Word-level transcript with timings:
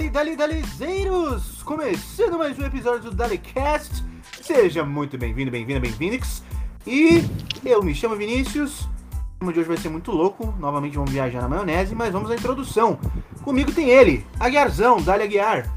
Dali, 0.00 0.08
dali, 0.08 0.34
dalizeiros! 0.34 1.62
Começando 1.62 2.38
mais 2.38 2.58
um 2.58 2.64
episódio 2.64 3.10
do 3.10 3.14
DaliCast. 3.14 4.02
Seja 4.40 4.82
muito 4.82 5.18
bem-vindo, 5.18 5.50
bem-vinda, 5.50 5.78
bem-vindix. 5.78 6.42
E 6.86 7.22
eu 7.62 7.82
me 7.82 7.94
chamo 7.94 8.16
Vinícius. 8.16 8.80
O 8.80 9.40
tema 9.40 9.52
de 9.52 9.60
hoje 9.60 9.68
vai 9.68 9.76
ser 9.76 9.90
muito 9.90 10.10
louco. 10.10 10.54
Novamente 10.58 10.96
vamos 10.96 11.10
viajar 11.10 11.42
na 11.42 11.48
maionese, 11.50 11.94
mas 11.94 12.14
vamos 12.14 12.30
à 12.30 12.34
introdução. 12.34 12.98
Comigo 13.42 13.72
tem 13.72 13.90
ele, 13.90 14.24
Aguiarzão, 14.40 15.02
Dali 15.02 15.24
Aguiar. 15.24 15.70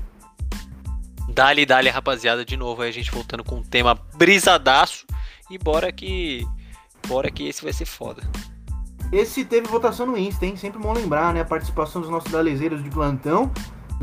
Dali, 1.27 1.65
dali, 1.65 1.89
rapaziada, 1.89 2.45
de 2.45 2.55
novo 2.55 2.81
aí 2.81 2.89
a 2.89 2.93
gente 2.93 3.11
voltando 3.11 3.43
com 3.43 3.55
um 3.57 3.63
tema 3.63 3.99
brisadaço. 4.15 5.05
E 5.51 5.57
bora 5.57 5.91
que. 5.91 6.47
Bora 7.09 7.29
que 7.29 7.49
esse 7.49 7.61
vai 7.61 7.73
ser 7.73 7.85
foda. 7.85 8.23
Esse 9.11 9.43
teve 9.43 9.67
votação 9.67 10.05
no 10.05 10.17
Insta, 10.17 10.45
hein? 10.45 10.55
Sempre 10.55 10.79
bom 10.79 10.93
lembrar, 10.93 11.33
né? 11.33 11.41
A 11.41 11.45
participação 11.45 12.01
dos 12.01 12.09
nossos 12.09 12.31
dalezeiros 12.31 12.81
de 12.81 12.89
plantão, 12.89 13.51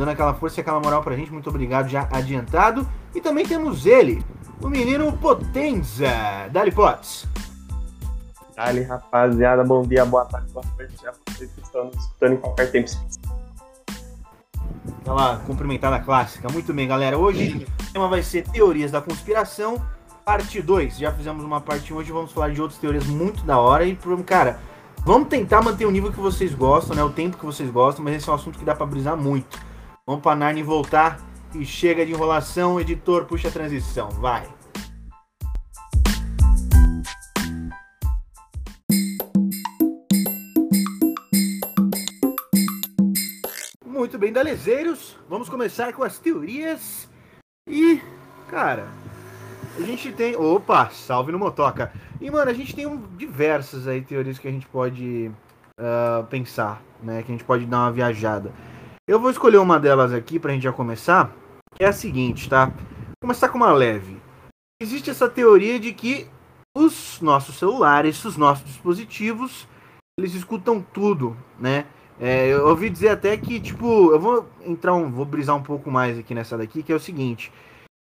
dando 0.01 0.13
aquela 0.13 0.33
força 0.33 0.59
e 0.59 0.63
aquela 0.63 0.81
moral 0.81 1.03
pra 1.03 1.15
gente. 1.15 1.31
Muito 1.31 1.51
obrigado 1.51 1.87
já 1.87 2.09
adiantado. 2.11 2.89
E 3.15 3.21
também 3.21 3.47
temos 3.47 3.85
ele, 3.85 4.25
o 4.63 4.69
menino 4.69 5.13
Potenza. 5.13 6.09
Dali 6.51 6.73
Potts. 6.73 7.29
Dali, 8.57 8.83
rapaziada, 8.83 9.63
bom 9.63 9.83
dia, 9.83 10.07
boa 10.07 10.25
tarde, 10.25 10.51
boa 10.53 10.65
noite 10.79 11.07
a 11.07 11.13
vocês 11.13 11.51
que 11.53 11.61
estão 11.61 11.85
nos 11.85 11.97
escutando 11.97 12.33
em 12.33 12.37
qualquer 12.39 12.71
tempo. 12.71 12.91
Aquela 15.03 15.37
cumprimentada 15.41 15.99
clássica. 16.01 16.49
Muito 16.51 16.73
bem, 16.73 16.89
galera. 16.89 17.19
Hoje 17.19 17.67
o 17.89 17.93
tema 17.93 18.09
vai 18.09 18.23
ser 18.23 18.49
Teorias 18.49 18.91
da 18.91 19.03
Conspiração, 19.03 19.83
parte 20.25 20.63
2. 20.63 20.97
Já 20.97 21.13
fizemos 21.13 21.45
uma 21.45 21.61
parte 21.61 21.93
1, 21.93 21.97
hoje 21.97 22.11
vamos 22.11 22.33
falar 22.33 22.51
de 22.51 22.63
outras 22.63 22.81
teorias 22.81 23.07
muito 23.07 23.45
da 23.45 23.59
hora. 23.59 23.85
E, 23.85 23.99
cara, 24.25 24.61
vamos 25.05 25.29
tentar 25.29 25.61
manter 25.61 25.85
o 25.85 25.91
nível 25.91 26.11
que 26.11 26.21
vocês 26.21 26.55
gostam, 26.55 26.97
né? 26.97 27.05
O 27.05 27.11
tempo 27.11 27.37
que 27.37 27.45
vocês 27.45 27.69
gostam, 27.71 28.03
mas 28.03 28.15
esse 28.15 28.29
é 28.31 28.33
um 28.33 28.35
assunto 28.35 28.59
que 28.59 28.65
dá 28.65 28.75
pra 28.75 28.87
brisar 28.87 29.15
muito. 29.15 29.69
Vamos 30.11 30.25
pra 30.25 30.35
Narnia 30.35 30.65
voltar 30.65 31.21
e 31.55 31.65
chega 31.65 32.05
de 32.05 32.11
enrolação. 32.11 32.81
Editor, 32.81 33.27
puxa 33.27 33.47
a 33.47 33.51
transição. 33.53 34.09
Vai. 34.11 34.45
Muito 43.87 44.19
bem, 44.19 44.33
dalezeiros. 44.33 45.17
Vamos 45.29 45.49
começar 45.49 45.93
com 45.93 46.03
as 46.03 46.19
teorias. 46.19 47.09
E, 47.69 48.03
cara, 48.49 48.89
a 49.79 49.81
gente 49.83 50.11
tem. 50.11 50.35
Opa, 50.35 50.91
salve 50.91 51.31
no 51.31 51.39
Motoca. 51.39 51.93
E, 52.21 52.29
mano, 52.29 52.51
a 52.51 52.55
gente 52.55 52.75
tem 52.75 52.85
um, 52.85 53.01
diversas 53.17 53.87
aí 53.87 54.03
teorias 54.03 54.41
que 54.41 54.49
a 54.49 54.51
gente 54.51 54.67
pode 54.67 55.31
uh, 55.79 56.27
pensar, 56.27 56.83
né? 57.01 57.23
Que 57.23 57.31
a 57.31 57.35
gente 57.37 57.45
pode 57.45 57.65
dar 57.65 57.83
uma 57.83 57.93
viajada. 57.93 58.53
Eu 59.11 59.19
vou 59.19 59.29
escolher 59.29 59.57
uma 59.57 59.81
delas 59.81 60.13
aqui 60.13 60.39
pra 60.39 60.53
gente 60.53 60.63
já 60.63 60.73
começar. 60.73 61.35
É 61.81 61.87
a 61.87 61.93
seguinte, 61.93 62.49
tá? 62.49 62.67
Vou 62.67 63.23
começar 63.23 63.49
com 63.49 63.57
uma 63.57 63.73
leve. 63.73 64.17
Existe 64.81 65.11
essa 65.11 65.29
teoria 65.29 65.81
de 65.81 65.93
que 65.93 66.29
os 66.79 67.21
nossos 67.21 67.59
celulares, 67.59 68.25
os 68.25 68.37
nossos 68.37 68.65
dispositivos, 68.65 69.67
eles 70.17 70.33
escutam 70.33 70.81
tudo, 70.81 71.37
né? 71.59 71.87
É, 72.21 72.53
eu 72.53 72.69
ouvi 72.69 72.89
dizer 72.89 73.09
até 73.09 73.37
que, 73.37 73.59
tipo, 73.59 74.13
eu 74.13 74.21
vou 74.21 74.49
entrar 74.65 74.95
um, 74.95 75.11
vou 75.11 75.25
brisar 75.25 75.57
um 75.57 75.63
pouco 75.65 75.91
mais 75.91 76.17
aqui 76.17 76.33
nessa 76.33 76.57
daqui, 76.57 76.81
que 76.81 76.93
é 76.93 76.95
o 76.95 77.01
seguinte. 77.01 77.53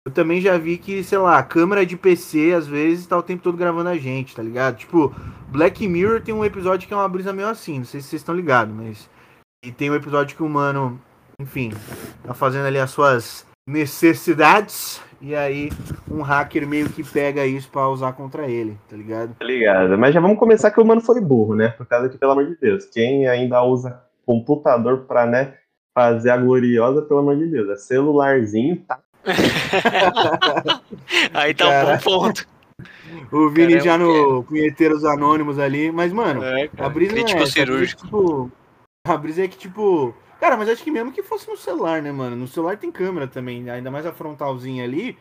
Eu 0.08 0.14
também 0.14 0.40
já 0.40 0.58
vi 0.58 0.78
que, 0.78 1.04
sei 1.04 1.18
lá, 1.18 1.38
a 1.38 1.44
câmera 1.44 1.86
de 1.86 1.98
PC 1.98 2.54
às 2.54 2.66
vezes 2.66 3.06
tá 3.06 3.18
o 3.18 3.24
tempo 3.24 3.44
todo 3.44 3.58
gravando 3.58 3.90
a 3.90 3.98
gente, 3.98 4.34
tá 4.34 4.42
ligado? 4.42 4.78
Tipo, 4.78 5.14
Black 5.50 5.86
Mirror 5.86 6.22
tem 6.22 6.34
um 6.34 6.46
episódio 6.46 6.88
que 6.88 6.94
é 6.94 6.98
uma 6.98 7.10
brisa 7.10 7.34
meio 7.34 7.50
assim, 7.50 7.80
não 7.80 7.86
sei 7.86 8.00
se 8.00 8.08
vocês 8.08 8.22
estão 8.22 8.34
ligados, 8.34 8.74
mas. 8.74 9.12
E 9.64 9.72
tem 9.72 9.90
um 9.90 9.96
episódio 9.96 10.36
que 10.36 10.44
o 10.44 10.50
mano, 10.50 11.00
enfim, 11.40 11.72
tá 12.22 12.34
fazendo 12.34 12.66
ali 12.66 12.78
as 12.78 12.92
suas 12.92 13.48
necessidades, 13.66 15.02
e 15.22 15.34
aí 15.34 15.72
um 16.12 16.22
hacker 16.22 16.68
meio 16.68 16.90
que 16.90 17.02
pega 17.02 17.46
isso 17.46 17.70
pra 17.70 17.88
usar 17.88 18.12
contra 18.12 18.46
ele, 18.46 18.78
tá 18.90 18.98
ligado? 18.98 19.34
Tá 19.40 19.46
ligado? 19.46 19.98
Mas 19.98 20.14
já 20.14 20.20
vamos 20.20 20.38
começar 20.38 20.70
que 20.70 20.82
o 20.82 20.86
mano 20.86 21.00
foi 21.00 21.22
burro, 21.22 21.56
né? 21.56 21.70
Por 21.70 21.86
causa 21.86 22.10
que, 22.10 22.18
pelo 22.18 22.34
amor 22.34 22.46
de 22.46 22.58
Deus, 22.58 22.84
quem 22.88 23.26
ainda 23.26 23.64
usa 23.64 24.02
computador 24.26 25.06
pra, 25.08 25.26
né, 25.26 25.54
fazer 25.96 26.32
a 26.32 26.38
gloriosa, 26.38 27.02
pelo 27.02 27.22
amor 27.22 27.38
de 27.38 27.48
Deus, 27.48 27.70
é 27.70 27.78
celularzinho, 27.78 28.84
tá? 28.86 29.00
Aí 31.34 31.54
tá 31.54 31.68
um 31.70 31.86
bom 31.86 31.98
ponto. 32.00 32.46
O 33.32 33.50
Vini 33.50 33.78
Cara, 33.78 33.80
é 33.80 33.86
já 33.86 33.98
no 33.98 34.44
Punheteiros 34.44 35.06
Anônimos 35.06 35.58
ali, 35.58 35.90
mas, 35.90 36.12
mano, 36.12 36.44
É, 36.44 36.64
a 36.64 36.68
cara, 36.68 36.90
brisa 36.90 37.18
é 37.18 37.22
a 37.22 37.24
brisa 37.24 37.44
é 37.44 37.46
cirúrgico. 37.46 38.04
tipo, 38.04 38.52
a 39.06 39.18
brisa 39.18 39.44
é 39.44 39.48
que, 39.48 39.58
tipo. 39.58 40.14
Cara, 40.40 40.56
mas 40.58 40.70
acho 40.70 40.84
que 40.84 40.92
mesmo 40.92 41.12
que 41.12 41.22
fosse 41.24 41.50
no 41.50 41.58
celular, 41.58 42.02
né, 42.02 42.12
mano? 42.12 42.36
No 42.36 42.48
celular 42.48 42.78
tem 42.78 42.92
câmera 42.92 43.28
também, 43.28 43.70
ainda 43.70 43.92
mais 43.92 44.06
a 44.06 44.14
frontalzinha 44.14 44.84
ali. 44.84 45.18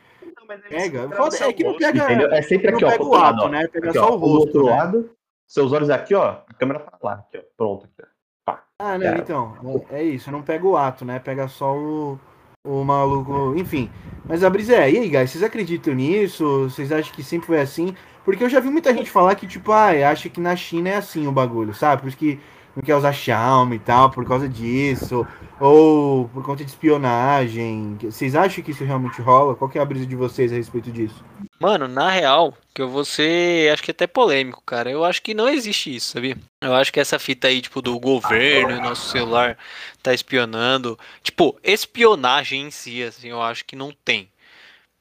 Pega. 0.69 1.09
Foda- 1.10 1.37
é 1.44 1.53
que 1.53 1.65
não 1.65 1.76
pega- 1.76 2.04
Entendeu? 2.04 2.31
É 2.32 2.42
sempre 2.42 2.71
não 2.71 2.76
aqui, 2.78 2.84
ó. 2.84 2.91
pega 2.91 3.04
o 3.04 3.15
ato, 3.15 3.22
lado, 3.25 3.42
ó. 3.44 3.48
né? 3.48 3.66
Pega 3.69 3.91
Aqui, 3.91 3.98
só 3.98 4.04
ó, 4.10 4.15
o 4.15 4.19
do 4.19 4.26
rosto, 4.26 4.38
outro 4.59 4.65
né? 4.66 4.71
lado, 4.71 5.10
seus 5.47 5.72
olhos 5.72 5.91
aqui, 5.91 6.15
ó. 6.15 6.37
A 6.48 6.54
câmera 6.54 6.81
pra 6.81 6.98
lá, 7.03 7.12
aqui, 7.15 7.38
ó. 7.38 7.42
Pronto. 7.56 7.84
Aqui, 7.87 8.09
ó. 8.48 8.54
Ah, 8.78 8.98
não, 8.98 9.06
É. 9.06 9.19
então, 9.19 9.84
é 9.91 10.00
é 10.00 10.04
isso, 10.04 10.31
não 10.31 10.42
pega 10.42 10.66
o 10.66 10.76
ato, 10.76 11.04
né? 11.04 11.19
Pega 11.21 11.47
só 11.48 11.76
o, 11.76 12.19
o 12.66 12.84
maluco, 12.84 13.54
enfim. 13.56 13.91
Mas 14.25 14.42
a 14.44 14.50
brisa 14.50 14.75
é, 14.75 14.91
e 14.91 14.98
aí, 14.98 15.09
guys, 15.09 15.31
vocês 15.31 15.42
acreditam 15.44 15.94
nisso? 15.94 16.69
Vocês 16.69 16.91
acham 16.92 17.15
que 17.15 17.22
sempre 17.22 17.47
foi 17.47 17.60
assim? 17.60 17.94
Porque 18.25 18.42
eu 18.44 18.48
já 18.48 18.59
vi 18.60 18.69
muita 18.71 18.92
gente 18.92 19.10
falar 19.10 19.34
que, 19.37 19.47
tipo, 19.47 19.71
ah, 19.72 19.91
acha 20.10 20.28
que 20.28 20.41
na 20.41 20.54
China 20.56 20.88
é 20.91 20.97
assim 20.97 21.26
o 21.26 21.32
bagulho, 21.32 21.72
sabe? 21.75 22.03
Por 22.03 22.09
isso 22.09 22.16
que 22.16 22.41
não 22.75 22.83
quer 22.83 22.97
usar 22.97 23.12
Xiaomi 23.12 23.77
e 23.77 23.78
tal, 23.78 24.10
por 24.10 24.27
causa 24.27 24.49
disso. 24.49 25.27
Ou 25.60 26.28
por 26.28 26.43
conta 26.43 26.65
de 26.65 26.71
espionagem. 26.71 27.97
Vocês 28.03 28.34
acham 28.34 28.65
que 28.65 28.72
isso 28.72 28.84
realmente 28.84 29.22
rola? 29.22 29.55
Qual 29.55 29.71
que 29.71 29.78
é 29.78 29.83
a 29.83 29.84
brisa 29.84 30.06
de 30.06 30.16
vocês 30.16 30.53
a 30.53 30.56
respeito 30.56 30.91
disso? 30.91 31.25
Mano, 31.60 31.87
na 31.87 32.10
real, 32.10 32.56
que 32.75 32.83
eu 32.83 32.88
vou 32.88 33.05
ser, 33.05 33.72
acho 33.72 33.83
que 33.84 33.93
até 33.93 34.06
polêmico, 34.06 34.60
cara. 34.66 34.91
Eu 34.91 35.05
acho 35.05 35.22
que 35.22 35.34
não 35.34 35.49
existe 35.49 35.94
isso, 35.94 36.10
sabia? 36.10 36.37
Eu 36.60 36.75
acho 36.75 36.93
que 36.93 36.99
essa 36.99 37.19
fita 37.19 37.47
aí, 37.47 37.60
tipo, 37.60 37.81
do 37.81 37.99
governo 38.00 38.81
nosso 38.81 39.10
celular 39.10 39.56
tá 40.03 40.12
espionando. 40.12 40.99
Tipo, 41.22 41.56
espionagem 41.62 42.62
em 42.62 42.71
si, 42.72 43.03
assim, 43.04 43.28
eu 43.28 43.41
acho 43.41 43.65
que 43.65 43.77
não 43.77 43.93
tem. 44.04 44.28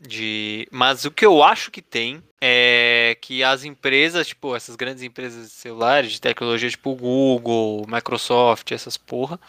De... 0.01 0.67
Mas 0.71 1.05
o 1.05 1.11
que 1.11 1.25
eu 1.25 1.43
acho 1.43 1.69
que 1.69 1.81
tem 1.81 2.23
é 2.41 3.15
que 3.21 3.43
as 3.43 3.63
empresas, 3.63 4.27
tipo, 4.27 4.55
essas 4.55 4.75
grandes 4.75 5.03
empresas 5.03 5.49
de 5.49 5.53
celulares, 5.53 6.11
de 6.13 6.19
tecnologia, 6.21 6.69
tipo 6.69 6.95
Google, 6.95 7.85
Microsoft, 7.87 8.71
essas 8.71 8.97
porra, 8.97 9.39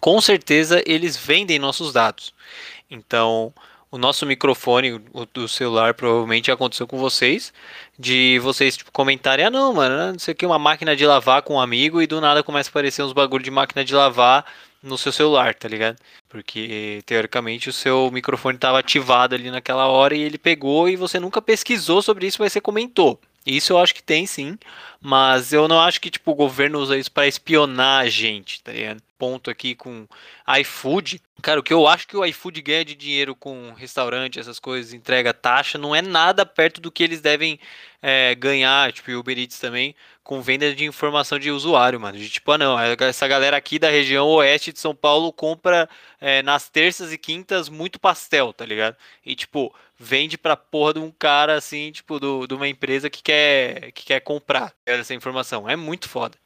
com 0.00 0.20
certeza 0.20 0.82
eles 0.84 1.16
vendem 1.16 1.60
nossos 1.60 1.92
dados. 1.92 2.34
Então, 2.90 3.54
o 3.92 3.98
nosso 3.98 4.26
microfone 4.26 4.94
o 5.12 5.26
do 5.26 5.46
celular 5.46 5.94
provavelmente 5.94 6.50
aconteceu 6.50 6.86
com 6.86 6.98
vocês, 6.98 7.52
de 7.98 8.38
vocês 8.40 8.76
tipo, 8.76 8.90
comentarem, 8.90 9.44
ah 9.44 9.50
não, 9.50 9.72
mano, 9.74 10.12
não 10.12 10.18
sei 10.18 10.32
o 10.32 10.34
que, 10.34 10.46
uma 10.46 10.58
máquina 10.58 10.96
de 10.96 11.06
lavar 11.06 11.42
com 11.42 11.54
um 11.54 11.60
amigo 11.60 12.02
e 12.02 12.06
do 12.06 12.20
nada 12.20 12.42
começa 12.42 12.68
a 12.68 12.72
aparecer 12.72 13.02
uns 13.02 13.12
bagulho 13.12 13.44
de 13.44 13.50
máquina 13.50 13.84
de 13.84 13.94
lavar 13.94 14.44
no 14.82 14.98
seu 14.98 15.12
celular, 15.12 15.54
tá 15.54 15.68
ligado? 15.68 15.96
Porque 16.28 17.02
teoricamente 17.06 17.68
o 17.68 17.72
seu 17.72 18.10
microfone 18.10 18.56
estava 18.56 18.78
ativado 18.78 19.34
ali 19.34 19.50
naquela 19.50 19.86
hora 19.86 20.14
e 20.14 20.20
ele 20.20 20.38
pegou 20.38 20.88
e 20.88 20.96
você 20.96 21.20
nunca 21.20 21.40
pesquisou 21.40 22.02
sobre 22.02 22.26
isso, 22.26 22.38
mas 22.40 22.52
você 22.52 22.60
comentou. 22.60 23.20
Isso 23.44 23.72
eu 23.72 23.78
acho 23.78 23.94
que 23.94 24.02
tem 24.02 24.24
sim, 24.24 24.56
mas 25.00 25.52
eu 25.52 25.66
não 25.66 25.80
acho 25.80 26.00
que 26.00 26.10
tipo 26.10 26.30
o 26.30 26.34
governo 26.34 26.78
usa 26.78 26.96
isso 26.96 27.10
para 27.10 27.26
espionar 27.26 28.04
a 28.04 28.08
gente, 28.08 28.62
tá 28.62 28.72
ligado? 28.72 29.02
Ponto 29.18 29.50
aqui 29.50 29.74
com 29.74 30.06
iFood. 30.60 31.20
Cara, 31.42 31.58
o 31.58 31.62
que 31.62 31.72
eu 31.72 31.88
acho 31.88 32.06
que 32.06 32.16
o 32.16 32.24
iFood 32.24 32.62
ganha 32.62 32.84
de 32.84 32.94
dinheiro 32.94 33.34
com 33.34 33.72
restaurante, 33.72 34.38
essas 34.38 34.60
coisas, 34.60 34.92
entrega 34.92 35.34
taxa, 35.34 35.76
não 35.76 35.94
é 35.94 36.00
nada 36.00 36.46
perto 36.46 36.80
do 36.80 36.90
que 36.90 37.02
eles 37.02 37.20
devem 37.20 37.58
é, 38.00 38.34
ganhar, 38.34 38.92
tipo, 38.92 39.10
e 39.10 39.16
Uber 39.16 39.36
Eats 39.36 39.58
também, 39.58 39.94
com 40.22 40.40
venda 40.40 40.72
de 40.74 40.84
informação 40.84 41.38
de 41.38 41.50
usuário, 41.50 42.00
mano. 42.00 42.18
De 42.18 42.28
tipo, 42.28 42.50
ah 42.52 42.58
não, 42.58 42.78
essa 42.78 43.26
galera 43.26 43.56
aqui 43.56 43.78
da 43.78 43.90
região 43.90 44.28
oeste 44.28 44.72
de 44.72 44.78
São 44.78 44.94
Paulo 44.94 45.32
compra 45.32 45.88
é, 46.20 46.42
nas 46.42 46.68
terças 46.68 47.12
e 47.12 47.18
quintas 47.18 47.68
muito 47.68 47.98
pastel, 47.98 48.52
tá 48.52 48.64
ligado? 48.64 48.96
E 49.24 49.34
tipo, 49.34 49.74
vende 50.02 50.36
pra 50.36 50.56
porra 50.56 50.94
de 50.94 51.00
um 51.00 51.10
cara 51.10 51.54
assim, 51.56 51.92
tipo, 51.92 52.18
do, 52.18 52.46
de 52.46 52.54
uma 52.54 52.68
empresa 52.68 53.08
que 53.08 53.22
quer, 53.22 53.92
que 53.92 54.04
quer 54.04 54.20
comprar 54.20 54.72
essa 54.84 55.14
informação. 55.14 55.68
É 55.68 55.76
muito 55.76 56.08
foda. 56.08 56.36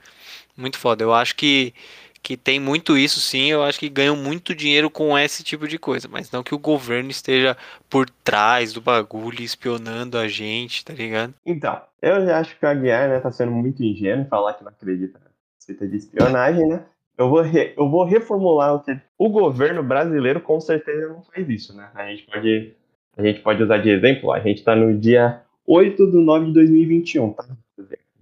Muito 0.57 0.79
foda. 0.79 1.05
Eu 1.05 1.15
acho 1.15 1.35
que, 1.37 1.75
que 2.23 2.37
tem 2.37 2.59
muito 2.61 2.97
isso 2.97 3.21
sim. 3.21 3.47
Eu 3.51 3.63
acho 3.63 3.79
que 3.79 3.89
ganham 3.89 4.17
muito 4.17 4.55
dinheiro 4.55 4.91
com 4.91 5.19
esse 5.19 5.43
tipo 5.45 5.69
de 5.69 5.79
coisa. 5.79 6.09
Mas 6.09 6.31
não 6.31 6.43
que 6.43 6.55
o 6.55 6.59
governo 6.59 7.11
esteja 7.11 7.57
por 7.89 8.09
trás 8.25 8.73
do 8.73 8.81
bagulho, 8.81 9.43
espionando 9.43 10.19
a 10.19 10.29
gente, 10.29 10.85
tá 10.85 10.93
ligado? 10.93 11.35
Então, 11.45 11.81
eu 12.03 12.25
já 12.25 12.39
acho 12.39 12.59
que 12.59 12.65
o 12.65 12.69
Aguiar, 12.69 13.09
né, 13.09 13.21
tá 13.21 13.31
sendo 13.31 13.53
muito 13.53 13.83
ingênuo 13.83 14.27
falar 14.29 14.55
que 14.55 14.65
não 14.65 14.71
acredita 14.71 15.19
na 15.19 15.31
cita 15.59 15.87
de 15.87 15.97
espionagem, 15.97 16.67
né? 16.67 16.85
Eu 17.19 17.31
vou, 17.31 17.41
re- 17.41 17.73
eu 17.77 17.89
vou 17.89 18.05
reformular 18.05 18.75
o 18.75 18.81
que 18.83 18.99
o 19.19 19.31
governo 19.31 19.83
brasileiro 19.83 20.41
com 20.41 20.61
certeza 20.61 21.09
não 21.09 21.23
faz 21.23 21.49
isso, 21.49 21.75
né? 21.75 21.91
A 21.95 22.07
gente 22.09 22.25
pode, 22.27 22.75
a 23.17 23.23
gente 23.23 23.41
pode 23.41 23.63
usar 23.63 23.79
de 23.79 23.89
exemplo, 23.89 24.33
a 24.33 24.41
gente 24.41 24.63
tá 24.63 24.77
no 24.77 24.97
dia 24.97 25.41
8 25.67 26.11
de 26.11 26.17
9 26.17 26.47
de 26.47 26.53
2021, 26.53 27.33
tá? 27.33 27.45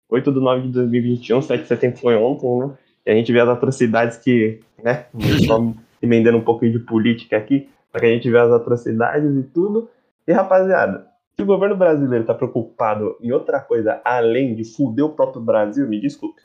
8 0.08 0.32
de 0.32 0.41
9 0.41 0.62
de 0.62 0.73
2021, 0.73 1.43
7 1.43 1.62
de 1.62 1.69
setembro 1.69 1.99
foi 1.99 2.14
ontem, 2.14 2.58
né? 2.58 2.75
E 3.06 3.11
a 3.11 3.14
gente 3.14 3.32
vê 3.32 3.41
as 3.41 3.49
atrocidades 3.49 4.17
que, 4.17 4.61
né, 4.82 5.06
só 5.46 5.61
emendando 6.00 6.38
um 6.38 6.44
pouquinho 6.44 6.73
de 6.73 6.79
política 6.79 7.37
aqui, 7.37 7.69
para 7.91 8.00
que 8.00 8.06
a 8.06 8.11
gente 8.11 8.31
veja 8.31 8.44
as 8.44 8.52
atrocidades 8.52 9.37
e 9.37 9.43
tudo. 9.43 9.91
E 10.26 10.32
rapaziada, 10.32 11.06
se 11.37 11.43
o 11.43 11.46
governo 11.46 11.76
brasileiro 11.76 12.23
está 12.23 12.32
preocupado 12.32 13.17
em 13.20 13.32
outra 13.32 13.61
coisa 13.61 14.00
além 14.05 14.55
de 14.55 14.64
fuder 14.64 15.05
o 15.05 15.11
próprio 15.11 15.43
Brasil, 15.43 15.87
me 15.87 16.00
desculpe. 16.00 16.41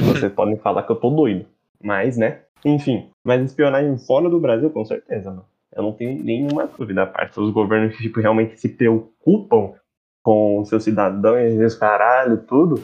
Vocês 0.00 0.32
podem 0.32 0.56
falar 0.56 0.82
que 0.82 0.92
eu 0.92 0.96
tô 0.96 1.10
doido. 1.10 1.46
Mas, 1.82 2.16
né? 2.16 2.40
Enfim. 2.64 3.08
Mas 3.22 3.42
espionagem 3.42 3.96
fora 3.98 4.28
do 4.28 4.40
Brasil, 4.40 4.70
com 4.70 4.84
certeza, 4.84 5.30
mano. 5.30 5.44
Eu 5.76 5.82
não 5.82 5.92
tenho 5.92 6.24
nenhuma 6.24 6.66
dúvida. 6.66 7.02
A 7.02 7.06
parte 7.06 7.34
dos 7.34 7.52
governos 7.52 7.94
que 7.94 8.02
tipo, 8.02 8.20
realmente 8.20 8.58
se 8.58 8.68
preocupam 8.70 9.74
com 10.24 10.64
seus 10.64 10.82
cidadãos, 10.82 11.60
esse 11.60 11.78
caralho, 11.78 12.38
tudo. 12.38 12.82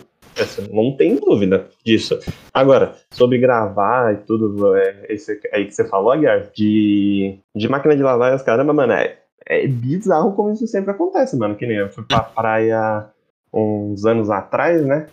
Não 0.71 0.97
tem 0.97 1.17
dúvida 1.17 1.69
disso. 1.85 2.19
Agora, 2.55 2.95
sobre 3.11 3.39
gravar 3.39 4.15
e 4.15 4.17
tudo, 4.19 4.77
é, 4.77 5.07
esse 5.09 5.41
aí 5.53 5.67
que 5.67 5.73
você 5.73 5.87
falou, 5.87 6.13
Aguiar, 6.13 6.51
de, 6.55 7.39
de 7.55 7.69
máquina 7.69 7.97
de 7.97 8.03
lavar 8.03 8.33
e 8.33 8.35
as 8.35 8.43
caramba, 8.43 8.73
mano, 8.73 8.93
é, 8.93 9.19
é 9.47 9.67
bizarro 9.67 10.35
como 10.35 10.53
isso 10.53 10.67
sempre 10.67 10.91
acontece, 10.91 11.37
mano. 11.37 11.57
Que 11.57 11.67
nem 11.67 11.79
eu 11.79 11.91
fui 11.91 12.05
pra 12.05 12.21
praia 12.21 13.11
uns 13.53 14.05
anos 14.07 14.31
atrás, 14.31 14.85
né? 14.85 15.09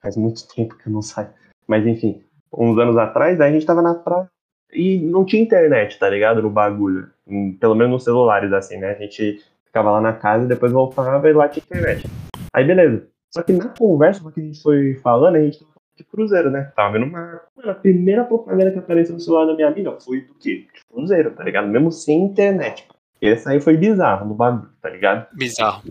Faz 0.00 0.16
muito 0.16 0.46
tempo 0.48 0.76
que 0.76 0.88
eu 0.88 0.92
não 0.92 1.02
saio. 1.02 1.28
Mas 1.66 1.86
enfim, 1.86 2.22
uns 2.52 2.78
anos 2.78 2.96
atrás, 2.96 3.40
aí 3.40 3.50
a 3.50 3.52
gente 3.52 3.66
tava 3.66 3.82
na 3.82 3.94
praia 3.94 4.28
e 4.76 4.98
não 4.98 5.24
tinha 5.24 5.42
internet, 5.42 5.98
tá 5.98 6.08
ligado? 6.08 6.42
No 6.42 6.50
bagulho. 6.50 7.08
Pelo 7.58 7.74
menos 7.74 7.92
nos 7.92 8.04
celulares, 8.04 8.52
assim, 8.52 8.76
né? 8.76 8.92
A 8.92 8.94
gente 8.94 9.42
ficava 9.64 9.90
lá 9.90 10.00
na 10.00 10.12
casa 10.12 10.44
e 10.44 10.48
depois 10.48 10.70
voltava 10.70 11.28
e 11.28 11.32
lá 11.32 11.48
tinha 11.48 11.64
internet. 11.64 12.06
Aí 12.52 12.64
beleza. 12.64 13.06
Só 13.30 13.42
que 13.42 13.52
na 13.52 13.68
conversa 13.68 14.30
que 14.30 14.40
a 14.40 14.42
gente 14.42 14.62
foi 14.62 14.94
falando, 15.02 15.36
a 15.36 15.40
gente 15.40 15.58
tava 15.58 15.72
de 15.96 16.04
cruzeiro, 16.04 16.50
né? 16.50 16.72
Tava 16.76 16.92
vendo 16.92 17.06
uma. 17.06 17.40
Mano, 17.56 17.70
a 17.70 17.74
primeira 17.74 18.24
propaganda 18.24 18.70
que 18.70 18.78
apareceu 18.78 19.14
no 19.14 19.20
celular 19.20 19.46
da 19.46 19.54
minha 19.54 19.68
amiga 19.68 19.92
foi 20.00 20.20
do 20.20 20.34
quê? 20.34 20.66
De 20.72 20.84
cruzeiro, 20.92 21.30
tá 21.32 21.42
ligado? 21.42 21.68
Mesmo 21.68 21.90
sem 21.90 22.22
internet. 22.22 22.86
Esse 23.20 23.48
aí 23.48 23.60
foi 23.60 23.76
bizarro 23.76 24.26
no 24.26 24.34
bagulho, 24.34 24.70
tá 24.80 24.90
ligado? 24.90 25.26
Bizarro. 25.34 25.82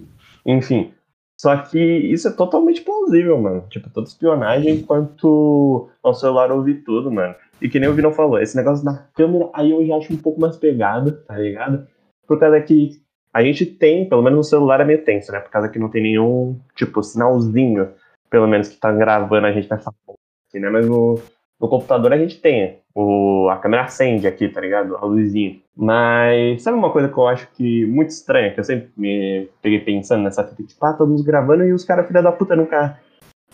Enfim. 0.45 0.93
Só 1.37 1.57
que 1.57 1.79
isso 1.79 2.27
é 2.27 2.31
totalmente 2.31 2.81
plausível, 2.81 3.39
mano. 3.41 3.65
Tipo, 3.69 3.89
toda 3.89 4.07
espionagem 4.07 4.75
enquanto 4.75 5.89
o 6.01 6.13
celular 6.13 6.51
ouve 6.51 6.75
tudo, 6.75 7.11
mano. 7.11 7.35
E 7.61 7.69
que 7.69 7.79
nem 7.79 7.89
o 7.89 7.93
Vinão 7.93 8.11
falou, 8.11 8.39
esse 8.39 8.55
negócio 8.55 8.83
da 8.83 9.07
câmera 9.13 9.49
aí 9.53 9.71
eu 9.71 9.85
já 9.85 9.95
acho 9.97 10.13
um 10.13 10.17
pouco 10.17 10.39
mais 10.39 10.57
pegado, 10.57 11.11
tá 11.25 11.37
ligado? 11.37 11.87
Por 12.27 12.39
causa 12.39 12.59
que 12.61 13.01
a 13.33 13.43
gente 13.43 13.65
tem, 13.65 14.07
pelo 14.07 14.21
menos 14.21 14.37
no 14.37 14.43
celular 14.43 14.81
é 14.81 14.85
meio 14.85 15.03
tenso, 15.03 15.31
né? 15.31 15.39
Por 15.39 15.51
causa 15.51 15.69
que 15.69 15.79
não 15.79 15.89
tem 15.89 16.01
nenhum, 16.01 16.59
tipo, 16.75 17.03
sinalzinho, 17.03 17.89
pelo 18.29 18.47
menos 18.47 18.69
que 18.69 18.77
tá 18.77 18.91
gravando 18.91 19.47
a 19.47 19.51
gente 19.51 19.69
nessa 19.69 19.91
porra 20.05 20.17
aqui, 20.47 20.59
né? 20.59 20.69
Mas 20.69 20.87
no, 20.87 21.19
no 21.59 21.67
computador 21.67 22.13
a 22.13 22.17
gente 22.17 22.39
tem. 22.39 22.79
O, 22.93 23.49
a 23.49 23.57
câmera 23.57 23.83
acende 23.83 24.25
aqui, 24.25 24.47
tá 24.47 24.61
ligado? 24.61 24.95
A 24.95 25.05
luzinha. 25.05 25.57
Mas 25.75 26.63
sabe 26.63 26.77
uma 26.77 26.91
coisa 26.91 27.09
que 27.09 27.17
eu 27.17 27.27
acho 27.27 27.49
que 27.51 27.85
muito 27.85 28.09
estranha, 28.09 28.53
que 28.53 28.59
eu 28.59 28.63
sempre 28.63 28.89
me 28.95 29.49
peguei 29.61 29.79
pensando 29.79 30.23
nessa 30.23 30.43
fita, 30.43 30.63
tipo, 30.63 30.85
ah, 30.85 30.93
todos 30.93 31.21
gravando 31.21 31.65
e 31.65 31.73
os 31.73 31.83
caras, 31.83 32.07
filha 32.07 32.21
da 32.21 32.31
puta, 32.31 32.55
nunca, 32.55 32.97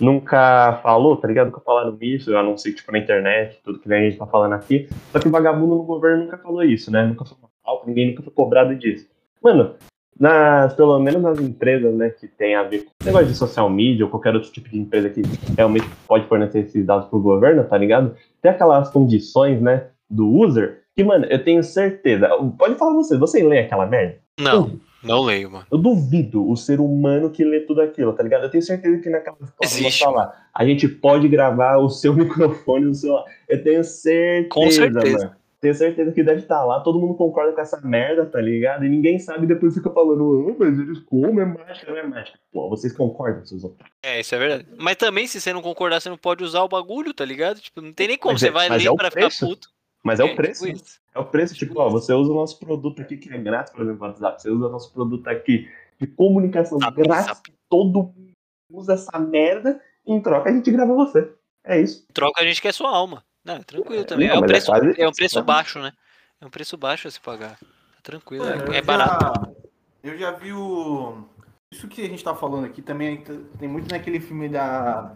nunca 0.01 0.79
falou, 0.83 1.15
tá 1.17 1.27
ligado? 1.27 1.47
Nunca 1.47 1.61
falaram 1.61 1.97
isso, 2.01 2.35
a 2.35 2.43
não 2.43 2.57
ser, 2.57 2.73
tipo, 2.73 2.91
na 2.91 2.97
internet, 2.97 3.59
tudo 3.63 3.79
que 3.79 3.93
a 3.93 3.99
gente 3.99 4.17
tá 4.17 4.25
falando 4.25 4.53
aqui. 4.53 4.89
Só 5.11 5.19
que 5.19 5.27
o 5.27 5.31
vagabundo 5.31 5.75
no 5.75 5.83
governo 5.83 6.23
nunca 6.23 6.37
falou 6.37 6.63
isso, 6.63 6.91
né? 6.91 7.05
Nunca 7.05 7.25
falou 7.25 7.49
alto, 7.63 7.87
ninguém 7.87 8.09
nunca 8.09 8.23
foi 8.23 8.33
cobrado 8.33 8.75
disso. 8.75 9.07
Mano, 9.41 9.75
nas, 10.19 10.73
pelo 10.73 10.99
menos 10.99 11.21
nas 11.21 11.39
empresas, 11.39 11.93
né, 11.95 12.09
que 12.09 12.27
tem 12.27 12.55
a 12.55 12.63
ver 12.63 12.85
com 12.85 12.91
negócio 13.05 13.27
de 13.27 13.35
social 13.35 13.69
media 13.69 14.05
ou 14.05 14.11
qualquer 14.11 14.35
outro 14.35 14.51
tipo 14.51 14.69
de 14.69 14.77
empresa 14.77 15.09
que 15.09 15.21
realmente 15.57 15.87
pode 16.07 16.27
fornecer 16.27 16.59
esses 16.59 16.85
dados 16.85 17.07
pro 17.07 17.19
governo, 17.19 17.63
tá 17.63 17.77
ligado? 17.77 18.15
Tem 18.41 18.51
aquelas 18.51 18.89
condições, 18.89 19.61
né, 19.61 19.87
do 20.09 20.27
user, 20.27 20.81
que, 20.95 21.03
mano, 21.03 21.25
eu 21.25 21.43
tenho 21.43 21.63
certeza. 21.63 22.29
Pode 22.57 22.75
falar 22.75 22.93
você, 22.93 23.17
você 23.17 23.41
lê 23.41 23.59
aquela 23.59 23.85
merda? 23.85 24.17
Não, 24.39 24.79
não 25.03 25.21
leio, 25.23 25.51
mano. 25.51 25.65
Eu 25.71 25.77
duvido 25.77 26.49
o 26.49 26.55
ser 26.55 26.79
humano 26.79 27.29
que 27.29 27.43
lê 27.43 27.61
tudo 27.61 27.81
aquilo, 27.81 28.13
tá 28.13 28.23
ligado? 28.23 28.43
Eu 28.43 28.49
tenho 28.49 28.63
certeza 28.63 29.01
que 29.01 29.09
naquela 29.09 29.37
Existe, 29.63 30.03
falar, 30.03 30.49
a 30.53 30.65
gente 30.65 30.87
pode 30.87 31.27
gravar 31.27 31.77
o 31.77 31.89
seu 31.89 32.13
microfone 32.15 32.85
no 32.85 32.93
celular. 32.95 33.25
Eu 33.49 33.63
tenho 33.63 33.83
certeza, 33.83 34.49
Com 34.49 34.69
certeza. 34.71 35.17
mano. 35.25 35.41
Tenho 35.61 35.75
certeza 35.75 36.11
que 36.11 36.23
deve 36.23 36.39
estar 36.41 36.63
lá, 36.65 36.79
todo 36.79 36.99
mundo 36.99 37.13
concorda 37.13 37.53
com 37.53 37.61
essa 37.61 37.79
merda, 37.81 38.25
tá 38.25 38.41
ligado? 38.41 38.83
E 38.83 38.89
ninguém 38.89 39.19
sabe 39.19 39.45
depois 39.45 39.75
fica 39.75 39.91
falando, 39.91 40.49
oh, 40.49 40.55
mas 40.57 40.79
eles 40.79 40.97
comem, 41.01 41.39
é 41.41 41.45
mágica, 41.45 41.91
não 41.91 41.97
é 41.99 42.07
mágica. 42.07 42.39
Pô, 42.51 42.67
vocês 42.67 42.91
concordam, 42.97 43.45
seus 43.45 43.63
outros. 43.63 43.87
É, 44.01 44.19
isso 44.19 44.33
é 44.33 44.39
verdade. 44.39 44.65
Mas 44.79 44.95
também, 44.95 45.27
se 45.27 45.39
você 45.39 45.53
não 45.53 45.61
concordar, 45.61 46.01
você 46.01 46.09
não 46.09 46.17
pode 46.17 46.43
usar 46.43 46.63
o 46.63 46.67
bagulho, 46.67 47.13
tá 47.13 47.23
ligado? 47.23 47.59
Tipo, 47.59 47.79
não 47.79 47.93
tem 47.93 48.07
nem 48.07 48.17
como. 48.17 48.33
Mas 48.33 48.41
você 48.41 48.47
é- 48.47 48.51
vai 48.51 48.69
ler 48.69 48.85
é 48.87 48.89
o 48.89 48.95
pra 48.95 49.11
preço. 49.11 49.35
ficar 49.37 49.47
puto. 49.49 49.67
Mas 50.03 50.19
é, 50.19 50.23
o 50.23 50.27
tipo 50.27 50.41
preço. 50.41 50.65
né? 50.65 50.71
isso. 50.71 50.99
É 51.13 51.19
o 51.19 51.25
preço, 51.25 51.53
tipo, 51.55 51.79
ó, 51.79 51.89
você 51.89 52.13
usa 52.13 52.31
o 52.31 52.35
nosso 52.35 52.57
produto 52.59 53.01
aqui 53.01 53.17
que 53.17 53.31
é 53.31 53.37
grátis, 53.37 53.73
por 53.73 53.83
exemplo, 53.83 54.07
WhatsApp. 54.07 54.41
Você 54.41 54.49
usa 54.49 54.67
o 54.67 54.71
nosso 54.71 54.91
produto 54.93 55.27
aqui 55.27 55.69
de 55.99 56.07
comunicação 56.07 56.79
Zap, 56.79 56.95
grátis. 56.95 57.25
zap. 57.25 57.53
Todo 57.69 58.03
mundo 58.03 58.31
usa 58.71 58.93
essa 58.93 59.19
merda. 59.19 59.81
Em 60.05 60.19
troca, 60.21 60.49
a 60.49 60.53
gente 60.53 60.71
grava 60.71 60.93
você. 60.93 61.31
É 61.63 61.79
isso. 61.79 62.05
Troca 62.13 62.41
a 62.41 62.43
gente 62.45 62.61
quer 62.61 62.73
sua 62.73 62.89
alma. 62.89 63.23
Não, 63.43 63.55
é 63.55 63.59
tranquilo 63.63 64.03
também. 64.05 64.27
não, 64.27 64.35
é, 64.35 64.37
um 64.37 64.41
mas 64.41 64.49
é 64.49 64.53
preço, 64.53 64.65
quase 64.67 65.01
é 65.01 65.07
um 65.07 65.11
preço 65.11 65.35
né? 65.39 65.43
baixo, 65.43 65.79
né? 65.79 65.91
É 66.39 66.45
um 66.45 66.49
preço 66.49 66.77
baixo 66.77 67.07
a 67.07 67.11
se 67.11 67.19
pagar. 67.19 67.57
Tá 67.59 68.01
tranquilo, 68.01 68.45
é, 68.47 68.55
é 68.55 68.73
já- 68.73 68.81
barato. 68.81 69.55
Eu 70.03 70.17
já 70.17 70.31
vi 70.31 70.53
o. 70.53 71.23
Isso 71.71 71.87
que 71.87 72.01
a 72.03 72.07
gente 72.07 72.23
tá 72.23 72.33
falando 72.35 72.65
aqui 72.65 72.81
também 72.81 73.23
tem 73.59 73.67
muito 73.69 73.91
naquele 73.91 74.19
filme 74.19 74.49
da. 74.49 75.15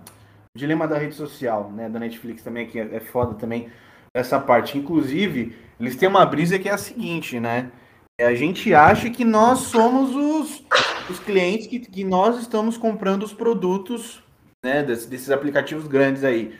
Dilema 0.55 0.88
da 0.88 0.97
rede 0.97 1.15
social, 1.15 1.69
né? 1.71 1.89
Da 1.89 1.99
Netflix 1.99 2.41
também, 2.43 2.67
que 2.67 2.79
é 2.79 2.95
é 2.95 2.99
foda 2.99 3.33
também 3.35 3.69
essa 4.15 4.39
parte. 4.39 4.77
Inclusive, 4.77 5.53
eles 5.79 5.95
têm 5.97 6.07
uma 6.07 6.25
brisa 6.25 6.57
que 6.57 6.69
é 6.69 6.71
a 6.71 6.77
seguinte, 6.77 7.39
né? 7.39 7.69
É, 8.17 8.25
A 8.25 8.33
gente 8.33 8.73
acha 8.73 9.09
que 9.09 9.25
nós 9.25 9.59
somos 9.59 10.15
os, 10.15 10.63
os 11.09 11.19
clientes, 11.19 11.67
que, 11.67 11.79
que 11.79 12.03
nós 12.03 12.39
estamos 12.39 12.77
comprando 12.77 13.23
os 13.23 13.33
produtos 13.33 14.23
né, 14.63 14.81
desses, 14.81 15.06
desses 15.06 15.29
aplicativos 15.29 15.85
grandes 15.85 16.23
aí. 16.23 16.56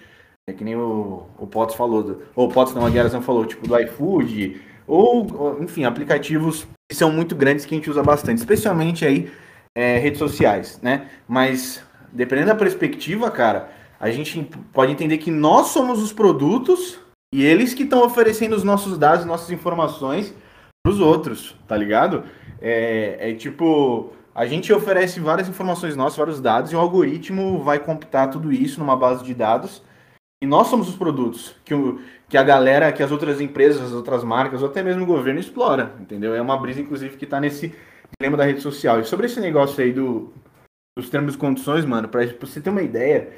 É 0.48 0.54
que 0.54 0.63
nem 0.63 0.75
o, 0.75 1.25
o 1.40 1.48
Potts 1.48 1.75
falou, 1.75 2.04
do, 2.04 2.22
ou 2.36 2.48
o 2.48 2.52
Potts 2.52 2.75
não, 2.75 2.86
a 2.86 2.90
Guerra 2.90 3.22
falou, 3.22 3.46
tipo 3.46 3.68
do 3.68 3.80
iFood, 3.80 4.62
ou, 4.86 5.57
enfim, 5.60 5.86
aplicativos 5.86 6.68
que 6.88 6.96
são 6.96 7.12
muito 7.12 7.36
grandes 7.36 7.66
que 7.66 7.74
a 7.74 7.78
gente 7.78 7.90
usa 7.90 8.04
bastante, 8.04 8.38
especialmente 8.38 9.06
aí 9.06 9.31
é, 9.74 9.98
redes 9.98 10.19
sociais, 10.19 10.80
né? 10.84 11.10
Mas 11.28 11.81
dependendo 12.12 12.50
da 12.50 12.56
perspectiva, 12.56 13.31
cara, 13.31 13.71
a 14.00 14.12
gente 14.12 14.47
pode 14.71 14.92
entender 14.92 15.18
que 15.18 15.31
nós 15.31 15.68
somos 15.68 16.04
os 16.04 16.14
produtos 16.14 17.00
e 17.35 17.44
eles 17.44 17.73
que 17.73 17.83
estão 17.83 18.01
oferecendo 18.01 18.56
os 18.56 18.63
nossos 18.63 18.97
dados, 18.97 19.25
nossas 19.25 19.51
informações 19.51 20.33
para 20.81 20.94
os 20.94 21.01
outros, 21.01 21.54
tá 21.68 21.75
ligado? 21.75 22.23
É, 22.61 23.31
é 23.31 23.33
tipo, 23.33 24.13
a 24.33 24.45
gente 24.45 24.71
oferece 24.71 25.19
várias 25.19 25.49
informações 25.49 25.97
nossas, 25.97 26.18
vários 26.18 26.39
dados, 26.39 26.71
e 26.71 26.77
o 26.77 26.80
algoritmo 26.80 27.61
vai 27.61 27.77
computar 27.77 28.30
tudo 28.30 28.54
isso 28.54 28.80
numa 28.80 28.95
base 28.95 29.21
de 29.21 29.33
dados. 29.33 29.83
E 30.42 30.47
nós 30.47 30.68
somos 30.68 30.87
os 30.87 30.95
produtos 30.95 31.54
que, 31.65 31.73
o, 31.73 31.99
que 32.30 32.37
a 32.37 32.44
galera, 32.44 32.94
que 32.94 33.04
as 33.04 33.11
outras 33.11 33.42
empresas, 33.42 33.81
as 33.81 33.92
outras 33.92 34.23
marcas, 34.23 34.61
ou 34.61 34.69
até 34.69 34.81
mesmo 34.81 35.04
o 35.04 35.06
governo 35.06 35.42
explora, 35.42 35.94
entendeu? 35.99 36.33
É 36.33 36.42
uma 36.42 36.56
brisa, 36.56 36.80
inclusive, 36.80 37.18
que 37.18 37.25
tá 37.25 37.42
nesse 37.42 37.75
dilema 38.18 38.37
da 38.37 38.45
rede 38.45 38.61
social. 38.61 39.01
E 39.01 39.04
sobre 39.04 39.25
esse 39.25 39.42
negócio 39.42 39.83
aí 39.83 39.92
do, 39.92 40.31
dos 40.97 41.09
termos 41.09 41.35
e 41.35 41.37
condições, 41.37 41.83
mano, 41.83 42.07
pra 42.07 42.25
você 42.39 42.61
ter 42.61 42.69
uma 42.69 42.81
ideia, 42.81 43.30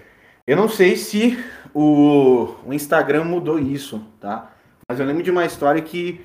eu 0.47 0.55
não 0.55 0.69
sei 0.69 0.95
se 0.95 1.37
o, 1.73 2.55
o 2.65 2.73
Instagram 2.73 3.25
mudou 3.25 3.59
isso, 3.59 4.01
tá? 4.19 4.51
Mas 4.89 4.99
eu 4.99 5.05
lembro 5.05 5.21
de 5.21 5.29
uma 5.29 5.45
história 5.45 5.81
que, 5.81 6.21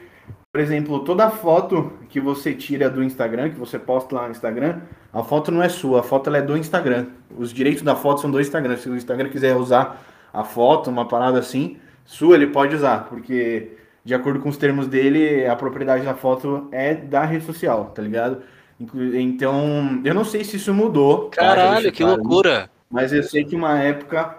por 0.52 0.60
exemplo, 0.60 1.00
toda 1.00 1.28
foto 1.28 1.92
que 2.08 2.20
você 2.20 2.54
tira 2.54 2.88
do 2.88 3.02
Instagram, 3.02 3.50
que 3.50 3.58
você 3.58 3.80
posta 3.80 4.14
lá 4.14 4.26
no 4.26 4.30
Instagram, 4.30 4.80
a 5.12 5.24
foto 5.24 5.50
não 5.50 5.60
é 5.60 5.68
sua, 5.68 6.00
a 6.00 6.02
foto 6.04 6.30
ela 6.30 6.38
é 6.38 6.42
do 6.42 6.56
Instagram. 6.56 7.06
Os 7.36 7.52
direitos 7.52 7.82
da 7.82 7.96
foto 7.96 8.20
são 8.20 8.30
do 8.30 8.40
Instagram. 8.40 8.76
Se 8.76 8.88
o 8.88 8.96
Instagram 8.96 9.28
quiser 9.28 9.56
usar 9.56 10.00
a 10.32 10.44
foto, 10.44 10.88
uma 10.88 11.08
parada 11.08 11.40
assim, 11.40 11.76
sua, 12.04 12.36
ele 12.36 12.46
pode 12.46 12.76
usar, 12.76 13.08
porque 13.08 13.72
de 14.04 14.14
acordo 14.14 14.40
com 14.40 14.48
os 14.48 14.56
termos 14.56 14.86
dele, 14.86 15.46
a 15.46 15.56
propriedade 15.56 16.04
da 16.04 16.14
foto 16.14 16.68
é 16.70 16.94
da 16.94 17.24
rede 17.24 17.44
social, 17.44 17.86
tá 17.94 18.00
ligado? 18.00 18.42
Então, 18.80 20.00
eu 20.04 20.14
não 20.14 20.24
sei 20.24 20.44
se 20.44 20.56
isso 20.56 20.72
mudou. 20.72 21.28
tá? 21.28 21.36
Caralho, 21.36 21.92
que 21.92 22.04
loucura. 22.04 22.70
Mas 22.92 23.12
eu 23.12 23.22
sei 23.22 23.44
que 23.44 23.56
uma 23.56 23.78
época. 23.78 24.36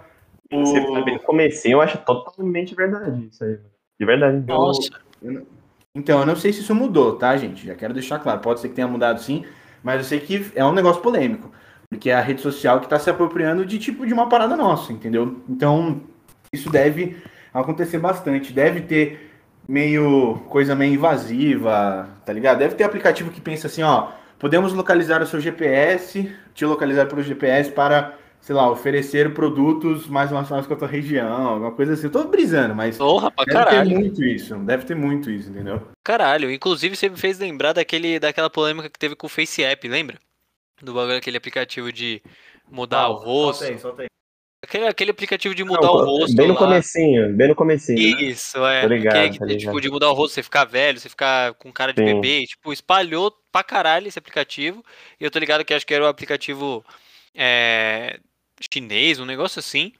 o- 0.51 0.65
Você 0.65 1.03
bem 1.03 1.15
no 1.15 1.19
comecinho, 1.21 1.73
eu 1.77 1.81
acho 1.81 1.97
totalmente 1.99 2.75
verdade 2.75 3.27
isso 3.31 3.43
aí. 3.43 3.57
De 3.99 4.05
verdade. 4.05 4.43
Nossa. 4.47 4.89
Então, 5.95 6.19
eu 6.19 6.25
não 6.25 6.35
sei 6.35 6.53
se 6.53 6.61
isso 6.61 6.73
mudou, 6.75 7.15
tá, 7.17 7.35
gente? 7.37 7.65
Já 7.65 7.75
quero 7.75 7.93
deixar 7.93 8.19
claro. 8.19 8.39
Pode 8.39 8.59
ser 8.59 8.69
que 8.69 8.75
tenha 8.75 8.87
mudado 8.87 9.19
sim, 9.21 9.43
mas 9.83 9.97
eu 9.97 10.03
sei 10.03 10.19
que 10.19 10.51
é 10.55 10.63
um 10.63 10.71
negócio 10.71 11.01
polêmico. 11.01 11.51
Porque 11.89 12.09
é 12.09 12.15
a 12.15 12.21
rede 12.21 12.41
social 12.41 12.79
que 12.79 12.85
está 12.85 12.97
se 12.97 13.09
apropriando 13.09 13.65
de 13.65 13.77
tipo 13.77 14.05
de 14.05 14.13
uma 14.13 14.27
parada 14.27 14.55
nossa, 14.55 14.91
entendeu? 14.91 15.41
Então, 15.47 16.01
isso 16.51 16.69
deve 16.69 17.17
acontecer 17.53 17.99
bastante. 17.99 18.51
Deve 18.51 18.81
ter 18.81 19.31
meio 19.67 20.39
coisa 20.49 20.75
meio 20.75 20.93
invasiva, 20.95 22.09
tá 22.25 22.33
ligado? 22.33 22.59
Deve 22.59 22.75
ter 22.75 22.83
aplicativo 22.83 23.29
que 23.31 23.39
pensa 23.39 23.67
assim, 23.67 23.83
ó, 23.83 24.09
podemos 24.39 24.73
localizar 24.73 25.21
o 25.21 25.25
seu 25.27 25.39
GPS, 25.39 26.29
te 26.53 26.65
localizar 26.65 27.05
pelo 27.05 27.21
GPS 27.21 27.71
para 27.71 28.15
sei 28.43 28.53
lá, 28.53 28.69
oferecer 28.69 29.33
produtos 29.33 30.05
mais 30.05 30.29
relacionados 30.29 30.67
com 30.67 30.73
a 30.73 30.77
tua 30.77 30.87
região, 30.87 31.47
alguma 31.47 31.71
coisa 31.71 31.93
assim. 31.93 32.07
Eu 32.07 32.11
tô 32.11 32.25
brisando, 32.25 32.75
mas 32.75 32.97
Porra, 32.97 33.31
pra 33.31 33.45
deve 33.45 33.57
caralho. 33.57 33.89
ter 33.89 33.95
muito 33.95 34.23
isso. 34.23 34.55
Deve 34.57 34.85
ter 34.85 34.95
muito 34.95 35.31
isso, 35.31 35.49
entendeu? 35.49 35.81
Caralho, 36.03 36.51
inclusive 36.51 36.93
você 36.93 37.07
me 37.07 37.15
fez 37.15 37.39
lembrar 37.39 37.71
daquele, 37.71 38.19
daquela 38.19 38.49
polêmica 38.49 38.89
que 38.89 38.99
teve 38.99 39.15
com 39.15 39.27
o 39.27 39.29
Face 39.29 39.63
App, 39.63 39.87
lembra? 39.87 40.19
Do 40.81 40.93
bagulho, 40.93 41.17
aquele 41.17 41.37
aplicativo 41.37 41.89
de 41.93 42.21
mudar 42.69 43.07
o 43.07 43.13
rosto. 43.13 43.59
Solta 43.59 43.73
aí, 43.73 43.79
solta 43.79 44.01
aí. 44.01 44.07
Aquele, 44.61 44.87
aquele 44.87 45.11
aplicativo 45.11 45.55
de 45.55 45.63
Não, 45.63 45.73
mudar 45.75 45.91
o 45.91 46.03
rosto. 46.03 46.35
bem 46.35 46.47
no 46.47 46.53
lá. 46.53 46.59
comecinho, 46.59 47.33
bem 47.33 47.47
no 47.47 47.55
comecinho. 47.55 48.17
né? 48.17 48.23
Isso, 48.23 48.57
é. 48.65 48.81
Tô 48.81 48.87
ligado, 48.87 49.31
que, 49.31 49.39
tá 49.39 49.45
tem, 49.45 49.55
ligado. 49.55 49.71
tipo, 49.71 49.79
de 49.81 49.89
mudar 49.89 50.09
o 50.09 50.13
rosto, 50.13 50.33
você 50.33 50.43
ficar 50.43 50.65
velho, 50.65 50.99
você 50.99 51.07
ficar 51.07 51.53
com 51.53 51.71
cara 51.71 51.93
de 51.93 52.01
Sim. 52.01 52.15
bebê. 52.15 52.45
Tipo, 52.45 52.73
espalhou 52.73 53.33
pra 53.53 53.63
caralho 53.63 54.05
esse 54.09 54.19
aplicativo. 54.19 54.83
E 55.17 55.23
eu 55.23 55.31
tô 55.31 55.39
ligado 55.39 55.63
que 55.63 55.73
acho 55.73 55.87
que 55.87 55.93
era 55.93 56.03
o 56.03 56.07
aplicativo 56.07 56.83
é, 57.33 58.19
chinês, 58.71 59.19
um 59.19 59.25
negócio 59.25 59.59
assim. 59.59 59.91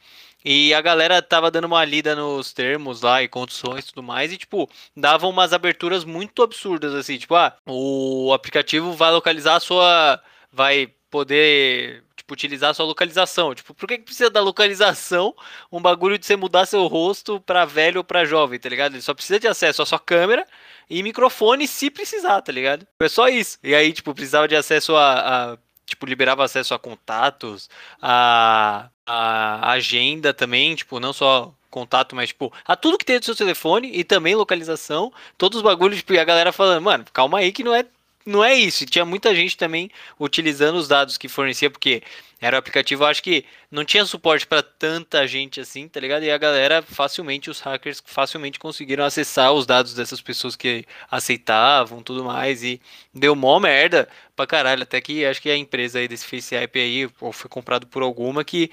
E 0.45 0.73
a 0.73 0.81
galera 0.81 1.21
tava 1.21 1.49
dando 1.49 1.65
uma 1.65 1.85
lida 1.85 2.15
nos 2.15 2.51
termos 2.51 3.01
lá 3.01 3.23
e 3.23 3.29
condições 3.29 3.85
e 3.85 3.87
tudo 3.89 4.03
mais. 4.03 4.31
E, 4.31 4.37
tipo, 4.37 4.69
davam 4.95 5.29
umas 5.29 5.53
aberturas 5.53 6.03
muito 6.03 6.43
absurdas, 6.43 6.93
assim. 6.93 7.17
Tipo, 7.17 7.35
ah, 7.35 7.55
o 7.65 8.33
aplicativo 8.33 8.91
vai 8.93 9.11
localizar 9.11 9.55
a 9.55 9.59
sua. 9.61 10.21
Vai 10.51 10.91
poder. 11.09 12.03
Tipo, 12.15 12.33
utilizar 12.33 12.71
a 12.71 12.73
sua 12.73 12.85
localização. 12.85 13.55
Tipo, 13.55 13.73
por 13.73 13.87
que, 13.87 13.97
que 13.99 14.03
precisa 14.05 14.29
da 14.29 14.41
localização 14.41 15.33
um 15.71 15.81
bagulho 15.81 16.17
de 16.19 16.25
você 16.25 16.35
mudar 16.35 16.65
seu 16.65 16.87
rosto 16.87 17.39
pra 17.41 17.63
velho 17.65 17.99
ou 17.99 18.03
pra 18.03 18.25
jovem, 18.25 18.59
tá 18.59 18.67
ligado? 18.69 18.93
Ele 18.95 19.01
só 19.01 19.13
precisa 19.13 19.39
de 19.39 19.47
acesso 19.47 19.81
à 19.81 19.85
sua 19.85 19.99
câmera 19.99 20.45
e 20.89 21.01
microfone 21.03 21.67
se 21.67 21.89
precisar, 21.89 22.41
tá 22.41 22.51
ligado? 22.51 22.85
É 22.99 23.07
só 23.09 23.27
isso. 23.29 23.57
E 23.63 23.73
aí, 23.73 23.93
tipo, 23.93 24.13
precisava 24.13 24.47
de 24.47 24.55
acesso 24.57 24.93
a. 24.95 25.53
a- 25.53 25.57
tipo, 25.93 26.05
liberava 26.05 26.43
acesso 26.43 26.73
a 26.73 26.79
contatos, 26.79 27.69
a, 28.01 28.89
a 29.05 29.71
agenda 29.71 30.33
também, 30.33 30.75
tipo, 30.75 30.99
não 30.99 31.13
só 31.13 31.53
contato, 31.69 32.15
mas, 32.15 32.29
tipo, 32.29 32.53
a 32.65 32.75
tudo 32.75 32.97
que 32.97 33.05
tem 33.05 33.19
do 33.19 33.25
seu 33.25 33.35
telefone 33.35 33.89
e 33.93 34.03
também 34.03 34.35
localização, 34.35 35.11
todos 35.37 35.57
os 35.57 35.63
bagulhos, 35.63 35.97
tipo, 35.97 36.13
e 36.13 36.19
a 36.19 36.23
galera 36.23 36.51
falando, 36.51 36.83
mano, 36.83 37.05
calma 37.11 37.39
aí 37.39 37.51
que 37.51 37.63
não 37.63 37.73
é. 37.73 37.85
Não 38.25 38.41
é 38.41 38.53
isso. 38.53 38.83
E 38.83 38.87
tinha 38.87 39.03
muita 39.03 39.35
gente 39.35 39.57
também 39.57 39.91
utilizando 40.17 40.77
os 40.77 40.87
dados 40.87 41.17
que 41.17 41.27
fornecia, 41.27 41.69
porque 41.69 42.01
era 42.45 42.57
o 42.57 42.59
aplicativo, 42.59 43.05
acho 43.05 43.23
que 43.23 43.45
não 43.71 43.85
tinha 43.85 44.05
suporte 44.05 44.45
para 44.45 44.61
tanta 44.61 45.25
gente 45.25 45.61
assim, 45.61 45.87
tá 45.87 45.97
ligado? 45.97 46.23
E 46.23 46.29
a 46.29 46.37
galera 46.37 46.81
facilmente, 46.81 47.49
os 47.49 47.61
hackers 47.61 48.03
facilmente 48.05 48.59
conseguiram 48.59 49.05
acessar 49.05 49.53
os 49.53 49.65
dados 49.65 49.93
dessas 49.93 50.19
pessoas 50.19 50.53
que 50.53 50.83
aceitavam, 51.09 52.03
tudo 52.03 52.25
mais, 52.25 52.61
e 52.61 52.81
deu 53.13 53.33
mó 53.33 53.61
merda 53.61 54.09
pra 54.35 54.45
caralho, 54.45 54.83
até 54.83 54.99
que 54.99 55.25
acho 55.25 55.41
que 55.41 55.49
a 55.49 55.55
empresa 55.55 55.99
aí 55.99 56.07
desse 56.07 56.25
Face 56.25 56.53
App 56.53 56.77
aí, 56.77 57.09
ou 57.21 57.31
foi 57.31 57.49
comprado 57.49 57.87
por 57.87 58.03
alguma 58.03 58.43
que 58.43 58.69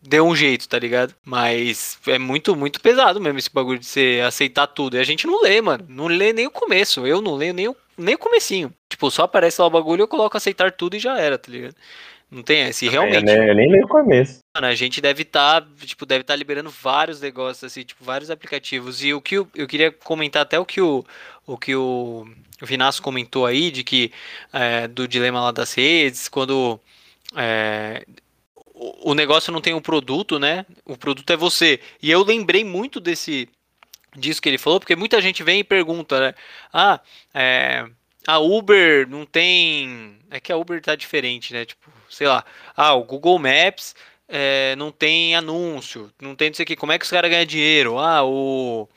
deu 0.00 0.26
um 0.26 0.34
jeito, 0.34 0.66
tá 0.66 0.78
ligado? 0.78 1.14
Mas 1.22 1.98
é 2.06 2.18
muito, 2.18 2.56
muito 2.56 2.80
pesado 2.80 3.20
mesmo 3.20 3.38
esse 3.38 3.52
bagulho 3.52 3.78
de 3.78 3.84
você 3.84 4.22
aceitar 4.26 4.66
tudo. 4.66 4.96
E 4.96 5.00
a 5.00 5.04
gente 5.04 5.26
não 5.26 5.42
lê, 5.42 5.60
mano. 5.60 5.84
Não 5.88 6.06
lê 6.06 6.32
nem 6.32 6.46
o 6.46 6.50
começo. 6.50 7.06
Eu 7.06 7.20
não 7.20 7.34
leio 7.34 7.52
nem 7.52 7.68
o, 7.68 7.76
nem 7.98 8.14
o 8.14 8.18
comecinho. 8.18 8.72
Tipo, 8.88 9.10
só 9.10 9.24
aparece 9.24 9.60
lá 9.60 9.66
o 9.66 9.70
bagulho, 9.70 10.02
eu 10.02 10.08
coloco 10.08 10.36
aceitar 10.36 10.72
tudo 10.72 10.96
e 10.96 10.98
já 10.98 11.18
era, 11.18 11.36
tá 11.36 11.52
ligado? 11.52 11.74
Não 12.30 12.42
tem 12.42 12.60
essa. 12.60 12.84
E 12.84 12.88
realmente, 12.88 13.28
Eu, 13.28 13.38
nem- 13.38 13.48
eu 13.48 13.54
nem 13.54 13.72
leio 13.72 13.84
o 13.84 13.88
começo. 13.88 14.38
Mano, 14.54 14.68
a 14.68 14.74
gente 14.74 15.00
deve 15.00 15.22
estar, 15.22 15.66
tipo, 15.80 16.06
deve 16.06 16.20
estar 16.20 16.36
liberando 16.36 16.70
vários 16.70 17.20
negócios, 17.20 17.64
assim, 17.64 17.82
tipo, 17.82 18.04
vários 18.04 18.30
aplicativos. 18.30 19.02
E 19.02 19.12
o 19.12 19.20
que 19.20 19.36
eu, 19.36 19.48
eu 19.54 19.66
queria 19.66 19.90
comentar 19.90 20.42
até 20.42 20.58
o 20.58 20.64
que 20.64 20.80
o, 20.80 21.04
o 21.46 21.58
que 21.58 21.74
o, 21.74 22.26
o 22.62 22.66
Vinasco 22.66 23.02
comentou 23.02 23.46
aí, 23.46 23.70
de 23.70 23.82
que, 23.82 24.12
é, 24.52 24.86
do 24.86 25.08
dilema 25.08 25.40
lá 25.40 25.50
das 25.50 25.74
redes, 25.74 26.28
quando 26.28 26.78
é, 27.36 28.04
o, 28.74 29.10
o 29.10 29.14
negócio 29.14 29.52
não 29.52 29.60
tem 29.60 29.74
um 29.74 29.80
produto, 29.80 30.38
né? 30.38 30.64
O 30.84 30.96
produto 30.96 31.28
é 31.30 31.36
você. 31.36 31.80
E 32.00 32.10
eu 32.10 32.22
lembrei 32.24 32.62
muito 32.64 33.00
desse, 33.00 33.48
disso 34.16 34.40
que 34.40 34.48
ele 34.48 34.58
falou, 34.58 34.78
porque 34.78 34.94
muita 34.96 35.20
gente 35.20 35.42
vem 35.42 35.60
e 35.60 35.64
pergunta, 35.64 36.20
né? 36.20 36.34
Ah, 36.72 37.00
é, 37.34 37.86
a 38.26 38.38
Uber 38.38 39.08
não 39.08 39.24
tem. 39.24 40.18
É 40.30 40.40
que 40.40 40.52
a 40.52 40.56
Uber 40.56 40.80
tá 40.80 40.94
diferente, 40.94 41.52
né? 41.52 41.64
Tipo, 41.64 41.90
sei 42.08 42.26
lá. 42.26 42.44
Ah, 42.76 42.94
o 42.94 43.04
Google 43.04 43.38
Maps 43.38 43.94
é, 44.28 44.74
não 44.76 44.92
tem 44.92 45.34
anúncio, 45.34 46.10
não 46.20 46.34
tem 46.36 46.50
não 46.50 46.54
sei 46.54 46.64
o 46.64 46.66
que. 46.66 46.76
Como 46.76 46.92
é 46.92 46.98
que 46.98 47.04
os 47.04 47.10
caras 47.10 47.30
ganham 47.30 47.44
dinheiro? 47.44 47.98
Ah, 47.98 48.24
o, 48.24 48.88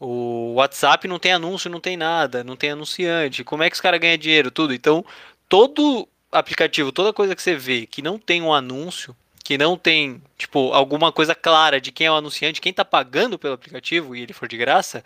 o 0.00 0.54
WhatsApp 0.54 1.08
não 1.08 1.18
tem 1.18 1.32
anúncio, 1.32 1.70
não 1.70 1.80
tem 1.80 1.96
nada, 1.96 2.44
não 2.44 2.56
tem 2.56 2.70
anunciante. 2.70 3.44
Como 3.44 3.62
é 3.62 3.70
que 3.70 3.76
os 3.76 3.80
caras 3.80 4.00
ganham 4.00 4.18
dinheiro? 4.18 4.50
Tudo. 4.50 4.74
Então, 4.74 5.04
todo 5.48 6.08
aplicativo, 6.30 6.92
toda 6.92 7.12
coisa 7.12 7.34
que 7.34 7.42
você 7.42 7.54
vê 7.56 7.86
que 7.86 8.02
não 8.02 8.18
tem 8.18 8.42
um 8.42 8.52
anúncio, 8.52 9.16
que 9.44 9.56
não 9.56 9.76
tem, 9.76 10.22
tipo, 10.36 10.72
alguma 10.72 11.12
coisa 11.12 11.34
clara 11.34 11.80
de 11.80 11.92
quem 11.92 12.08
é 12.08 12.10
o 12.10 12.16
anunciante, 12.16 12.60
quem 12.60 12.72
tá 12.72 12.84
pagando 12.84 13.38
pelo 13.38 13.54
aplicativo 13.54 14.14
e 14.14 14.22
ele 14.22 14.32
for 14.32 14.48
de 14.48 14.56
graça, 14.56 15.04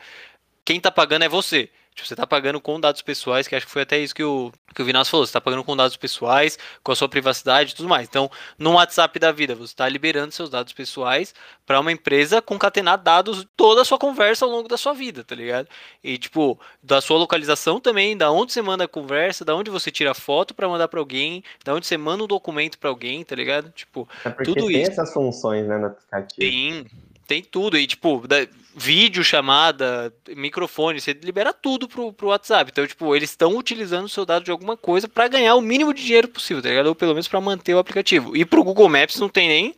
quem 0.64 0.80
tá 0.80 0.90
pagando 0.90 1.24
é 1.24 1.28
você. 1.28 1.68
Tipo, 2.00 2.08
você 2.08 2.16
tá 2.16 2.26
pagando 2.26 2.60
com 2.60 2.80
dados 2.80 3.02
pessoais, 3.02 3.46
que 3.46 3.54
acho 3.54 3.66
que 3.66 3.72
foi 3.72 3.82
até 3.82 3.98
isso 3.98 4.14
que 4.14 4.24
o, 4.24 4.50
que 4.74 4.80
o 4.80 4.84
Vinas 4.84 5.08
falou. 5.08 5.26
Você 5.26 5.32
tá 5.32 5.40
pagando 5.40 5.62
com 5.62 5.76
dados 5.76 5.96
pessoais, 5.96 6.58
com 6.82 6.92
a 6.92 6.96
sua 6.96 7.08
privacidade 7.08 7.72
e 7.72 7.74
tudo 7.76 7.88
mais. 7.88 8.08
Então, 8.08 8.30
no 8.58 8.72
WhatsApp 8.72 9.18
da 9.18 9.30
vida, 9.30 9.54
você 9.54 9.74
tá 9.74 9.86
liberando 9.88 10.32
seus 10.32 10.48
dados 10.48 10.72
pessoais 10.72 11.34
para 11.66 11.78
uma 11.78 11.92
empresa 11.92 12.40
concatenar 12.40 12.98
dados 12.98 13.40
de 13.40 13.48
toda 13.54 13.82
a 13.82 13.84
sua 13.84 13.98
conversa 13.98 14.44
ao 14.46 14.50
longo 14.50 14.66
da 14.66 14.78
sua 14.78 14.94
vida, 14.94 15.22
tá 15.22 15.34
ligado? 15.34 15.68
E, 16.02 16.16
tipo, 16.16 16.58
da 16.82 17.00
sua 17.00 17.18
localização 17.18 17.78
também, 17.78 18.16
da 18.16 18.30
onde 18.30 18.52
você 18.52 18.62
manda 18.62 18.84
a 18.84 18.88
conversa, 18.88 19.44
da 19.44 19.54
onde 19.54 19.70
você 19.70 19.90
tira 19.90 20.14
foto 20.14 20.54
para 20.54 20.68
mandar 20.68 20.88
para 20.88 21.00
alguém, 21.00 21.44
da 21.62 21.74
onde 21.74 21.86
você 21.86 21.98
manda 21.98 22.24
um 22.24 22.26
documento 22.26 22.78
para 22.78 22.88
alguém, 22.88 23.22
tá 23.24 23.36
ligado? 23.36 23.70
Tipo, 23.70 24.08
É 24.24 24.30
Tudo 24.30 24.66
tem 24.66 24.80
isso. 24.82 24.90
essas 24.92 25.12
funções, 25.12 25.66
né, 25.66 25.76
no 25.76 25.86
aplicativo. 25.88 26.38
tem, 26.38 26.86
tem 27.30 27.42
tudo. 27.42 27.78
E, 27.78 27.86
tipo, 27.86 28.26
da- 28.26 28.46
vídeo, 28.74 29.22
chamada, 29.22 30.12
microfone, 30.36 31.00
você 31.00 31.12
libera 31.12 31.52
tudo 31.52 31.88
pro, 31.88 32.12
pro 32.12 32.28
WhatsApp. 32.28 32.70
Então, 32.70 32.86
tipo, 32.86 33.14
eles 33.14 33.30
estão 33.30 33.56
utilizando 33.56 34.06
o 34.06 34.08
seu 34.08 34.24
dado 34.26 34.44
de 34.44 34.50
alguma 34.50 34.76
coisa 34.76 35.08
para 35.08 35.28
ganhar 35.28 35.54
o 35.54 35.60
mínimo 35.60 35.92
de 35.94 36.04
dinheiro 36.04 36.28
possível, 36.28 36.62
tá 36.62 36.68
ligado? 36.68 36.86
Ou 36.86 36.94
pelo 36.94 37.12
menos 37.12 37.28
para 37.28 37.40
manter 37.40 37.74
o 37.74 37.78
aplicativo. 37.78 38.36
E 38.36 38.44
pro 38.44 38.64
Google 38.64 38.88
Maps 38.88 39.18
não 39.18 39.28
tem 39.28 39.48
nem 39.48 39.74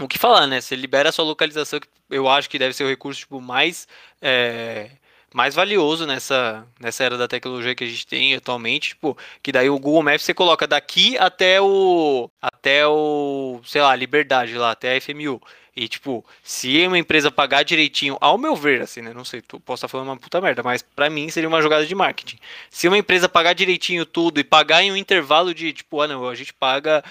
o 0.00 0.08
que 0.08 0.18
falar, 0.18 0.46
né? 0.46 0.60
Você 0.60 0.74
libera 0.76 1.08
a 1.08 1.12
sua 1.12 1.24
localização, 1.24 1.80
que 1.80 1.88
eu 2.10 2.28
acho 2.28 2.48
que 2.48 2.58
deve 2.58 2.74
ser 2.74 2.84
o 2.84 2.88
recurso, 2.88 3.20
tipo, 3.20 3.40
mais. 3.40 3.86
é, 4.22 4.90
mais 5.34 5.54
valioso 5.54 6.06
nessa, 6.06 6.66
nessa 6.80 7.04
era 7.04 7.18
da 7.18 7.28
tecnologia 7.28 7.74
que 7.74 7.84
a 7.84 7.86
gente 7.86 8.06
tem 8.06 8.34
atualmente, 8.34 8.90
tipo, 8.90 9.16
que 9.42 9.52
daí 9.52 9.68
o 9.68 9.78
Google 9.78 10.02
Maps 10.02 10.22
você 10.22 10.32
coloca 10.32 10.66
daqui 10.66 11.18
até 11.18 11.60
o 11.60 12.30
até 12.58 12.84
o, 12.86 13.60
sei 13.64 13.80
lá, 13.80 13.94
Liberdade 13.94 14.56
lá, 14.58 14.72
até 14.72 14.96
a 14.96 15.00
FMU. 15.00 15.40
E 15.76 15.86
tipo, 15.86 16.24
se 16.42 16.84
uma 16.88 16.98
empresa 16.98 17.30
pagar 17.30 17.62
direitinho, 17.62 18.18
ao 18.20 18.36
meu 18.36 18.56
ver, 18.56 18.80
assim, 18.82 19.00
né, 19.00 19.12
não 19.14 19.24
sei, 19.24 19.40
tu 19.40 19.60
posso 19.60 19.78
estar 19.78 19.86
falando 19.86 20.08
uma 20.08 20.16
puta 20.16 20.40
merda, 20.40 20.60
mas 20.60 20.82
pra 20.82 21.08
mim 21.08 21.30
seria 21.30 21.48
uma 21.48 21.62
jogada 21.62 21.86
de 21.86 21.94
marketing. 21.94 22.36
Se 22.68 22.88
uma 22.88 22.98
empresa 22.98 23.28
pagar 23.28 23.52
direitinho 23.52 24.04
tudo 24.04 24.40
e 24.40 24.44
pagar 24.44 24.82
em 24.82 24.90
um 24.90 24.96
intervalo 24.96 25.54
de, 25.54 25.72
tipo, 25.72 26.00
ah 26.00 26.08
não, 26.08 26.28
a 26.28 26.34
gente 26.34 26.52
paga 26.52 27.04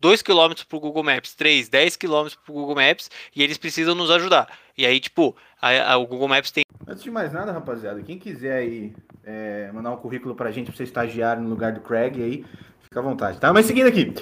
2 0.00 0.22
km 0.22 0.52
pro 0.68 0.78
Google 0.78 1.02
Maps, 1.02 1.34
3, 1.34 1.68
10 1.68 1.96
km 1.96 2.28
pro 2.44 2.54
Google 2.54 2.76
Maps 2.76 3.10
e 3.34 3.42
eles 3.42 3.58
precisam 3.58 3.96
nos 3.96 4.12
ajudar. 4.12 4.46
E 4.76 4.86
aí, 4.86 5.00
tipo, 5.00 5.36
a- 5.60 5.94
a- 5.94 5.96
o 5.96 6.06
Google 6.06 6.28
Maps 6.28 6.52
tem 6.52 6.62
Antes 6.86 7.02
de 7.02 7.10
mais 7.10 7.32
nada, 7.32 7.50
rapaziada, 7.52 8.00
quem 8.02 8.16
quiser 8.16 8.58
aí 8.58 8.94
é, 9.24 9.70
mandar 9.74 9.90
um 9.90 9.96
currículo 9.96 10.34
pra 10.36 10.50
gente 10.52 10.68
pra 10.68 10.76
ser 10.76 10.84
estagiário 10.84 11.42
no 11.42 11.48
lugar 11.50 11.72
do 11.72 11.80
Craig 11.80 12.14
aí, 12.22 12.44
fica 12.88 13.00
à 13.00 13.02
vontade, 13.02 13.38
tá? 13.38 13.52
Mas 13.52 13.66
seguindo 13.66 13.86
aqui, 13.86 14.14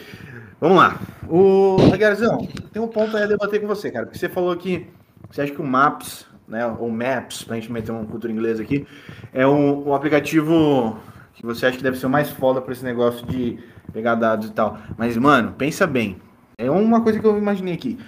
vamos 0.60 0.76
lá. 0.76 1.00
O 1.28 1.76
Aguiarzão, 1.92 2.46
tem 2.72 2.82
um 2.82 2.88
ponto 2.88 3.16
aí 3.16 3.22
a 3.22 3.26
debater 3.26 3.60
com 3.60 3.66
você, 3.66 3.90
cara, 3.90 4.06
porque 4.06 4.18
você 4.18 4.28
falou 4.28 4.54
que 4.56 4.86
você 5.30 5.42
acha 5.42 5.52
que 5.52 5.60
o 5.60 5.66
Maps, 5.66 6.26
né, 6.48 6.66
ou 6.66 6.90
Maps, 6.90 7.44
pra 7.44 7.54
gente 7.54 7.70
meter 7.70 7.92
uma 7.92 8.04
cultura 8.04 8.32
inglesa 8.32 8.62
aqui, 8.62 8.86
é 9.32 9.46
um, 9.46 9.88
um 9.88 9.94
aplicativo 9.94 10.98
que 11.34 11.46
você 11.46 11.66
acha 11.66 11.76
que 11.76 11.82
deve 11.82 11.96
ser 11.96 12.06
o 12.06 12.10
mais 12.10 12.30
foda 12.30 12.60
pra 12.60 12.72
esse 12.72 12.84
negócio 12.84 13.24
de 13.26 13.58
pegar 13.92 14.16
dados 14.16 14.48
e 14.48 14.52
tal. 14.52 14.78
Mas, 14.96 15.16
mano, 15.16 15.54
pensa 15.56 15.86
bem, 15.86 16.16
é 16.58 16.70
uma 16.70 17.00
coisa 17.02 17.20
que 17.20 17.26
eu 17.26 17.38
imaginei 17.38 17.74
aqui. 17.74 17.98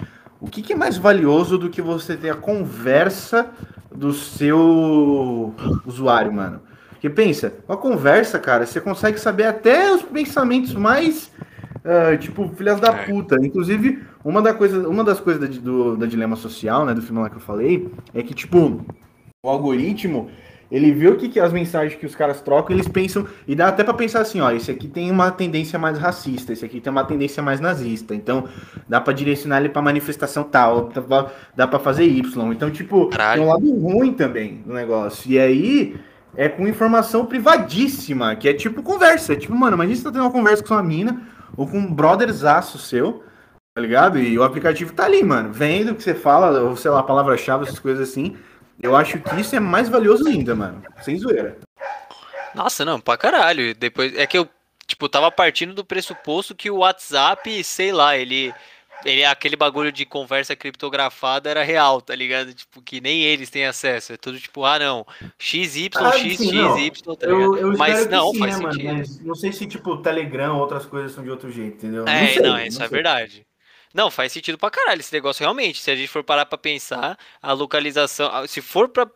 O 0.41 0.49
que, 0.49 0.62
que 0.62 0.73
é 0.73 0.77
mais 0.77 0.97
valioso 0.97 1.57
do 1.59 1.69
que 1.69 1.83
você 1.83 2.17
ter 2.17 2.31
a 2.31 2.37
conversa 2.37 3.50
do 3.95 4.12
seu 4.12 5.55
usuário, 5.85 6.33
mano? 6.33 6.61
Porque 6.99 7.09
pensa, 7.09 7.52
com 7.64 7.73
a 7.73 7.76
conversa, 7.76 8.40
cara, 8.40 8.67
você 8.67 8.81
consegue 8.81 9.21
saber 9.21 9.45
até 9.45 9.95
os 9.95 10.02
pensamentos 10.02 10.75
mais, 10.75 11.31
ah, 11.85 12.17
tipo, 12.17 12.50
filhas 12.57 12.81
da 12.81 12.88
É. 12.88 13.05
puta. 13.07 13.37
Inclusive, 13.40 14.02
uma, 14.25 14.43
da 14.43 14.52
coisa, 14.52 14.88
uma 14.88 15.05
das 15.05 15.21
coisas 15.21 15.40
da, 15.40 15.61
do, 15.61 15.97
da 15.97 16.07
Dilema 16.07 16.35
Social, 16.35 16.85
né, 16.85 16.93
do 16.93 17.00
filme 17.00 17.21
lá 17.23 17.31
que 17.31 17.37
eu 17.37 17.40
falei, 17.40 17.88
é 18.12 18.21
que, 18.21 18.35
tipo, 18.35 18.85
o 19.45 19.49
algoritmo, 19.49 20.28
ele 20.73 20.90
vê 20.90 21.07
o 21.07 21.17
que, 21.17 21.28
que 21.28 21.38
as 21.38 21.52
mensagens 21.52 21.95
que 21.95 22.05
os 22.05 22.17
caras 22.17 22.40
trocam, 22.40 22.75
eles 22.75 22.88
pensam, 22.88 23.25
e 23.47 23.55
dá 23.55 23.69
até 23.69 23.85
pra 23.85 23.95
pensar 23.95 24.21
assim, 24.23 24.40
ó, 24.40 24.50
esse 24.50 24.69
aqui 24.69 24.88
tem 24.88 25.09
uma 25.09 25.31
tendência 25.31 25.78
mais 25.78 25.97
racista, 25.99 26.52
esse 26.52 26.64
aqui 26.64 26.81
tem 26.81 26.90
uma 26.90 27.05
tendência 27.05 27.40
mais 27.40 27.61
nazista, 27.61 28.12
então 28.12 28.49
dá 28.88 29.00
pra 29.00 29.12
direcionar 29.12 29.61
ele 29.61 29.69
pra 29.69 29.81
manifestação 29.81 30.43
tal, 30.43 30.90
dá 31.55 31.67
pra 31.69 31.78
fazer 31.78 32.07
Y. 32.07 32.52
Então, 32.52 32.73
tipo, 32.73 33.07
Caralho. 33.07 33.40
tem 33.40 33.49
um 33.49 33.52
lado 33.52 33.73
ruim 33.78 34.12
também 34.12 34.62
do 34.67 34.75
negócio. 34.75 35.31
E 35.31 35.38
aí 35.38 35.97
é 36.37 36.49
com 36.49 36.66
informação 36.68 37.26
privadíssima, 37.26 38.37
que 38.37 38.49
é 38.49 38.54
tipo 38.54 38.82
conversa. 38.82 39.32
É 39.32 39.37
tipo, 39.37 39.54
mano, 39.54 39.76
imagina 39.76 39.97
você 39.97 40.04
tá 40.04 40.12
tendo 40.12 40.23
uma 40.23 40.30
conversa 40.30 40.62
com 40.62 40.68
sua 40.68 40.82
mina 40.82 41.23
ou 41.56 41.66
com 41.66 41.78
um 41.78 41.92
brotherzaço 41.92 42.78
seu, 42.78 43.25
Tá 43.78 43.82
ligado? 43.82 44.18
E 44.18 44.37
o 44.37 44.42
aplicativo 44.42 44.92
tá 44.92 45.04
ali, 45.04 45.23
mano. 45.23 45.52
Vendo 45.52 45.92
o 45.92 45.94
que 45.94 46.02
você 46.02 46.12
fala, 46.12 46.62
ou 46.62 46.76
sei 46.76 46.90
lá, 46.90 47.00
palavra-chave, 47.00 47.62
essas 47.62 47.78
coisas 47.78 48.08
assim. 48.08 48.37
Eu 48.82 48.97
acho 48.97 49.20
que 49.20 49.40
isso 49.40 49.54
é 49.54 49.61
mais 49.61 49.88
valioso 49.88 50.26
ainda, 50.26 50.52
mano. 50.52 50.82
Sem 51.00 51.16
zoeira. 51.16 51.56
Nossa, 52.52 52.85
não, 52.85 52.99
pra 52.99 53.16
caralho. 53.16 53.73
Depois 53.76 54.12
é 54.16 54.26
que 54.26 54.37
eu, 54.37 54.49
tipo, 54.85 55.08
tava 55.08 55.30
partindo 55.30 55.75
do 55.75 55.85
pressuposto 55.85 56.56
que 56.56 56.68
o 56.68 56.78
WhatsApp, 56.78 57.62
sei 57.62 57.92
lá, 57.92 58.16
ele 58.16 58.52
ele 59.05 59.25
aquele 59.25 59.57
bagulho 59.57 59.93
de 59.93 60.05
conversa 60.05 60.57
criptografada 60.57 61.49
era 61.50 61.62
real, 61.62 62.00
tá 62.00 62.14
ligado? 62.14 62.52
Tipo, 62.52 62.83
que 62.83 63.00
nem 63.00 63.23
eles 63.23 63.50
têm 63.50 63.67
acesso. 63.67 64.12
É 64.12 64.17
tudo 64.17 64.38
tipo, 64.38 64.64
ah, 64.64 64.78
não, 64.78 65.07
XY, 65.38 65.90
ah, 65.97 66.12
X, 66.12 66.38
sim, 66.38 66.87
X, 66.87 67.02
tá? 67.02 67.14
Eu, 67.21 67.57
eu 67.57 67.76
mas 67.76 68.09
não, 68.09 68.33
sim, 68.33 68.38
faz 68.38 68.59
né, 68.59 68.71
sentido. 68.71 68.93
Mas 68.93 69.21
não 69.21 69.35
sei 69.35 69.52
se, 69.52 69.67
tipo, 69.67 69.97
Telegram, 69.99 70.57
outras 70.57 70.87
coisas 70.87 71.12
são 71.12 71.23
de 71.23 71.31
outro 71.31 71.50
jeito, 71.50 71.76
entendeu? 71.76 72.07
É, 72.07 72.21
não, 72.21 72.28
sei, 72.28 72.43
não 72.43 72.61
isso 72.61 72.78
não 72.78 72.87
é 72.87 72.88
verdade. 72.88 73.47
Não, 73.95 74.11
faz 74.11 74.33
sentido 74.33 74.59
pra 74.59 74.71
caralho 74.71 75.00
esse 75.00 75.12
negócio 75.12 75.43
realmente. 75.43 75.81
Se 75.81 75.90
a 75.90 75.97
gente 75.97 76.09
for 76.09 76.23
parar 76.23 76.47
pra 76.47 76.59
pensar, 76.59 77.19
a 77.40 77.52
localização. 77.52 78.47
Se 78.47 78.61
for 78.61 78.88
pra 78.88 79.09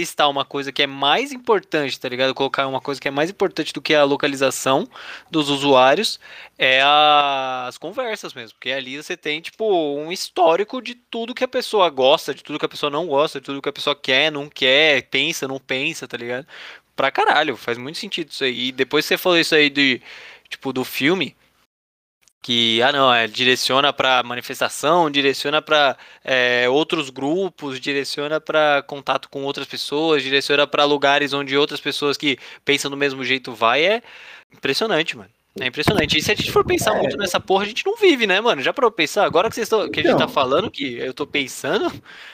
listar 0.00 0.28
uma 0.28 0.44
coisa 0.44 0.72
que 0.72 0.82
é 0.82 0.86
mais 0.86 1.32
importante, 1.32 1.98
tá 1.98 2.08
ligado? 2.08 2.34
Colocar 2.34 2.66
uma 2.66 2.80
coisa 2.80 3.00
que 3.00 3.08
é 3.08 3.10
mais 3.10 3.30
importante 3.30 3.72
do 3.72 3.80
que 3.80 3.94
a 3.94 4.04
localização 4.04 4.88
dos 5.30 5.48
usuários 5.48 6.18
é 6.58 6.80
a... 6.82 7.66
as 7.68 7.78
conversas 7.78 8.34
mesmo, 8.34 8.54
porque 8.54 8.70
ali 8.70 8.96
você 8.96 9.16
tem 9.16 9.40
tipo 9.40 9.64
um 9.96 10.10
histórico 10.10 10.82
de 10.82 10.94
tudo 10.94 11.34
que 11.34 11.44
a 11.44 11.48
pessoa 11.48 11.88
gosta, 11.90 12.34
de 12.34 12.42
tudo 12.42 12.58
que 12.58 12.66
a 12.66 12.68
pessoa 12.68 12.90
não 12.90 13.06
gosta, 13.06 13.40
de 13.40 13.46
tudo 13.46 13.62
que 13.62 13.68
a 13.68 13.72
pessoa 13.72 13.94
quer, 13.94 14.32
não 14.32 14.48
quer, 14.48 15.02
pensa, 15.04 15.46
não 15.46 15.58
pensa, 15.58 16.08
tá 16.08 16.16
ligado? 16.16 16.46
Pra 16.96 17.10
caralho, 17.10 17.56
faz 17.56 17.78
muito 17.78 17.98
sentido 17.98 18.30
isso 18.30 18.44
aí. 18.44 18.68
E 18.68 18.72
depois 18.72 19.04
você 19.04 19.16
falou 19.16 19.38
isso 19.38 19.54
aí 19.54 19.70
de 19.70 20.02
tipo 20.48 20.72
do 20.72 20.84
filme, 20.84 21.36
que 22.42 22.82
ah 22.82 22.92
não 22.92 23.12
é 23.12 23.26
direciona 23.26 23.92
para 23.92 24.22
manifestação 24.22 25.10
direciona 25.10 25.60
para 25.60 25.96
é, 26.24 26.68
outros 26.68 27.10
grupos 27.10 27.80
direciona 27.80 28.40
para 28.40 28.82
contato 28.82 29.28
com 29.28 29.44
outras 29.44 29.66
pessoas 29.66 30.22
direciona 30.22 30.66
para 30.66 30.84
lugares 30.84 31.32
onde 31.32 31.56
outras 31.56 31.80
pessoas 31.80 32.16
que 32.16 32.38
pensam 32.64 32.90
do 32.90 32.96
mesmo 32.96 33.24
jeito 33.24 33.52
vai 33.52 33.84
é 33.84 34.02
impressionante 34.52 35.16
mano 35.16 35.39
é 35.58 35.66
impressionante. 35.66 36.16
E 36.16 36.22
se 36.22 36.30
a 36.30 36.34
gente 36.34 36.52
for 36.52 36.64
pensar 36.64 36.94
é. 36.94 37.00
muito 37.00 37.16
nessa 37.16 37.40
porra, 37.40 37.64
a 37.64 37.66
gente 37.66 37.84
não 37.84 37.96
vive, 37.96 38.24
né, 38.24 38.40
mano? 38.40 38.62
Já 38.62 38.72
pra 38.72 38.88
pensar, 38.90 39.24
agora 39.24 39.48
que, 39.48 39.56
vocês 39.56 39.68
tão, 39.68 39.90
que 39.90 39.98
a 39.98 40.02
gente 40.04 40.16
tá 40.16 40.28
falando, 40.28 40.70
que 40.70 40.96
eu 40.98 41.12
tô 41.12 41.26
pensando, 41.26 41.90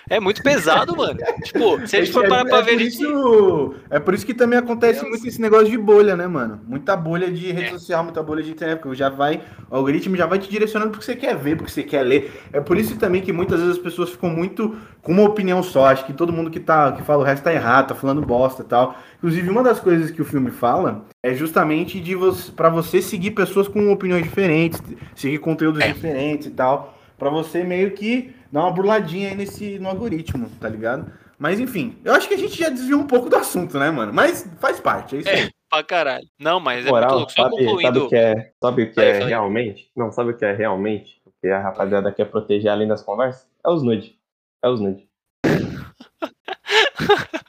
é 0.08 0.20
muito 0.20 0.42
pesado, 0.42 0.94
mano. 0.96 1.18
Tipo, 1.42 1.86
se 1.86 1.96
a 1.96 2.00
gente 2.00 2.12
for 2.12 2.26
é, 2.26 2.28
parar 2.28 2.46
é, 2.46 2.48
pra 2.50 2.58
é 2.58 2.62
ver. 2.62 2.72
Por 2.72 2.82
isso, 2.82 3.74
é 3.88 3.98
por 3.98 4.14
isso 4.14 4.26
que 4.26 4.34
também 4.34 4.58
acontece 4.58 5.00
Deus. 5.00 5.10
muito 5.10 5.26
esse 5.26 5.40
negócio 5.40 5.70
de 5.70 5.78
bolha, 5.78 6.14
né, 6.14 6.26
mano? 6.26 6.60
Muita 6.66 6.94
bolha 6.94 7.30
de 7.30 7.50
rede 7.52 7.68
é. 7.68 7.70
social, 7.70 8.04
muita 8.04 8.22
bolha 8.22 8.42
de 8.42 8.50
internet, 8.50 8.80
porque 8.80 8.94
já 8.94 9.08
vai, 9.08 9.42
o 9.70 9.76
algoritmo 9.76 10.14
já 10.14 10.26
vai 10.26 10.38
te 10.38 10.50
direcionando 10.50 10.90
porque 10.90 11.06
você 11.06 11.16
quer 11.16 11.34
ver, 11.36 11.56
porque 11.56 11.72
você 11.72 11.82
quer 11.82 12.02
ler. 12.02 12.30
É 12.52 12.60
por 12.60 12.76
isso 12.76 12.96
também 12.96 13.22
que 13.22 13.32
muitas 13.32 13.60
vezes 13.60 13.76
as 13.76 13.82
pessoas 13.82 14.10
ficam 14.10 14.28
muito 14.28 14.76
com 15.00 15.12
uma 15.12 15.22
opinião 15.22 15.62
só. 15.62 15.86
Acho 15.86 16.04
que 16.04 16.12
todo 16.12 16.34
mundo 16.34 16.50
que, 16.50 16.60
tá, 16.60 16.92
que 16.92 17.02
fala 17.02 17.22
o 17.22 17.24
resto 17.24 17.44
tá 17.44 17.52
errado, 17.52 17.88
tá 17.88 17.94
falando 17.94 18.20
bosta 18.20 18.60
e 18.60 18.66
tal. 18.66 18.94
Inclusive, 19.26 19.50
uma 19.50 19.64
das 19.64 19.80
coisas 19.80 20.12
que 20.12 20.22
o 20.22 20.24
filme 20.24 20.52
fala 20.52 21.04
é 21.20 21.34
justamente 21.34 21.98
de 21.98 22.14
você, 22.14 22.52
para 22.52 22.68
você 22.68 23.02
seguir 23.02 23.32
pessoas 23.32 23.66
com 23.66 23.90
opiniões 23.90 24.22
diferentes, 24.22 24.80
seguir 25.16 25.38
conteúdos 25.38 25.80
é. 25.80 25.88
diferentes 25.88 26.46
e 26.46 26.50
tal, 26.50 26.96
para 27.18 27.28
você 27.28 27.64
meio 27.64 27.90
que 27.90 28.32
dar 28.52 28.60
uma 28.60 28.70
burladinha 28.70 29.30
aí 29.30 29.34
nesse 29.34 29.80
no 29.80 29.88
algoritmo, 29.88 30.48
tá 30.60 30.68
ligado? 30.68 31.10
Mas 31.40 31.58
enfim, 31.58 31.98
eu 32.04 32.14
acho 32.14 32.28
que 32.28 32.34
a 32.34 32.38
gente 32.38 32.56
já 32.56 32.68
desviou 32.68 33.00
um 33.00 33.06
pouco 33.08 33.28
do 33.28 33.34
assunto, 33.34 33.76
né, 33.80 33.90
mano? 33.90 34.12
Mas 34.12 34.48
faz 34.60 34.78
parte, 34.78 35.16
é 35.16 35.18
isso 35.18 35.28
é, 35.28 35.32
aí. 35.32 35.40
É, 35.40 35.48
pra 35.68 35.82
caralho. 35.82 36.26
Não, 36.38 36.60
mas 36.60 36.86
é 36.86 36.88
Moral, 36.88 37.18
muito 37.18 37.18
louco. 37.18 37.32
Só 37.32 37.42
sabe, 37.42 37.56
concluindo... 37.56 37.82
sabe 37.82 37.98
o 37.98 38.08
que 38.08 38.14
é, 38.14 38.52
sabe 38.62 38.82
o 38.84 38.92
que 38.92 39.00
é 39.00 39.24
realmente? 39.24 39.90
Não, 39.96 40.12
sabe 40.12 40.30
o 40.30 40.36
que 40.36 40.44
é 40.44 40.52
realmente? 40.52 41.20
O 41.26 41.32
que 41.42 41.48
a 41.48 41.60
rapaziada 41.60 42.12
quer 42.12 42.26
proteger 42.26 42.70
além 42.70 42.86
das 42.86 43.02
conversas? 43.02 43.44
É 43.64 43.70
os 43.70 43.82
nude. 43.82 44.16
É 44.62 44.68
os 44.68 44.78
nude. 44.78 45.04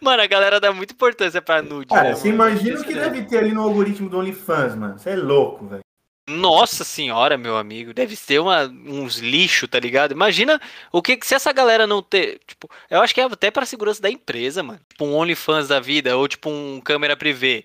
Mano, 0.00 0.22
a 0.22 0.26
galera 0.26 0.60
dá 0.60 0.72
muita 0.72 0.92
importância 0.92 1.40
pra 1.40 1.62
nude. 1.62 1.88
Cara, 1.88 2.10
né, 2.10 2.14
você 2.14 2.28
imagina 2.28 2.80
o 2.80 2.84
que 2.84 2.94
deve 2.94 3.22
ter 3.24 3.38
ali 3.38 3.52
no 3.52 3.62
algoritmo 3.62 4.08
do 4.08 4.18
OnlyFans, 4.18 4.74
mano. 4.74 4.98
Você 4.98 5.10
é 5.10 5.16
louco, 5.16 5.66
velho. 5.66 5.80
Nossa 6.28 6.82
senhora, 6.82 7.38
meu 7.38 7.56
amigo, 7.56 7.94
deve 7.94 8.16
ter 8.16 8.40
uma, 8.40 8.64
uns 8.64 9.18
lixo, 9.18 9.68
tá 9.68 9.78
ligado? 9.78 10.10
Imagina 10.10 10.60
o 10.90 11.00
que 11.00 11.16
se 11.22 11.36
essa 11.36 11.52
galera 11.52 11.86
não 11.86 12.02
ter, 12.02 12.40
tipo, 12.44 12.68
eu 12.90 13.00
acho 13.00 13.14
que 13.14 13.20
é 13.20 13.24
até 13.24 13.48
para 13.48 13.64
segurança 13.64 14.02
da 14.02 14.10
empresa, 14.10 14.60
mano. 14.60 14.80
Tipo 14.88 15.04
um 15.04 15.14
OnlyFans 15.14 15.68
da 15.68 15.78
vida 15.78 16.16
ou 16.16 16.26
tipo 16.26 16.50
um 16.50 16.80
câmera 16.80 17.16
privê 17.16 17.64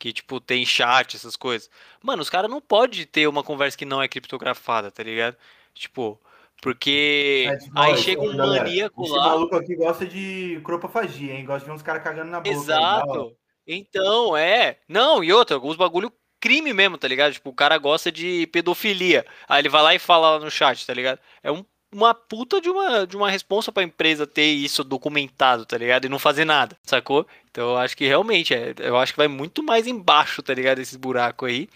que 0.00 0.12
tipo 0.14 0.40
tem 0.40 0.64
chat, 0.64 1.14
essas 1.14 1.36
coisas. 1.36 1.70
Mano, 2.02 2.22
os 2.22 2.30
caras 2.30 2.50
não 2.50 2.60
pode 2.60 3.04
ter 3.06 3.28
uma 3.28 3.44
conversa 3.44 3.76
que 3.76 3.84
não 3.84 4.02
é 4.02 4.08
criptografada, 4.08 4.90
tá 4.90 5.02
ligado? 5.02 5.36
Tipo, 5.74 6.18
porque 6.60 7.46
é, 7.48 7.58
aí 7.74 7.96
chega 7.96 8.22
um 8.22 8.36
galera, 8.36 8.64
maníaco 8.64 9.02
esse 9.02 9.12
lá. 9.12 9.18
Esse 9.18 9.28
maluco 9.28 9.56
aqui 9.56 9.76
gosta 9.76 10.06
de 10.06 10.60
cropofagia, 10.64 11.34
hein? 11.34 11.44
Gosta 11.44 11.60
de 11.60 11.66
ver 11.66 11.72
uns 11.72 11.82
caras 11.82 12.02
cagando 12.02 12.30
na 12.30 12.40
boca. 12.40 12.50
Exato. 12.54 13.36
então, 13.66 14.36
é. 14.36 14.78
Não, 14.88 15.24
e 15.24 15.32
outra, 15.32 15.56
alguns 15.56 15.76
bagulho 15.76 16.12
crime 16.40 16.72
mesmo, 16.72 16.96
tá 16.96 17.06
ligado? 17.06 17.32
Tipo, 17.32 17.50
o 17.50 17.54
cara 17.54 17.76
gosta 17.78 18.10
de 18.10 18.46
pedofilia. 18.48 19.26
Aí 19.48 19.60
ele 19.60 19.68
vai 19.68 19.82
lá 19.82 19.94
e 19.94 19.98
fala 19.98 20.30
lá 20.30 20.38
no 20.38 20.50
chat, 20.50 20.86
tá 20.86 20.94
ligado? 20.94 21.18
É 21.42 21.52
um, 21.52 21.64
uma 21.92 22.14
puta 22.14 22.60
de 22.60 22.70
uma, 22.70 23.06
de 23.06 23.16
uma 23.16 23.30
responsa 23.30 23.70
pra 23.72 23.82
empresa 23.82 24.26
ter 24.26 24.46
isso 24.46 24.82
documentado, 24.82 25.66
tá 25.66 25.76
ligado? 25.76 26.06
E 26.06 26.08
não 26.08 26.18
fazer 26.18 26.44
nada, 26.44 26.76
sacou? 26.82 27.26
Então 27.50 27.70
eu 27.70 27.76
acho 27.76 27.96
que 27.96 28.06
realmente, 28.06 28.54
é, 28.54 28.74
eu 28.78 28.96
acho 28.96 29.12
que 29.12 29.18
vai 29.18 29.28
muito 29.28 29.62
mais 29.62 29.86
embaixo, 29.86 30.42
tá 30.42 30.54
ligado? 30.54 30.78
Esses 30.78 30.96
buracos 30.96 31.48
aí. 31.48 31.68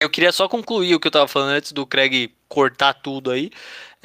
Eu 0.00 0.10
queria 0.10 0.32
só 0.32 0.48
concluir 0.48 0.94
o 0.94 1.00
que 1.00 1.06
eu 1.08 1.12
tava 1.12 1.28
falando 1.28 1.50
antes 1.50 1.72
do 1.72 1.86
Craig 1.86 2.30
cortar 2.48 2.94
tudo 2.94 3.30
aí. 3.30 3.50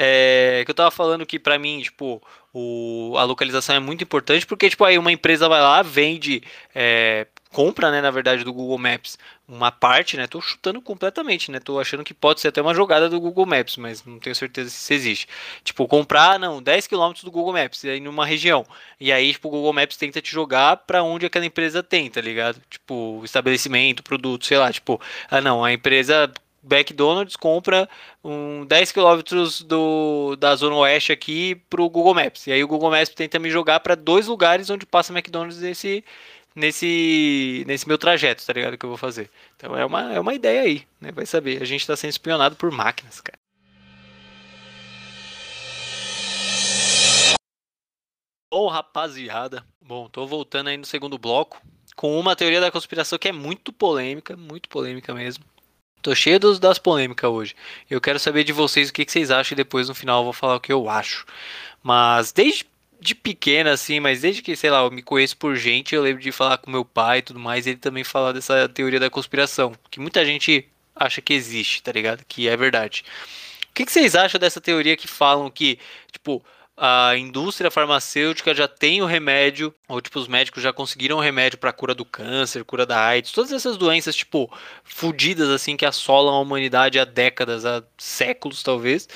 É, 0.04 0.64
que 0.66 0.72
eu 0.72 0.76
tava 0.76 0.90
falando 0.90 1.28
que 1.28 1.38
para 1.38 1.60
mim, 1.60 1.80
tipo, 1.80 2.20
o, 2.52 3.14
a 3.20 3.24
localização 3.24 3.76
é 3.76 3.80
muito 3.80 4.04
importante 4.04 4.48
porque, 4.48 4.68
tipo, 4.68 4.84
aí 4.84 4.98
uma 4.98 5.12
empresa 5.12 5.48
vai 5.48 5.62
lá, 5.62 5.84
vende, 5.84 6.42
é, 6.74 7.28
compra, 7.52 7.92
né, 7.92 8.02
na 8.02 8.10
verdade, 8.10 8.44
do 8.44 8.52
Google 8.52 8.80
Maps 8.80 9.16
uma 9.48 9.72
parte, 9.72 10.18
né? 10.18 10.26
Tô 10.26 10.42
chutando 10.42 10.82
completamente, 10.82 11.52
né? 11.52 11.60
Tô 11.60 11.80
achando 11.80 12.04
que 12.04 12.16
pode 12.16 12.42
ser 12.42 12.48
até 12.48 12.60
uma 12.62 12.74
jogada 12.74 13.08
do 13.10 13.20
Google 13.20 13.46
Maps, 13.46 13.78
mas 13.78 14.04
não 14.04 14.18
tenho 14.18 14.36
certeza 14.36 14.72
se 14.72 14.78
isso 14.78 14.94
existe. 14.94 15.28
Tipo, 15.64 15.88
comprar, 15.88 16.40
não, 16.40 16.64
10 16.64 16.88
km 16.88 17.14
do 17.24 17.30
Google 17.32 17.54
Maps, 17.54 17.86
aí 17.86 18.00
numa 18.00 18.26
região. 18.26 18.66
E 19.00 19.12
aí, 19.12 19.34
tipo, 19.34 19.50
o 19.50 19.52
Google 19.52 19.74
Maps 19.74 19.98
tenta 19.98 20.20
te 20.20 20.32
jogar 20.32 20.78
para 20.78 21.04
onde 21.04 21.28
aquela 21.28 21.46
empresa 21.46 21.84
tem, 21.84 22.10
tá 22.10 22.22
ligado? 22.22 22.60
Tipo, 22.70 23.22
estabelecimento, 23.24 24.02
produto, 24.02 24.48
sei 24.48 24.58
lá, 24.58 24.72
tipo, 24.72 25.00
ah, 25.30 25.42
não, 25.42 25.64
a 25.64 25.72
empresa 25.72 26.32
McDonald's 26.64 27.36
compra 27.36 27.90
um 28.24 28.66
10 28.66 28.92
quilômetros 28.92 29.62
do, 29.62 30.36
da 30.36 30.56
Zona 30.56 30.76
Oeste 30.76 31.12
aqui 31.12 31.56
pro 31.70 31.90
Google 31.90 32.14
Maps. 32.14 32.48
E 32.48 32.52
aí 32.52 32.64
o 32.64 32.68
Google 32.68 32.92
Maps 32.92 33.10
tenta 33.10 33.40
me 33.40 33.50
jogar 33.50 33.80
para 33.80 33.96
dois 33.96 34.28
lugares 34.28 34.70
onde 34.70 34.86
passa 34.86 35.14
McDonald's 35.14 35.60
nesse, 35.60 36.04
nesse, 36.56 37.64
nesse 37.68 37.88
meu 37.88 37.98
trajeto, 37.98 38.46
tá 38.46 38.54
ligado? 38.54 38.78
Que 38.78 38.86
eu 38.86 38.90
vou 38.90 38.98
fazer. 38.98 39.30
Então 39.58 39.76
é 39.76 39.86
uma, 39.86 40.14
é 40.14 40.20
uma 40.20 40.34
ideia 40.34 40.62
aí, 40.62 40.88
né? 41.00 41.12
Vai 41.12 41.26
saber. 41.26 41.62
A 41.62 41.66
gente 41.66 41.88
tá 41.88 41.96
sendo 41.96 42.12
espionado 42.12 42.56
por 42.56 42.72
máquinas, 42.72 43.20
cara. 43.22 43.40
Bom, 48.54 48.68
rapaziada. 48.68 49.66
Bom, 49.82 50.10
tô 50.10 50.28
voltando 50.28 50.68
aí 50.68 50.78
no 50.78 50.86
segundo 50.86 51.18
bloco 51.18 51.62
com 51.96 52.20
uma 52.20 52.36
teoria 52.36 52.60
da 52.60 52.72
conspiração 52.72 53.18
que 53.18 53.30
é 53.30 53.32
muito 53.32 53.72
polêmica, 53.72 54.36
muito 54.36 54.68
polêmica 54.70 55.14
mesmo. 55.14 55.51
Tô 56.02 56.16
cheio 56.16 56.40
dos, 56.40 56.60
das 56.60 56.80
polêmicas 56.80 57.30
hoje. 57.30 57.56
Eu 57.90 58.02
quero 58.02 58.20
saber 58.20 58.44
de 58.44 58.52
vocês 58.52 58.90
o 58.90 58.94
que, 58.94 59.06
que, 59.06 59.12
vocês 59.12 59.30
acham 59.30 59.56
e 59.56 59.58
depois 59.58 59.88
no 59.88 59.96
final 59.96 60.22
eu 60.22 60.24
vou 60.26 60.34
falar 60.34 60.56
o 60.56 60.60
que 60.60 60.74
eu 60.74 60.90
acho. 60.90 61.26
Mas 61.84 62.32
desde 62.32 62.66
de 63.00 63.16
pequena, 63.16 63.72
assim, 63.72 64.00
mas 64.00 64.22
desde 64.22 64.44
que, 64.44 64.56
sei 64.56 64.70
lá, 64.70 64.82
eu 64.84 64.92
me 64.92 65.02
conheço 65.02 65.36
por 65.36 65.56
gente, 65.56 65.96
eu 65.96 66.04
lembro 66.04 66.22
de 66.22 66.32
falar 66.32 66.60
com 66.60 66.70
meu 66.70 66.86
pai 66.86 67.18
e 67.18 67.22
tudo 67.24 67.40
mais, 67.40 67.66
ele 67.66 67.78
também 67.78 68.04
falar 68.04 68.32
dessa 68.32 68.70
teoria 68.70 69.00
da 69.00 69.10
conspiração. 69.10 69.74
Que 69.90 70.00
muita 70.00 70.24
gente 70.24 70.68
acha 70.96 71.20
que 71.20 71.34
existe, 71.34 71.82
tá 71.82 71.92
ligado? 71.92 72.24
Que 72.28 72.48
é 72.48 72.56
verdade. 72.56 73.04
O 73.70 73.74
que, 73.74 73.86
que 73.86 73.92
vocês 73.92 74.16
acham 74.16 74.40
dessa 74.40 74.62
teoria 74.62 74.96
que 74.96 75.08
falam 75.08 75.50
que, 75.50 75.80
tipo, 76.12 76.44
a 76.84 77.16
indústria 77.16 77.70
farmacêutica 77.70 78.56
já 78.56 78.68
tem 78.68 79.04
o 79.04 79.06
remédio, 79.06 79.72
ou 79.88 80.02
tipo, 80.02 80.18
os 80.18 80.28
médicos 80.28 80.64
já 80.64 80.74
conseguiram 80.74 81.18
o 81.18 81.20
remédio 81.20 81.60
para 81.60 81.72
cura 81.72 81.94
do 81.94 82.04
câncer, 82.04 82.66
cura 82.66 82.88
da 82.88 83.00
AIDS, 83.00 83.32
todas 83.32 83.52
essas 83.52 83.78
doenças, 83.78 84.16
tipo, 84.16 84.52
fudidas, 84.84 85.48
assim, 85.50 85.78
que 85.78 85.86
assolam 85.86 86.34
a 86.34 86.40
humanidade 86.40 86.98
há 86.98 87.06
décadas, 87.06 87.68
há 87.68 87.84
séculos, 88.00 88.64
talvez. 88.64 89.08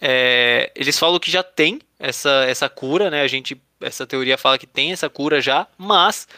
É, 0.00 0.70
eles 0.76 0.96
falam 0.96 1.18
que 1.18 1.28
já 1.28 1.42
tem 1.42 1.80
essa, 1.98 2.44
essa 2.44 2.68
cura, 2.68 3.10
né? 3.10 3.22
A 3.22 3.26
gente, 3.26 3.60
essa 3.80 4.06
teoria 4.06 4.38
fala 4.38 4.56
que 4.56 4.66
tem 4.66 4.92
essa 4.92 5.10
cura 5.10 5.40
já, 5.40 5.66
mas 5.76 6.28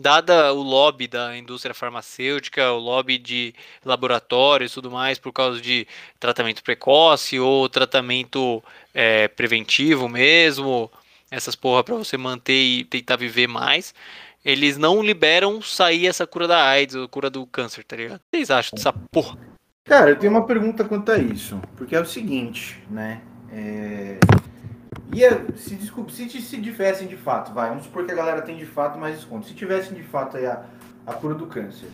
dada 0.00 0.52
o 0.52 0.62
lobby 0.62 1.06
da 1.06 1.36
indústria 1.36 1.74
farmacêutica, 1.74 2.72
o 2.72 2.78
lobby 2.78 3.18
de 3.18 3.54
laboratórios 3.84 4.72
e 4.72 4.74
tudo 4.74 4.90
mais, 4.90 5.18
por 5.18 5.32
causa 5.32 5.60
de 5.60 5.86
tratamento 6.18 6.62
precoce 6.62 7.38
ou 7.38 7.68
tratamento 7.68 8.62
é, 8.94 9.28
preventivo 9.28 10.08
mesmo, 10.08 10.90
essas 11.30 11.54
porra 11.54 11.84
para 11.84 11.94
você 11.94 12.16
manter 12.16 12.60
e 12.60 12.84
tentar 12.84 13.16
viver 13.16 13.46
mais, 13.46 13.94
eles 14.44 14.76
não 14.78 15.02
liberam 15.02 15.60
sair 15.60 16.06
essa 16.06 16.26
cura 16.26 16.48
da 16.48 16.64
AIDS 16.64 16.96
ou 16.96 17.08
cura 17.08 17.28
do 17.28 17.46
câncer, 17.46 17.84
tá 17.84 17.96
ligado? 17.96 18.16
O 18.16 18.20
que 18.20 18.38
vocês 18.38 18.50
acham 18.50 18.76
dessa 18.76 18.92
porra? 19.12 19.38
Cara, 19.84 20.10
eu 20.10 20.16
tenho 20.16 20.32
uma 20.32 20.46
pergunta 20.46 20.84
quanto 20.84 21.10
a 21.12 21.18
isso. 21.18 21.60
Porque 21.76 21.94
é 21.94 22.00
o 22.00 22.06
seguinte, 22.06 22.82
né? 22.90 23.20
É... 23.52 24.18
Ia, 25.12 25.44
se, 25.56 25.74
desculpa, 25.74 26.12
se, 26.12 26.28
se 26.28 26.62
tivessem 26.62 27.08
de 27.08 27.16
fato, 27.16 27.52
vai, 27.52 27.68
vamos 27.68 27.84
supor 27.84 28.06
que 28.06 28.12
a 28.12 28.14
galera 28.14 28.42
tem 28.42 28.56
de 28.56 28.66
fato 28.66 28.98
mais 28.98 29.16
desconto. 29.16 29.46
Se 29.46 29.54
tivessem 29.54 29.94
de 29.94 30.02
fato 30.04 30.36
a, 30.36 30.64
a 31.06 31.14
cura 31.14 31.34
do 31.34 31.46
câncer, 31.46 31.88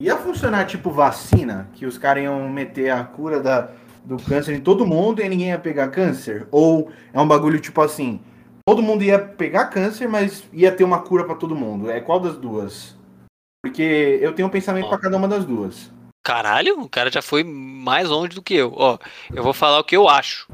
ia 0.00 0.16
funcionar 0.16 0.66
tipo 0.66 0.90
vacina, 0.90 1.68
que 1.74 1.84
os 1.84 1.98
caras 1.98 2.24
iam 2.24 2.48
meter 2.48 2.90
a 2.90 3.04
cura 3.04 3.40
da, 3.40 3.70
do 4.04 4.16
câncer 4.16 4.54
em 4.54 4.60
todo 4.60 4.86
mundo 4.86 5.20
e 5.20 5.28
ninguém 5.28 5.48
ia 5.48 5.58
pegar 5.58 5.88
câncer? 5.88 6.46
Ou 6.50 6.90
é 7.12 7.20
um 7.20 7.28
bagulho 7.28 7.60
tipo 7.60 7.80
assim, 7.82 8.22
todo 8.64 8.82
mundo 8.82 9.04
ia 9.04 9.18
pegar 9.18 9.66
câncer, 9.66 10.08
mas 10.08 10.44
ia 10.52 10.72
ter 10.72 10.84
uma 10.84 11.00
cura 11.00 11.24
para 11.24 11.34
todo 11.34 11.54
mundo? 11.54 11.90
É 11.90 12.00
qual 12.00 12.20
das 12.20 12.38
duas? 12.38 12.96
Porque 13.62 14.18
eu 14.22 14.32
tenho 14.32 14.48
um 14.48 14.50
pensamento 14.50 14.88
para 14.88 14.98
cada 14.98 15.16
uma 15.16 15.28
das 15.28 15.44
duas. 15.44 15.90
Caralho, 16.24 16.80
o 16.80 16.88
cara 16.88 17.10
já 17.10 17.20
foi 17.20 17.44
mais 17.44 18.08
longe 18.08 18.34
do 18.34 18.42
que 18.42 18.54
eu. 18.54 18.72
Ó, 18.74 18.98
eu 19.32 19.42
vou 19.42 19.52
falar 19.52 19.78
o 19.78 19.84
que 19.84 19.96
eu 19.96 20.08
acho. 20.08 20.48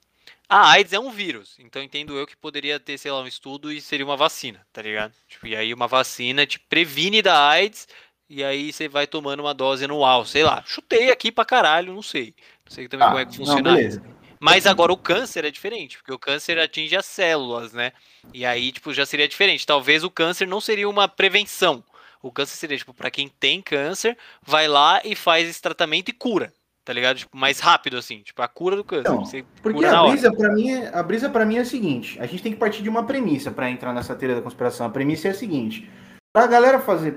A 0.52 0.72
AIDS 0.72 0.92
é 0.92 1.00
um 1.00 1.10
vírus, 1.10 1.56
então 1.58 1.82
entendo 1.82 2.14
eu 2.14 2.26
que 2.26 2.36
poderia 2.36 2.78
ter, 2.78 2.98
sei 2.98 3.10
lá, 3.10 3.22
um 3.22 3.26
estudo 3.26 3.72
e 3.72 3.80
seria 3.80 4.04
uma 4.04 4.18
vacina, 4.18 4.60
tá 4.70 4.82
ligado? 4.82 5.14
Tipo, 5.26 5.46
e 5.46 5.56
aí 5.56 5.72
uma 5.72 5.88
vacina 5.88 6.44
te 6.44 6.58
previne 6.58 7.22
da 7.22 7.48
AIDS 7.48 7.88
e 8.28 8.44
aí 8.44 8.70
você 8.70 8.86
vai 8.86 9.06
tomando 9.06 9.40
uma 9.40 9.54
dose 9.54 9.86
anual, 9.86 10.26
sei 10.26 10.42
lá. 10.42 10.62
Chutei 10.66 11.10
aqui 11.10 11.32
pra 11.32 11.46
caralho, 11.46 11.94
não 11.94 12.02
sei. 12.02 12.34
Não 12.66 12.70
sei 12.70 12.86
também 12.86 13.06
ah, 13.06 13.10
como 13.10 13.20
é 13.20 13.24
que 13.24 13.34
funciona. 13.34 13.62
Não, 13.62 14.02
Mas 14.38 14.66
agora 14.66 14.92
o 14.92 14.96
câncer 14.98 15.46
é 15.46 15.50
diferente, 15.50 15.96
porque 15.96 16.12
o 16.12 16.18
câncer 16.18 16.58
atinge 16.58 16.94
as 16.94 17.06
células, 17.06 17.72
né? 17.72 17.90
E 18.34 18.44
aí, 18.44 18.72
tipo, 18.72 18.92
já 18.92 19.06
seria 19.06 19.26
diferente. 19.26 19.66
Talvez 19.66 20.04
o 20.04 20.10
câncer 20.10 20.46
não 20.46 20.60
seria 20.60 20.86
uma 20.86 21.08
prevenção. 21.08 21.82
O 22.20 22.30
câncer 22.30 22.56
seria, 22.56 22.76
tipo, 22.76 22.92
pra 22.92 23.10
quem 23.10 23.26
tem 23.26 23.62
câncer, 23.62 24.18
vai 24.42 24.68
lá 24.68 25.00
e 25.02 25.14
faz 25.14 25.48
esse 25.48 25.62
tratamento 25.62 26.10
e 26.10 26.12
cura 26.12 26.52
tá 26.85 26.92
ligado? 26.92 27.16
Tipo, 27.18 27.37
mais 27.37 27.61
rápido, 27.61 27.97
assim, 27.97 28.21
tipo, 28.21 28.42
a 28.42 28.49
cura 28.49 28.77
do 28.77 28.85
câncer. 28.85 29.38
Então, 29.38 29.47
porque 29.62 29.85
a 29.85 30.03
brisa, 30.03 30.33
para 30.33 30.53
mim, 30.53 30.71
é, 30.71 30.90
a 30.92 31.03
brisa 31.03 31.29
para 31.29 31.45
mim 31.45 31.57
é 31.57 31.61
a 31.61 31.64
seguinte: 31.64 32.18
a 32.21 32.27
gente 32.27 32.42
tem 32.42 32.53
que 32.53 32.59
partir 32.59 32.83
de 32.83 32.88
uma 32.88 33.05
premissa 33.05 33.51
para 33.51 33.71
entrar 33.71 33.92
nessa 33.92 34.14
teoria 34.14 34.37
da 34.37 34.42
conspiração. 34.42 34.87
A 34.87 34.90
premissa 34.90 35.29
é 35.29 35.31
a 35.31 35.35
seguinte: 35.35 35.88
pra 36.33 36.47
galera 36.47 36.81
fazer. 36.81 37.16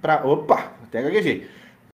Pra, 0.00 0.24
opa, 0.24 0.72
até 0.82 1.02
gaguejei. 1.02 1.48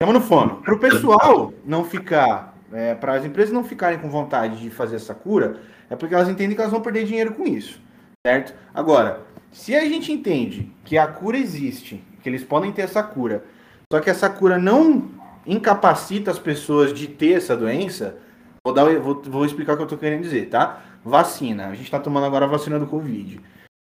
Estamos 0.00 0.22
no 0.22 0.28
fono. 0.28 0.56
Pro 0.62 0.78
pessoal 0.78 1.52
não 1.64 1.84
ficar. 1.84 2.56
É, 2.70 2.94
para 2.94 3.14
as 3.14 3.24
empresas 3.24 3.52
não 3.52 3.64
ficarem 3.64 3.98
com 3.98 4.10
vontade 4.10 4.60
de 4.60 4.68
fazer 4.68 4.96
essa 4.96 5.14
cura, 5.14 5.58
é 5.88 5.96
porque 5.96 6.14
elas 6.14 6.28
entendem 6.28 6.54
que 6.54 6.60
elas 6.60 6.72
vão 6.72 6.82
perder 6.82 7.04
dinheiro 7.04 7.32
com 7.32 7.46
isso. 7.46 7.80
Certo? 8.26 8.54
Agora, 8.74 9.22
se 9.50 9.74
a 9.74 9.80
gente 9.86 10.12
entende 10.12 10.70
que 10.84 10.98
a 10.98 11.06
cura 11.06 11.38
existe, 11.38 12.04
que 12.22 12.28
eles 12.28 12.44
podem 12.44 12.70
ter 12.70 12.82
essa 12.82 13.02
cura, 13.02 13.42
só 13.90 14.00
que 14.00 14.10
essa 14.10 14.28
cura 14.28 14.58
não 14.58 15.10
incapacita 15.48 16.30
as 16.30 16.38
pessoas 16.38 16.92
de 16.92 17.08
ter 17.08 17.38
essa 17.38 17.56
doença, 17.56 18.16
vou, 18.64 18.74
dar, 18.74 18.84
vou, 19.00 19.22
vou 19.22 19.44
explicar 19.46 19.72
o 19.72 19.76
que 19.76 19.82
eu 19.82 19.86
estou 19.86 19.98
querendo 19.98 20.22
dizer, 20.22 20.48
tá? 20.50 20.82
Vacina. 21.04 21.68
A 21.68 21.74
gente 21.74 21.84
está 21.84 21.98
tomando 21.98 22.26
agora 22.26 22.44
a 22.44 22.48
vacina 22.48 22.78
do 22.78 22.86
Covid. 22.86 23.40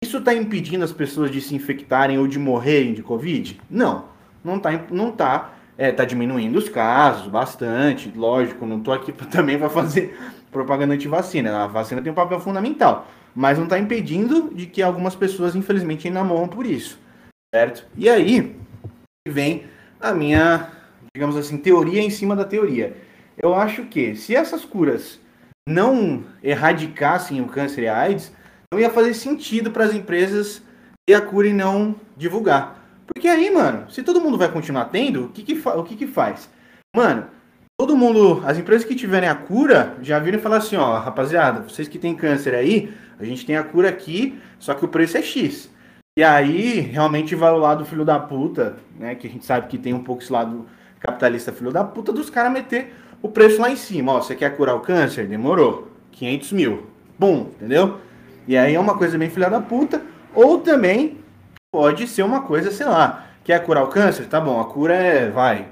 Isso 0.02 0.18
está 0.18 0.34
impedindo 0.34 0.86
as 0.86 0.94
pessoas 0.94 1.30
de 1.30 1.42
se 1.42 1.54
infectarem 1.54 2.18
ou 2.18 2.28
de 2.28 2.40
morrerem 2.40 2.94
de 2.94 3.04
Covid? 3.04 3.60
Não. 3.70 4.06
Não 4.44 4.56
está. 4.56 4.72
Não 4.90 5.12
tá, 5.12 5.54
é, 5.78 5.92
tá 5.92 6.06
diminuindo 6.06 6.58
os 6.58 6.70
casos 6.70 7.28
bastante, 7.28 8.12
lógico. 8.16 8.66
Não 8.66 8.78
estou 8.78 8.94
aqui 8.94 9.12
também 9.28 9.60
para 9.60 9.70
fazer 9.70 10.18
propaganda 10.50 10.94
anti-vacina. 10.94 11.66
A 11.66 11.68
vacina 11.68 12.02
tem 12.02 12.12
um 12.12 12.16
papel 12.16 12.40
fundamental. 12.40 13.08
Mas 13.36 13.58
não 13.58 13.66
está 13.66 13.78
impedindo 13.78 14.54
de 14.54 14.66
que 14.66 14.82
algumas 14.82 15.16
pessoas, 15.16 15.56
infelizmente, 15.56 16.08
ainda 16.08 16.24
morram 16.24 16.48
por 16.48 16.66
isso. 16.66 16.98
Certo? 17.54 17.86
E 17.98 18.10
aí 18.10 18.56
vem 19.28 19.66
a 20.00 20.14
minha 20.14 20.79
digamos 21.20 21.36
assim, 21.36 21.58
teoria 21.58 22.02
em 22.02 22.10
cima 22.10 22.34
da 22.34 22.46
teoria. 22.46 22.96
Eu 23.38 23.54
acho 23.54 23.84
que 23.84 24.16
se 24.16 24.34
essas 24.34 24.64
curas 24.64 25.20
não 25.68 26.24
erradicassem 26.42 27.42
o 27.42 27.48
câncer 27.48 27.84
e 27.84 27.88
a 27.90 27.98
AIDS, 27.98 28.32
não 28.74 28.80
ia 28.80 28.90
fazer 28.90 29.14
sentido 29.14 29.70
para 29.70 29.84
as 29.84 29.94
empresas 29.94 30.62
ter 31.06 31.16
a 31.16 31.22
cura 31.22 31.50
e 31.50 31.54
não 31.54 31.94
divulgar. 32.16 32.82
Porque 33.06 33.28
aí, 33.28 33.52
mano, 33.52 33.92
se 33.92 34.02
todo 34.02 34.22
mundo 34.22 34.38
vai 34.38 34.50
continuar 34.50 34.86
tendo, 34.86 35.26
o 35.26 35.30
que 35.30 35.44
que, 35.44 35.68
o 35.68 35.84
que, 35.84 35.98
que 35.98 36.08
faz? 36.08 36.50
Mano, 36.96 37.28
todo 37.78 37.98
mundo, 37.98 38.42
as 38.46 38.58
empresas 38.58 38.88
que 38.88 38.96
tiverem 38.96 39.28
a 39.28 39.36
cura, 39.36 39.98
já 40.02 40.20
viram 40.20 40.40
falar 40.40 40.58
assim, 40.58 40.78
ó, 40.78 41.00
rapaziada, 41.00 41.64
vocês 41.64 41.90
que 41.90 42.00
têm 42.00 42.16
câncer 42.16 42.56
aí, 42.56 42.94
a 43.20 43.26
gente 43.26 43.46
tem 43.46 43.58
a 43.58 43.64
cura 43.64 43.90
aqui, 43.90 44.40
só 44.58 44.74
que 44.74 44.86
o 44.86 44.88
preço 44.88 45.18
é 45.18 45.22
X. 45.22 45.70
E 46.18 46.24
aí, 46.24 46.80
realmente 46.80 47.36
vai 47.36 47.52
o 47.52 47.58
lado 47.58 47.84
filho 47.84 48.06
da 48.06 48.18
puta, 48.18 48.78
né, 48.98 49.16
que 49.16 49.28
a 49.28 49.30
gente 49.30 49.46
sabe 49.46 49.68
que 49.68 49.78
tem 49.78 49.94
um 49.94 50.04
pouco 50.04 50.22
esse 50.22 50.32
lado 50.32 50.66
capitalista 51.00 51.52
filho 51.52 51.72
da 51.72 51.84
puta 51.84 52.12
dos 52.12 52.30
caras 52.30 52.52
meter 52.52 52.94
o 53.22 53.30
preço 53.30 53.62
lá 53.62 53.70
em 53.70 53.76
cima. 53.76 54.14
Ó, 54.14 54.22
você 54.22 54.36
quer 54.36 54.56
curar 54.56 54.76
o 54.76 54.82
câncer? 54.82 55.28
Demorou. 55.28 55.88
500 56.12 56.52
mil. 56.52 56.88
Bum, 57.18 57.48
entendeu? 57.56 58.00
E 58.48 58.58
aí 58.58 58.76
é 58.76 58.80
uma 58.80 58.98
coisa 58.98 59.18
bem 59.18 59.30
filha 59.30 59.50
da 59.50 59.62
puta. 59.62 60.02
Ou 60.34 60.60
também 60.60 61.18
pode 61.72 62.08
ser 62.08 62.24
uma 62.24 62.42
coisa, 62.42 62.72
sei 62.72 62.86
lá, 62.86 63.28
quer 63.44 63.64
curar 63.64 63.84
o 63.84 63.88
câncer? 63.88 64.26
Tá 64.26 64.40
bom, 64.40 64.60
a 64.60 64.66
cura 64.66 64.94
é, 64.94 65.30
vai, 65.30 65.68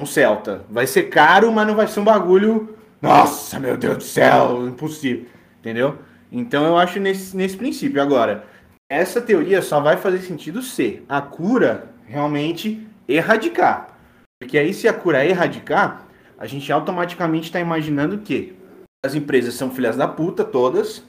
um 0.00 0.06
Celta. 0.06 0.64
Vai 0.70 0.86
ser 0.86 1.04
caro, 1.04 1.52
mas 1.52 1.66
não 1.66 1.74
vai 1.74 1.86
ser 1.86 2.00
um 2.00 2.04
bagulho, 2.04 2.76
nossa, 3.00 3.60
meu 3.60 3.76
Deus 3.76 3.98
do 3.98 4.02
céu, 4.02 4.66
impossível. 4.66 5.26
Entendeu? 5.60 5.98
Então 6.30 6.64
eu 6.64 6.76
acho 6.76 6.98
nesse, 6.98 7.36
nesse 7.36 7.56
princípio. 7.56 8.00
Agora, 8.00 8.44
essa 8.88 9.20
teoria 9.20 9.62
só 9.62 9.80
vai 9.80 9.96
fazer 9.96 10.20
sentido 10.20 10.62
se 10.62 11.02
a 11.08 11.20
cura 11.20 11.90
realmente 12.06 12.86
erradicar. 13.08 13.93
Porque 14.40 14.58
aí, 14.58 14.74
se 14.74 14.88
a 14.88 14.92
cura 14.92 15.24
é 15.24 15.30
erradicar, 15.30 16.06
a 16.38 16.46
gente 16.46 16.70
automaticamente 16.72 17.46
está 17.46 17.60
imaginando 17.60 18.18
que 18.18 18.56
as 19.04 19.14
empresas 19.14 19.54
são 19.54 19.70
filhas 19.70 19.96
da 19.96 20.08
puta, 20.08 20.44
todas, 20.44 21.04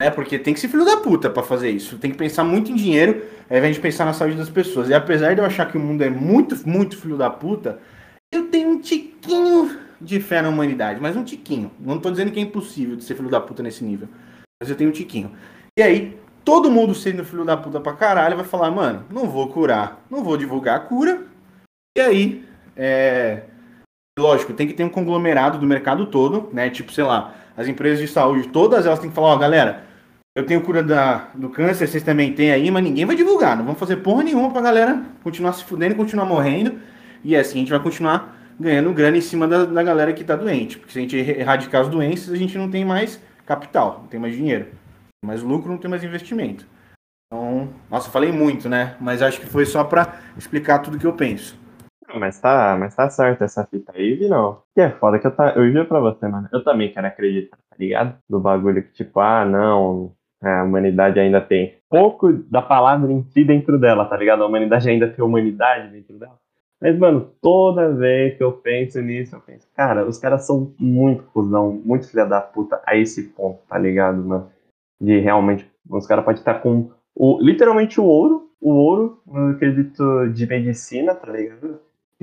né? 0.00 0.10
Porque 0.10 0.38
tem 0.38 0.54
que 0.54 0.60
ser 0.60 0.68
filho 0.68 0.84
da 0.84 0.96
puta 0.96 1.30
para 1.30 1.42
fazer 1.42 1.70
isso. 1.70 1.98
Tem 1.98 2.10
que 2.10 2.16
pensar 2.16 2.44
muito 2.44 2.72
em 2.72 2.74
dinheiro, 2.74 3.24
ao 3.48 3.56
invés 3.56 3.74
de 3.74 3.80
pensar 3.80 4.04
na 4.04 4.12
saúde 4.12 4.36
das 4.36 4.50
pessoas. 4.50 4.88
E 4.88 4.94
apesar 4.94 5.34
de 5.34 5.40
eu 5.40 5.44
achar 5.44 5.70
que 5.70 5.76
o 5.76 5.80
mundo 5.80 6.02
é 6.02 6.10
muito, 6.10 6.56
muito 6.66 6.96
filho 6.96 7.16
da 7.16 7.30
puta, 7.30 7.78
eu 8.32 8.48
tenho 8.48 8.70
um 8.70 8.80
tiquinho 8.80 9.78
de 10.00 10.18
fé 10.18 10.42
na 10.42 10.48
humanidade, 10.48 11.00
mas 11.00 11.16
um 11.16 11.22
tiquinho. 11.22 11.70
Não 11.78 11.98
tô 11.98 12.10
dizendo 12.10 12.32
que 12.32 12.40
é 12.40 12.42
impossível 12.42 12.96
de 12.96 13.04
ser 13.04 13.14
filho 13.14 13.28
da 13.28 13.40
puta 13.40 13.62
nesse 13.62 13.84
nível, 13.84 14.08
mas 14.60 14.68
eu 14.68 14.76
tenho 14.76 14.90
um 14.90 14.92
tiquinho. 14.92 15.32
E 15.78 15.82
aí, 15.82 16.18
todo 16.44 16.70
mundo 16.70 16.94
sendo 16.94 17.24
filho 17.24 17.44
da 17.44 17.56
puta 17.56 17.80
pra 17.80 17.92
caralho 17.92 18.36
vai 18.36 18.44
falar, 18.44 18.70
mano, 18.70 19.04
não 19.10 19.28
vou 19.28 19.48
curar, 19.48 20.04
não 20.10 20.24
vou 20.24 20.36
divulgar 20.36 20.76
a 20.76 20.80
cura. 20.80 21.22
E 21.96 22.00
aí, 22.00 22.44
é, 22.76 23.42
lógico, 24.18 24.52
tem 24.52 24.66
que 24.66 24.74
ter 24.74 24.84
um 24.84 24.88
conglomerado 24.88 25.58
do 25.58 25.66
mercado 25.66 26.06
todo, 26.06 26.48
né? 26.52 26.70
Tipo, 26.70 26.92
sei 26.92 27.04
lá, 27.04 27.34
as 27.56 27.68
empresas 27.68 27.98
de 27.98 28.08
saúde, 28.08 28.48
todas 28.48 28.86
elas 28.86 28.98
têm 28.98 29.10
que 29.10 29.14
falar, 29.14 29.28
ó, 29.28 29.36
galera, 29.36 29.84
eu 30.34 30.46
tenho 30.46 30.62
cura 30.62 30.82
da, 30.82 31.28
do 31.34 31.50
câncer, 31.50 31.86
vocês 31.86 32.02
também 32.02 32.32
têm 32.32 32.52
aí, 32.52 32.70
mas 32.70 32.82
ninguém 32.82 33.04
vai 33.04 33.14
divulgar. 33.14 33.56
Não 33.56 33.64
vamos 33.64 33.78
fazer 33.78 33.96
porra 33.96 34.22
nenhuma 34.22 34.50
pra 34.50 34.62
galera 34.62 35.02
continuar 35.22 35.52
se 35.52 35.64
fudendo 35.64 35.94
continuar 35.94 36.24
morrendo. 36.24 36.78
E 37.22 37.36
assim 37.36 37.58
a 37.58 37.60
gente 37.60 37.70
vai 37.70 37.80
continuar 37.80 38.34
ganhando 38.58 38.92
grana 38.94 39.18
em 39.18 39.20
cima 39.20 39.46
da, 39.46 39.66
da 39.66 39.82
galera 39.82 40.12
que 40.12 40.24
tá 40.24 40.34
doente. 40.34 40.78
Porque 40.78 40.92
se 40.92 40.98
a 40.98 41.02
gente 41.02 41.16
erradicar 41.16 41.82
as 41.82 41.88
doenças, 41.88 42.32
a 42.32 42.36
gente 42.36 42.56
não 42.56 42.70
tem 42.70 42.82
mais 42.82 43.20
capital, 43.44 43.98
não 44.00 44.08
tem 44.08 44.18
mais 44.18 44.34
dinheiro. 44.34 44.68
Mais 45.22 45.42
lucro, 45.42 45.70
não 45.70 45.78
tem 45.78 45.90
mais 45.90 46.02
investimento. 46.02 46.66
Então, 47.26 47.68
nossa, 47.90 48.10
falei 48.10 48.32
muito, 48.32 48.68
né? 48.68 48.96
Mas 49.00 49.20
acho 49.20 49.38
que 49.38 49.46
foi 49.46 49.66
só 49.66 49.84
para 49.84 50.18
explicar 50.36 50.78
tudo 50.78 50.98
que 50.98 51.06
eu 51.06 51.12
penso. 51.12 51.58
Mas 52.14 52.40
tá, 52.40 52.76
mas 52.78 52.94
tá 52.94 53.08
certo 53.08 53.42
essa 53.42 53.66
fita 53.66 53.92
aí, 53.94 54.28
não. 54.28 54.62
Que 54.74 54.80
é 54.82 54.90
foda 54.90 55.18
que 55.18 55.26
eu, 55.26 55.30
tá, 55.30 55.54
eu 55.56 55.70
juro 55.70 55.86
pra 55.86 56.00
você, 56.00 56.26
mano. 56.28 56.48
Eu 56.52 56.62
também 56.62 56.92
quero 56.92 57.06
acreditar, 57.06 57.56
tá 57.56 57.76
ligado? 57.78 58.16
Do 58.28 58.40
bagulho 58.40 58.82
que, 58.82 58.92
tipo, 58.92 59.20
ah, 59.20 59.44
não, 59.44 60.12
a 60.42 60.62
humanidade 60.62 61.20
ainda 61.20 61.40
tem 61.40 61.78
pouco 61.88 62.32
da 62.32 62.60
palavra 62.60 63.12
em 63.12 63.22
si 63.24 63.44
dentro 63.44 63.78
dela, 63.78 64.04
tá 64.04 64.16
ligado? 64.16 64.42
A 64.42 64.46
humanidade 64.46 64.88
ainda 64.90 65.08
tem 65.08 65.24
humanidade 65.24 65.92
dentro 65.92 66.18
dela. 66.18 66.36
Mas, 66.80 66.98
mano, 66.98 67.30
toda 67.40 67.94
vez 67.94 68.36
que 68.36 68.42
eu 68.42 68.52
penso 68.52 69.00
nisso, 69.00 69.36
eu 69.36 69.40
penso, 69.40 69.68
cara, 69.76 70.04
os 70.04 70.18
caras 70.18 70.44
são 70.44 70.74
muito 70.80 71.22
cuzão, 71.32 71.80
muito 71.84 72.08
filha 72.08 72.26
da 72.26 72.40
puta 72.40 72.82
a 72.84 72.96
esse 72.96 73.28
ponto, 73.28 73.60
tá 73.68 73.78
ligado, 73.78 74.22
mano? 74.24 74.50
De 75.00 75.20
realmente, 75.20 75.70
os 75.88 76.06
caras 76.08 76.24
podem 76.24 76.40
estar 76.40 76.54
com 76.54 76.90
o, 77.14 77.38
literalmente 77.40 78.00
o 78.00 78.04
ouro, 78.04 78.50
o 78.60 78.70
ouro, 78.70 79.20
no 79.24 79.50
acredito, 79.50 80.28
de 80.30 80.46
medicina, 80.46 81.14
tá 81.14 81.30
ligado? 81.30 81.78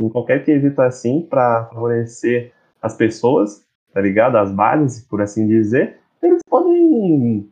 Em 0.05 0.09
qualquer 0.09 0.43
quesito 0.43 0.81
assim, 0.81 1.21
para 1.21 1.65
favorecer 1.65 2.51
as 2.81 2.95
pessoas, 2.95 3.65
tá 3.93 4.01
ligado? 4.01 4.37
As 4.37 4.51
bases, 4.51 5.05
por 5.05 5.21
assim 5.21 5.47
dizer, 5.47 5.97
eles 6.21 6.41
podem 6.49 7.49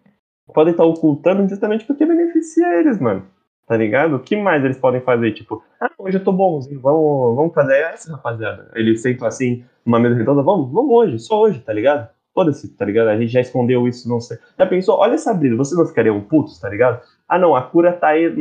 podem 0.53 0.71
estar 0.71 0.83
tá 0.83 0.89
ocultando 0.89 1.47
justamente 1.47 1.85
porque 1.85 2.05
beneficia 2.05 2.79
eles, 2.79 2.99
mano. 2.99 3.25
Tá 3.67 3.75
ligado? 3.75 4.15
O 4.15 4.19
que 4.19 4.35
mais 4.35 4.63
eles 4.63 4.77
podem 4.77 5.01
fazer? 5.01 5.33
Tipo, 5.33 5.61
ah, 5.79 5.91
hoje 5.97 6.17
eu 6.17 6.23
tô 6.23 6.31
bonzinho, 6.31 6.79
vamos, 6.79 7.35
vamos 7.35 7.53
fazer 7.53 7.75
essa, 7.81 8.13
rapaziada. 8.13 8.71
Eles 8.73 9.01
sentam 9.01 9.27
assim, 9.27 9.65
uma 9.85 9.99
mesa 9.99 10.15
redonda, 10.15 10.41
vamos, 10.41 10.71
vamos 10.71 10.89
hoje, 10.89 11.19
só 11.19 11.41
hoje, 11.41 11.59
tá 11.59 11.73
ligado? 11.73 12.09
Foda-se, 12.33 12.69
tá 12.77 12.85
ligado? 12.85 13.09
A 13.09 13.19
gente 13.19 13.29
já 13.29 13.41
escondeu 13.41 13.85
isso, 13.85 14.07
não 14.07 14.21
sei. 14.21 14.37
Já 14.57 14.65
pensou? 14.65 14.97
Olha 14.97 15.15
essa 15.15 15.33
brisa, 15.33 15.57
vocês 15.57 15.77
não 15.77 15.85
ficariam 15.85 16.21
putos, 16.21 16.57
tá 16.59 16.69
ligado? 16.69 17.01
Ah, 17.27 17.37
não, 17.37 17.55
a 17.55 17.61
cura 17.61 17.91
tá 17.91 18.07
aí 18.07 18.33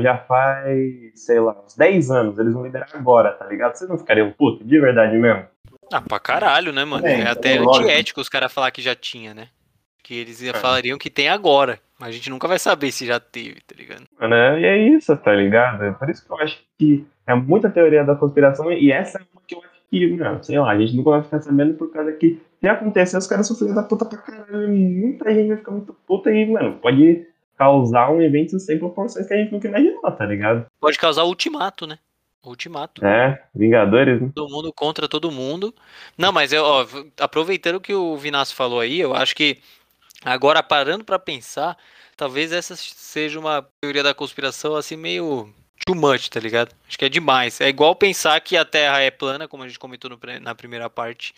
já 0.00 0.18
faz, 0.18 1.12
sei 1.16 1.40
lá, 1.40 1.56
uns 1.64 1.76
10 1.76 2.10
anos. 2.10 2.38
Eles 2.38 2.52
vão 2.52 2.64
liberar 2.64 2.88
agora, 2.94 3.32
tá 3.32 3.44
ligado? 3.46 3.74
Vocês 3.74 3.90
não 3.90 3.98
ficariam 3.98 4.30
putos, 4.30 4.66
de 4.66 4.78
verdade 4.78 5.16
mesmo? 5.16 5.44
Ah, 5.92 6.00
pra 6.00 6.20
caralho, 6.20 6.72
né, 6.72 6.84
mano? 6.84 7.06
É, 7.06 7.20
É, 7.20 7.28
até 7.28 7.56
é 7.56 7.58
antiético 7.58 8.20
os 8.20 8.28
caras 8.28 8.52
falar 8.52 8.70
que 8.70 8.80
já 8.80 8.94
tinha, 8.94 9.34
né? 9.34 9.48
Que 10.02 10.14
eles 10.14 10.40
falariam 10.52 10.98
que 10.98 11.10
tem 11.10 11.28
agora. 11.28 11.80
Mas 11.98 12.10
a 12.10 12.12
gente 12.12 12.30
nunca 12.30 12.46
vai 12.46 12.58
saber 12.58 12.92
se 12.92 13.06
já 13.06 13.18
teve, 13.18 13.60
tá 13.62 13.74
ligado? 13.76 14.04
Né? 14.20 14.60
E 14.60 14.64
é 14.64 14.78
isso, 14.78 15.16
tá 15.16 15.32
ligado? 15.32 15.82
É 15.82 15.92
por 15.92 16.08
isso 16.10 16.24
que 16.24 16.30
eu 16.30 16.38
acho 16.38 16.58
que 16.78 17.06
é 17.26 17.34
muita 17.34 17.70
teoria 17.70 18.04
da 18.04 18.14
conspiração 18.14 18.70
e 18.70 18.92
essa 18.92 19.18
é 19.18 19.22
uma 19.32 19.42
que 19.46 19.54
eu 19.54 19.60
acho 19.60 19.80
que, 19.90 20.06
não, 20.16 20.42
sei 20.42 20.58
lá, 20.58 20.70
a 20.70 20.78
gente 20.78 20.94
nunca 20.94 21.10
vai 21.10 21.22
ficar 21.22 21.40
sabendo 21.40 21.74
por 21.74 21.90
causa 21.90 22.12
que 22.12 22.40
se 22.60 22.68
acontecer, 22.68 23.16
os 23.16 23.26
caras 23.26 23.46
são 23.46 23.56
filhos 23.56 23.74
da 23.74 23.82
puta 23.82 24.04
pra 24.04 24.18
caralho. 24.18 24.68
Muita 24.68 25.34
gente 25.34 25.48
vai 25.48 25.56
ficar 25.56 25.70
muito 25.72 25.92
puta 26.06 26.30
e, 26.30 26.46
mano, 26.46 26.78
pode 26.80 27.26
causar 27.56 28.10
um 28.10 28.20
evento 28.20 28.58
sem 28.58 28.78
proporções 28.78 29.26
que 29.26 29.34
a 29.34 29.36
gente 29.36 29.52
nunca 29.52 29.68
imaginou, 29.68 30.02
tá 30.12 30.26
ligado? 30.26 30.66
Pode 30.80 30.98
causar 30.98 31.24
ultimato, 31.24 31.86
né? 31.86 31.98
Ultimato. 32.44 33.04
É, 33.04 33.42
Vingadores, 33.54 34.20
né? 34.22 34.30
Todo 34.34 34.50
mundo 34.50 34.72
contra 34.72 35.08
todo 35.08 35.32
mundo. 35.32 35.74
Não, 36.16 36.30
mas 36.30 36.52
eu, 36.52 36.62
ó, 36.62 36.86
aproveitando 37.18 37.76
o 37.76 37.80
que 37.80 37.92
o 37.92 38.16
Vinassi 38.16 38.54
falou 38.54 38.78
aí, 38.78 39.00
eu 39.00 39.14
acho 39.14 39.34
que 39.34 39.58
agora 40.24 40.62
parando 40.62 41.04
pra 41.04 41.18
pensar, 41.18 41.76
talvez 42.16 42.52
essa 42.52 42.76
seja 42.76 43.40
uma 43.40 43.66
teoria 43.80 44.02
da 44.02 44.14
conspiração 44.14 44.76
assim 44.76 44.96
meio 44.96 45.52
too 45.84 45.96
much, 45.96 46.28
tá 46.28 46.38
ligado? 46.38 46.72
Acho 46.86 46.98
que 46.98 47.04
é 47.04 47.08
demais. 47.08 47.60
É 47.60 47.68
igual 47.68 47.96
pensar 47.96 48.40
que 48.40 48.56
a 48.56 48.64
Terra 48.64 49.00
é 49.00 49.10
plana, 49.10 49.48
como 49.48 49.64
a 49.64 49.68
gente 49.68 49.78
comentou 49.78 50.10
no 50.10 50.18
na 50.40 50.54
primeira 50.54 50.88
parte, 50.88 51.34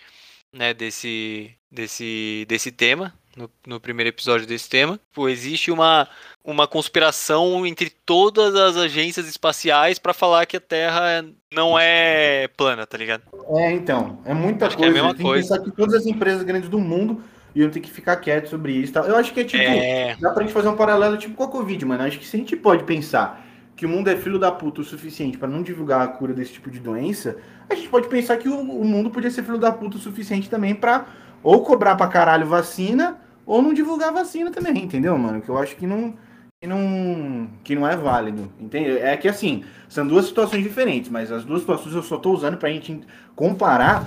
né, 0.52 0.74
desse 0.74 1.54
desse 1.70 2.44
desse 2.48 2.70
tema, 2.72 3.14
no, 3.38 3.50
no 3.66 3.80
primeiro 3.80 4.08
episódio 4.08 4.46
desse 4.46 4.68
tema. 4.68 4.98
Pô, 5.12 5.28
existe 5.28 5.70
uma 5.70 6.08
uma 6.44 6.66
conspiração 6.66 7.66
entre 7.66 7.90
todas 7.90 8.54
as 8.54 8.76
agências 8.76 9.28
espaciais 9.28 9.98
pra 9.98 10.14
falar 10.14 10.46
que 10.46 10.56
a 10.56 10.60
Terra 10.60 11.22
não 11.52 11.78
é 11.78 12.48
plana, 12.56 12.86
tá 12.86 12.96
ligado? 12.96 13.22
É, 13.56 13.70
então, 13.72 14.18
é 14.24 14.32
muita 14.32 14.66
Acho 14.66 14.76
que 14.76 14.82
é 14.82 14.86
a 14.86 14.90
coisa. 14.90 15.02
mesma 15.02 15.14
Tem 15.14 15.18
que 15.18 15.30
coisa. 15.30 15.48
pensar 15.56 15.62
que 15.62 15.76
todas 15.76 15.94
as 15.94 16.06
empresas 16.06 16.42
grandes 16.42 16.68
do 16.70 16.78
mundo 16.78 17.22
iam 17.54 17.68
ter 17.70 17.80
que 17.80 17.90
ficar 17.90 18.16
quietas 18.16 18.48
sobre 18.50 18.72
isso. 18.72 18.92
tal. 18.94 19.04
Eu 19.04 19.16
acho 19.16 19.32
que 19.34 19.40
é 19.40 19.44
tipo, 19.44 19.62
É, 19.62 20.16
dá 20.20 20.30
pra 20.30 20.42
gente 20.42 20.52
fazer 20.54 20.68
um 20.68 20.76
paralelo 20.76 21.18
tipo 21.18 21.34
com 21.34 21.44
a 21.44 21.48
Covid, 21.48 21.84
mano. 21.84 22.02
Acho 22.04 22.18
que 22.18 22.26
se 22.26 22.36
a 22.36 22.38
gente 22.40 22.56
pode 22.56 22.84
pensar 22.84 23.44
que 23.76 23.84
o 23.84 23.88
mundo 23.88 24.08
é 24.08 24.16
filho 24.16 24.38
da 24.38 24.50
puta 24.50 24.80
o 24.80 24.84
suficiente 24.84 25.36
pra 25.38 25.46
não 25.46 25.62
divulgar 25.62 26.00
a 26.00 26.08
cura 26.08 26.32
desse 26.32 26.54
tipo 26.54 26.70
de 26.70 26.80
doença, 26.80 27.36
a 27.68 27.74
gente 27.74 27.88
pode 27.90 28.08
pensar 28.08 28.36
que 28.38 28.48
o, 28.48 28.58
o 28.58 28.84
mundo 28.84 29.10
podia 29.10 29.30
ser 29.30 29.42
filho 29.44 29.58
da 29.58 29.70
puta 29.70 29.96
o 29.96 30.00
suficiente 30.00 30.48
também 30.48 30.74
pra 30.74 31.06
ou 31.42 31.62
cobrar 31.62 31.94
pra 31.94 32.08
caralho 32.08 32.46
vacina 32.46 33.18
ou 33.48 33.62
não 33.62 33.72
divulgar 33.72 34.12
vacina 34.12 34.50
também, 34.50 34.84
entendeu, 34.84 35.16
mano? 35.16 35.40
Que 35.40 35.48
eu 35.48 35.56
acho 35.56 35.74
que 35.74 35.86
não 35.86 36.14
que 36.60 36.68
não 36.68 37.48
que 37.64 37.74
não 37.74 37.88
é 37.88 37.96
válido, 37.96 38.52
entende? 38.60 38.98
É 38.98 39.16
que 39.16 39.26
assim, 39.26 39.64
são 39.88 40.06
duas 40.06 40.26
situações 40.26 40.62
diferentes, 40.62 41.10
mas 41.10 41.32
as 41.32 41.44
duas 41.44 41.60
situações 41.60 41.94
eu 41.94 42.02
só 42.02 42.18
tô 42.18 42.30
usando 42.30 42.58
pra 42.58 42.68
gente 42.68 43.00
comparar. 43.34 44.06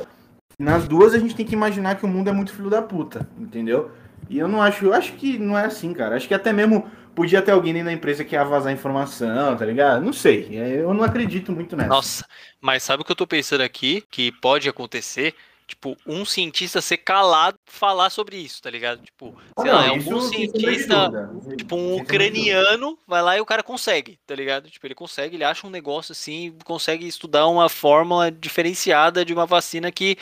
Nas 0.59 0.87
duas 0.87 1.15
a 1.15 1.17
gente 1.17 1.35
tem 1.35 1.45
que 1.45 1.55
imaginar 1.55 1.95
que 1.95 2.05
o 2.05 2.07
mundo 2.07 2.29
é 2.29 2.31
muito 2.31 2.53
filho 2.53 2.69
da 2.69 2.83
puta, 2.83 3.27
entendeu? 3.39 3.89
E 4.29 4.37
eu 4.37 4.47
não 4.47 4.61
acho, 4.61 4.85
eu 4.85 4.93
acho 4.93 5.13
que 5.13 5.39
não 5.39 5.57
é 5.57 5.65
assim, 5.65 5.91
cara. 5.91 6.15
Acho 6.15 6.27
que 6.27 6.35
até 6.35 6.53
mesmo 6.53 6.85
podia 7.15 7.41
ter 7.41 7.51
alguém 7.51 7.83
da 7.83 7.91
empresa 7.91 8.23
que 8.23 8.35
ia 8.35 8.43
vazar 8.43 8.71
informação, 8.71 9.57
tá 9.57 9.65
ligado? 9.65 10.05
Não 10.05 10.13
sei. 10.13 10.55
é, 10.55 10.81
Eu 10.81 10.93
não 10.93 11.03
acredito 11.03 11.51
muito 11.51 11.75
nessa. 11.75 11.89
Nossa, 11.89 12.25
mas 12.61 12.83
sabe 12.83 13.01
o 13.01 13.05
que 13.05 13.11
eu 13.11 13.15
tô 13.15 13.25
pensando 13.25 13.61
aqui? 13.61 14.03
Que 14.11 14.31
pode 14.31 14.69
acontecer? 14.69 15.33
Tipo, 15.71 15.97
um 16.05 16.25
cientista 16.25 16.81
ser 16.81 16.97
calado 16.97 17.57
falar 17.65 18.09
sobre 18.09 18.35
isso, 18.35 18.61
tá 18.61 18.69
ligado? 18.69 19.01
Tipo, 19.01 19.33
sei 19.57 19.71
não, 19.71 19.77
lá, 19.77 19.85
é 19.85 19.87
algum 19.87 20.19
cientista, 20.19 21.09
dúvida. 21.09 21.55
tipo 21.55 21.77
um 21.77 21.95
ucraniano, 21.95 22.99
vai 23.07 23.21
lá 23.21 23.37
e 23.37 23.39
o 23.39 23.45
cara 23.45 23.63
consegue, 23.63 24.19
tá 24.27 24.35
ligado? 24.35 24.69
Tipo, 24.69 24.85
ele 24.85 24.95
consegue, 24.95 25.37
ele 25.37 25.45
acha 25.45 25.65
um 25.65 25.69
negócio 25.69 26.11
assim, 26.11 26.53
consegue 26.65 27.07
estudar 27.07 27.47
uma 27.47 27.69
fórmula 27.69 28.29
diferenciada 28.29 29.23
de 29.23 29.31
uma 29.31 29.45
vacina 29.45 29.89
que 29.93 30.17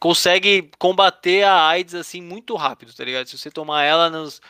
consegue 0.00 0.68
combater 0.80 1.44
a 1.44 1.68
AIDS 1.68 1.94
assim 1.94 2.20
muito 2.20 2.56
rápido, 2.56 2.92
tá 2.92 3.04
ligado? 3.04 3.28
Se 3.28 3.38
você 3.38 3.52
tomar 3.52 3.84
ela 3.84 4.10
nos 4.10 4.40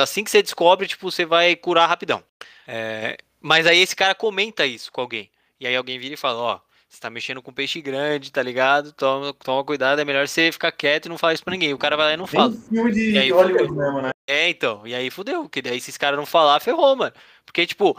assim 0.00 0.22
que 0.22 0.30
você 0.30 0.40
descobre, 0.40 0.86
tipo, 0.86 1.10
você 1.10 1.26
vai 1.26 1.56
curar 1.56 1.88
rapidão. 1.88 2.22
É, 2.64 3.16
mas 3.40 3.66
aí 3.66 3.80
esse 3.80 3.96
cara 3.96 4.14
comenta 4.14 4.64
isso 4.64 4.92
com 4.92 5.00
alguém. 5.00 5.28
E 5.58 5.66
aí 5.66 5.74
alguém 5.74 5.98
vira 5.98 6.14
e 6.14 6.16
fala, 6.16 6.38
ó, 6.38 6.60
você 6.88 7.00
tá 7.00 7.10
mexendo 7.10 7.42
com 7.42 7.52
peixe 7.52 7.80
grande, 7.82 8.32
tá 8.32 8.42
ligado? 8.42 8.92
Toma, 8.92 9.34
toma 9.34 9.62
cuidado, 9.62 10.00
é 10.00 10.04
melhor 10.04 10.26
você 10.26 10.50
ficar 10.50 10.72
quieto 10.72 11.06
e 11.06 11.08
não 11.08 11.18
falar 11.18 11.34
isso 11.34 11.44
pra 11.44 11.52
ninguém. 11.52 11.74
O 11.74 11.78
cara 11.78 11.96
vai 11.96 12.06
lá 12.06 12.14
e 12.14 12.16
não 12.16 12.26
fala. 12.26 12.52
Filme 12.52 12.90
de 12.90 13.12
E 13.12 13.18
aí, 13.18 13.30
Hollywood 13.30 13.70
mesmo, 13.72 14.00
né? 14.00 14.10
É, 14.26 14.48
então, 14.48 14.86
e 14.86 14.94
aí 14.94 15.10
fudeu, 15.10 15.42
porque 15.42 15.60
daí 15.60 15.80
se 15.80 15.90
esse 15.90 15.98
cara 15.98 16.16
não 16.16 16.24
falar, 16.24 16.60
ferrou, 16.60 16.96
mano. 16.96 17.12
Porque, 17.44 17.66
tipo, 17.66 17.96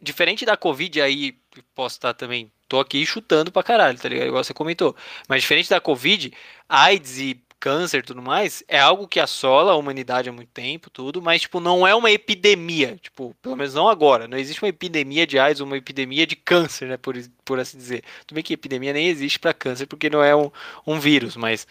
diferente 0.00 0.44
da 0.44 0.56
Covid, 0.56 1.00
aí 1.00 1.38
posso 1.74 1.96
estar 1.96 2.14
também, 2.14 2.50
tô 2.68 2.80
aqui 2.80 3.06
chutando 3.06 3.52
pra 3.52 3.62
caralho, 3.62 3.98
tá 3.98 4.08
ligado? 4.08 4.26
Igual 4.26 4.42
você 4.42 4.52
comentou. 4.52 4.96
Mas 5.28 5.42
diferente 5.42 5.70
da 5.70 5.80
Covid, 5.80 6.32
AIDS 6.68 7.18
e 7.18 7.40
câncer 7.62 7.98
e 7.98 8.02
tudo 8.02 8.20
mais, 8.20 8.64
é 8.66 8.80
algo 8.80 9.06
que 9.06 9.20
assola 9.20 9.70
a 9.70 9.76
humanidade 9.76 10.28
há 10.28 10.32
muito 10.32 10.48
tempo, 10.48 10.90
tudo, 10.90 11.22
mas, 11.22 11.42
tipo, 11.42 11.60
não 11.60 11.86
é 11.86 11.94
uma 11.94 12.10
epidemia, 12.10 12.98
tipo, 13.00 13.36
pelo 13.40 13.56
menos 13.56 13.72
não 13.72 13.88
agora. 13.88 14.26
Não 14.26 14.36
existe 14.36 14.60
uma 14.60 14.68
epidemia 14.68 15.24
de 15.24 15.38
AIDS, 15.38 15.60
uma 15.60 15.76
epidemia 15.76 16.26
de 16.26 16.34
câncer, 16.34 16.88
né, 16.88 16.96
por, 16.96 17.16
por 17.44 17.60
assim 17.60 17.78
dizer. 17.78 18.02
Tudo 18.26 18.34
bem 18.34 18.42
que 18.42 18.52
epidemia 18.52 18.92
nem 18.92 19.06
existe 19.06 19.38
pra 19.38 19.54
câncer, 19.54 19.86
porque 19.86 20.10
não 20.10 20.24
é 20.24 20.34
um, 20.34 20.50
um 20.84 20.98
vírus, 20.98 21.36
mas, 21.36 21.64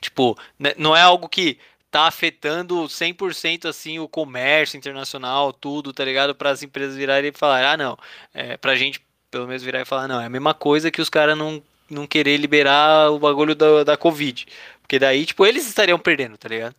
tipo, 0.00 0.38
né, 0.58 0.72
não 0.78 0.96
é 0.96 1.02
algo 1.02 1.28
que 1.28 1.58
tá 1.90 2.06
afetando 2.06 2.88
100% 2.88 3.68
assim 3.68 3.98
o 3.98 4.08
comércio 4.08 4.78
internacional, 4.78 5.52
tudo, 5.52 5.92
tá 5.92 6.02
ligado? 6.02 6.34
Para 6.34 6.48
as 6.48 6.62
empresas 6.62 6.96
virarem 6.96 7.30
e 7.30 7.38
falar, 7.38 7.74
ah, 7.74 7.76
não, 7.76 7.98
é, 8.32 8.56
pra 8.56 8.74
gente 8.74 9.04
pelo 9.30 9.46
menos 9.48 9.62
virar 9.62 9.82
e 9.82 9.84
falar, 9.84 10.08
não, 10.08 10.20
é 10.20 10.26
a 10.26 10.30
mesma 10.30 10.54
coisa 10.54 10.90
que 10.92 11.02
os 11.02 11.10
caras 11.10 11.36
não, 11.36 11.60
não 11.90 12.06
querer 12.06 12.36
liberar 12.36 13.10
o 13.10 13.18
bagulho 13.18 13.54
da, 13.54 13.84
da 13.84 13.96
Covid. 13.96 14.46
Porque 14.82 14.98
daí, 14.98 15.24
tipo, 15.26 15.46
eles 15.46 15.66
estariam 15.66 15.98
perdendo, 15.98 16.36
tá 16.36 16.48
ligado? 16.48 16.74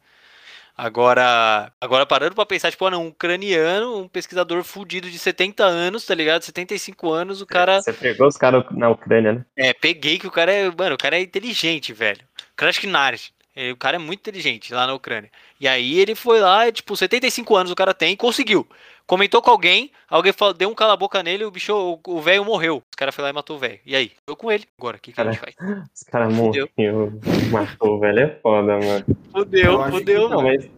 Agora, 0.77 1.71
agora 1.79 2.05
parando 2.05 2.35
pra 2.35 2.45
pensar, 2.45 2.69
tipo, 2.69 2.85
ah, 2.85 2.91
não, 2.91 3.05
um 3.05 3.07
ucraniano, 3.07 4.01
um 4.01 4.07
pesquisador 4.09 4.61
fudido 4.61 5.09
de 5.09 5.17
70 5.17 5.63
anos, 5.63 6.05
tá 6.05 6.13
ligado? 6.13 6.43
75 6.43 7.11
anos, 7.13 7.41
o 7.41 7.45
cara. 7.45 7.81
Você 7.81 7.93
pegou 7.93 8.27
os 8.27 8.35
caras 8.35 8.65
na 8.71 8.89
Ucrânia, 8.89 9.33
né? 9.33 9.45
É, 9.55 9.73
peguei 9.73 10.19
que 10.19 10.27
o 10.27 10.31
cara 10.31 10.51
é. 10.51 10.69
Mano, 10.69 10.95
o 10.95 10.97
cara 10.97 11.17
é 11.17 11.21
inteligente, 11.21 11.93
velho. 11.93 12.19
Krashkinarsky. 12.57 13.33
É, 13.55 13.71
O 13.71 13.77
cara 13.77 13.95
é 13.95 13.99
muito 13.99 14.19
inteligente 14.19 14.73
lá 14.73 14.85
na 14.85 14.93
Ucrânia. 14.93 15.31
E 15.59 15.67
aí 15.67 15.97
ele 15.97 16.13
foi 16.13 16.41
lá, 16.41 16.69
tipo, 16.69 16.95
75 16.95 17.55
anos 17.55 17.71
o 17.71 17.75
cara 17.75 17.93
tem 17.93 18.11
e 18.11 18.17
conseguiu. 18.17 18.67
Comentou 19.07 19.39
com 19.41 19.51
alguém, 19.51 19.91
alguém 20.09 20.33
falou, 20.33 20.53
deu 20.53 20.67
um 20.67 20.73
cala-boca 20.73 21.21
nele, 21.21 21.45
o 21.45 21.51
bicho, 21.51 21.73
o- 21.75 21.99
o 22.07 22.19
velho 22.21 22.43
morreu. 22.43 22.77
Os 22.77 22.95
cara 22.97 23.11
foi 23.11 23.23
lá 23.23 23.29
e 23.29 23.33
matou 23.33 23.55
o 23.55 23.59
velho. 23.59 23.79
E 23.85 23.95
aí? 23.95 24.11
Eu 24.27 24.35
com 24.35 24.51
ele. 24.51 24.65
Agora, 24.79 24.97
o 24.97 24.99
que, 24.99 25.11
que 25.13 25.21
a 25.21 25.25
gente 25.25 25.37
faz? 25.39 25.55
Os 25.93 26.03
caras 26.03 26.33
morreram, 26.33 27.19
matou, 27.51 27.99
velho. 27.99 28.19
É 28.19 28.39
foda, 28.41 28.79
mano. 28.79 29.05
Fudeu, 29.31 29.73
Eu 29.73 29.81
acho 29.81 29.91
que 29.91 29.97
fudeu, 29.99 30.29
Não, 30.29 30.37
mano. 30.41 30.49
mas, 30.49 30.69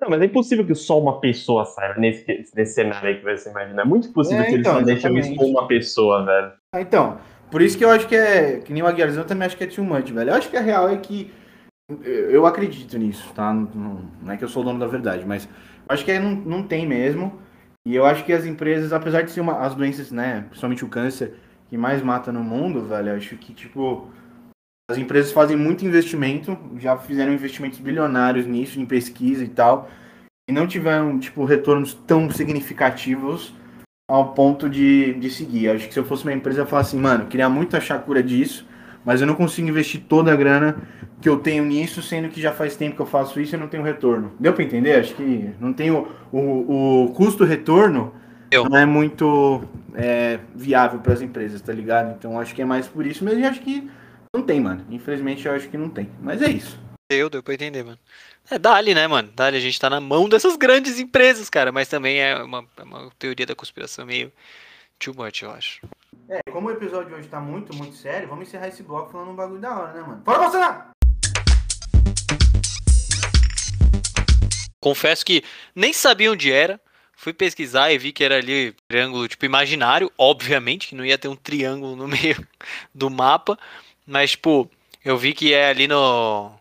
não, 0.00 0.10
mas 0.10 0.22
é 0.22 0.24
impossível 0.26 0.64
que 0.64 0.74
só 0.76 0.98
uma 1.00 1.18
pessoa 1.20 1.64
saiba 1.64 1.98
nesse, 1.98 2.24
nesse 2.54 2.74
cenário 2.74 3.08
aí 3.08 3.16
que 3.18 3.24
você 3.24 3.50
imagina. 3.50 3.82
É 3.82 3.84
muito 3.84 4.06
impossível 4.08 4.44
É, 4.44 4.46
que 4.46 4.54
eles 4.54 4.66
então, 4.66 4.78
só 4.78 4.84
deixam 4.84 5.10
isso 5.16 5.28
exatamente. 5.30 5.38
com 5.38 5.58
uma 5.58 5.66
pessoa, 5.66 6.24
velho. 6.24 6.52
Ah, 6.76 6.80
então, 6.80 7.18
por 7.50 7.60
isso 7.62 7.76
que 7.76 7.84
eu 7.84 7.90
acho 7.90 8.06
que 8.06 8.14
é. 8.14 8.60
Que 8.60 8.72
nem 8.72 8.82
o 8.82 8.86
Aguiarzão 8.86 9.22
eu 9.24 9.26
também 9.26 9.46
acho 9.46 9.56
que 9.56 9.64
é 9.64 9.66
too 9.66 9.84
much, 9.84 10.08
velho. 10.10 10.30
Eu 10.30 10.34
acho 10.36 10.48
que 10.48 10.56
a 10.56 10.60
real 10.60 10.88
é 10.88 10.96
que. 10.98 11.32
Eu 12.06 12.46
acredito 12.46 12.96
nisso, 12.96 13.28
tá? 13.34 13.52
Não, 13.52 13.68
não- 13.74 14.10
não 14.22 14.32
é 14.32 14.36
que 14.36 14.44
eu 14.44 14.48
sou 14.48 14.62
o 14.62 14.64
dono 14.64 14.78
da 14.78 14.86
verdade, 14.86 15.26
mas 15.26 15.46
eu 15.46 15.50
acho 15.88 16.04
que 16.04 16.12
é, 16.12 16.18
não, 16.20 16.30
não 16.30 16.62
tem 16.62 16.86
mesmo. 16.86 17.41
E 17.86 17.94
eu 17.94 18.06
acho 18.06 18.24
que 18.24 18.32
as 18.32 18.44
empresas, 18.44 18.92
apesar 18.92 19.22
de 19.22 19.30
ser 19.30 19.40
uma, 19.40 19.58
as 19.58 19.74
doenças, 19.74 20.10
né? 20.10 20.42
Principalmente 20.42 20.84
o 20.84 20.88
câncer, 20.88 21.34
que 21.68 21.76
mais 21.76 22.02
mata 22.02 22.30
no 22.30 22.42
mundo, 22.42 22.84
velho, 22.86 23.14
acho 23.14 23.36
que, 23.36 23.52
tipo. 23.52 24.08
As 24.90 24.98
empresas 24.98 25.32
fazem 25.32 25.56
muito 25.56 25.86
investimento, 25.86 26.58
já 26.78 26.98
fizeram 26.98 27.32
investimentos 27.32 27.78
bilionários 27.78 28.46
nisso, 28.46 28.78
em 28.78 28.84
pesquisa 28.84 29.42
e 29.42 29.48
tal, 29.48 29.88
e 30.48 30.52
não 30.52 30.66
tiveram, 30.66 31.18
tipo, 31.18 31.44
retornos 31.44 31.94
tão 31.94 32.30
significativos 32.30 33.54
ao 34.10 34.34
ponto 34.34 34.68
de, 34.68 35.14
de 35.14 35.30
seguir. 35.30 35.70
Acho 35.70 35.86
que 35.86 35.94
se 35.94 36.00
eu 36.00 36.04
fosse 36.04 36.24
uma 36.24 36.32
empresa, 36.32 36.60
eu 36.60 36.66
falar 36.66 36.82
assim, 36.82 36.98
mano, 36.98 37.26
queria 37.26 37.48
muito 37.48 37.76
achar 37.76 38.02
cura 38.02 38.22
disso, 38.22 38.66
mas 39.04 39.20
eu 39.20 39.26
não 39.26 39.34
consigo 39.34 39.68
investir 39.68 40.02
toda 40.08 40.32
a 40.32 40.36
grana 40.36 40.76
que 41.20 41.28
eu 41.28 41.38
tenho 41.38 41.64
nisso, 41.64 42.02
sendo 42.02 42.28
que 42.28 42.40
já 42.40 42.52
faz 42.52 42.76
tempo 42.76 42.96
que 42.96 43.02
eu 43.02 43.06
faço 43.06 43.40
isso 43.40 43.54
e 43.54 43.56
eu 43.56 43.60
não 43.60 43.68
tenho 43.68 43.82
retorno. 43.82 44.32
Deu 44.38 44.52
pra 44.52 44.64
entender? 44.64 44.98
Acho 44.98 45.14
que 45.14 45.50
não 45.60 45.72
tem 45.72 45.90
o, 45.90 46.08
o, 46.32 47.04
o 47.04 47.12
custo-retorno 47.12 48.12
não 48.68 48.76
é 48.76 48.84
muito 48.84 49.64
é, 49.94 50.38
viável 50.54 51.00
para 51.00 51.14
as 51.14 51.22
empresas, 51.22 51.60
tá 51.60 51.72
ligado? 51.72 52.14
Então 52.18 52.38
acho 52.38 52.54
que 52.54 52.60
é 52.60 52.64
mais 52.64 52.86
por 52.86 53.06
isso 53.06 53.24
mesmo 53.24 53.40
e 53.40 53.44
acho 53.44 53.60
que 53.60 53.90
não 54.34 54.42
tem, 54.42 54.60
mano. 54.60 54.84
Infelizmente 54.90 55.46
eu 55.46 55.54
acho 55.54 55.68
que 55.68 55.78
não 55.78 55.88
tem. 55.88 56.10
Mas 56.20 56.42
é 56.42 56.50
isso. 56.50 56.78
Deu, 57.10 57.30
deu 57.30 57.42
pra 57.42 57.54
entender, 57.54 57.82
mano. 57.82 57.98
É, 58.50 58.58
dali, 58.58 58.94
né, 58.94 59.06
mano? 59.06 59.30
Dali, 59.34 59.56
a 59.56 59.60
gente 59.60 59.78
tá 59.78 59.88
na 59.88 60.00
mão 60.00 60.28
dessas 60.28 60.56
grandes 60.56 60.98
empresas, 60.98 61.48
cara. 61.48 61.70
Mas 61.72 61.88
também 61.88 62.20
é 62.20 62.36
uma, 62.42 62.64
é 62.76 62.82
uma 62.82 63.10
teoria 63.18 63.46
da 63.46 63.54
conspiração 63.54 64.04
meio 64.04 64.32
too 64.98 65.14
much, 65.14 65.42
eu 65.42 65.50
acho. 65.50 65.80
É, 66.28 66.40
como 66.50 66.68
o 66.68 66.70
episódio 66.70 67.08
de 67.08 67.14
hoje 67.14 67.28
tá 67.28 67.40
muito, 67.40 67.74
muito 67.74 67.96
sério, 67.96 68.28
vamos 68.28 68.46
encerrar 68.46 68.68
esse 68.68 68.82
bloco 68.82 69.10
falando 69.10 69.30
um 69.30 69.34
bagulho 69.34 69.60
da 69.60 69.76
hora, 69.76 69.92
né, 69.92 70.00
mano? 70.02 70.22
Fala, 70.24 70.38
Bolsonaro! 70.38 70.92
Confesso 74.80 75.24
que 75.24 75.44
nem 75.74 75.92
sabia 75.92 76.32
onde 76.32 76.50
era. 76.50 76.80
Fui 77.14 77.32
pesquisar 77.32 77.92
e 77.92 77.98
vi 77.98 78.12
que 78.12 78.24
era 78.24 78.36
ali 78.36 78.74
triângulo 78.88 79.28
tipo 79.28 79.44
imaginário, 79.44 80.10
obviamente 80.18 80.88
que 80.88 80.94
não 80.94 81.04
ia 81.04 81.18
ter 81.18 81.28
um 81.28 81.36
triângulo 81.36 81.94
no 81.94 82.06
meio 82.08 82.46
do 82.94 83.08
mapa, 83.08 83.58
mas 84.06 84.32
tipo, 84.32 84.68
Eu 85.04 85.18
vi 85.18 85.32
que 85.32 85.52
é 85.52 85.68
ali 85.68 85.88
no 85.88 86.52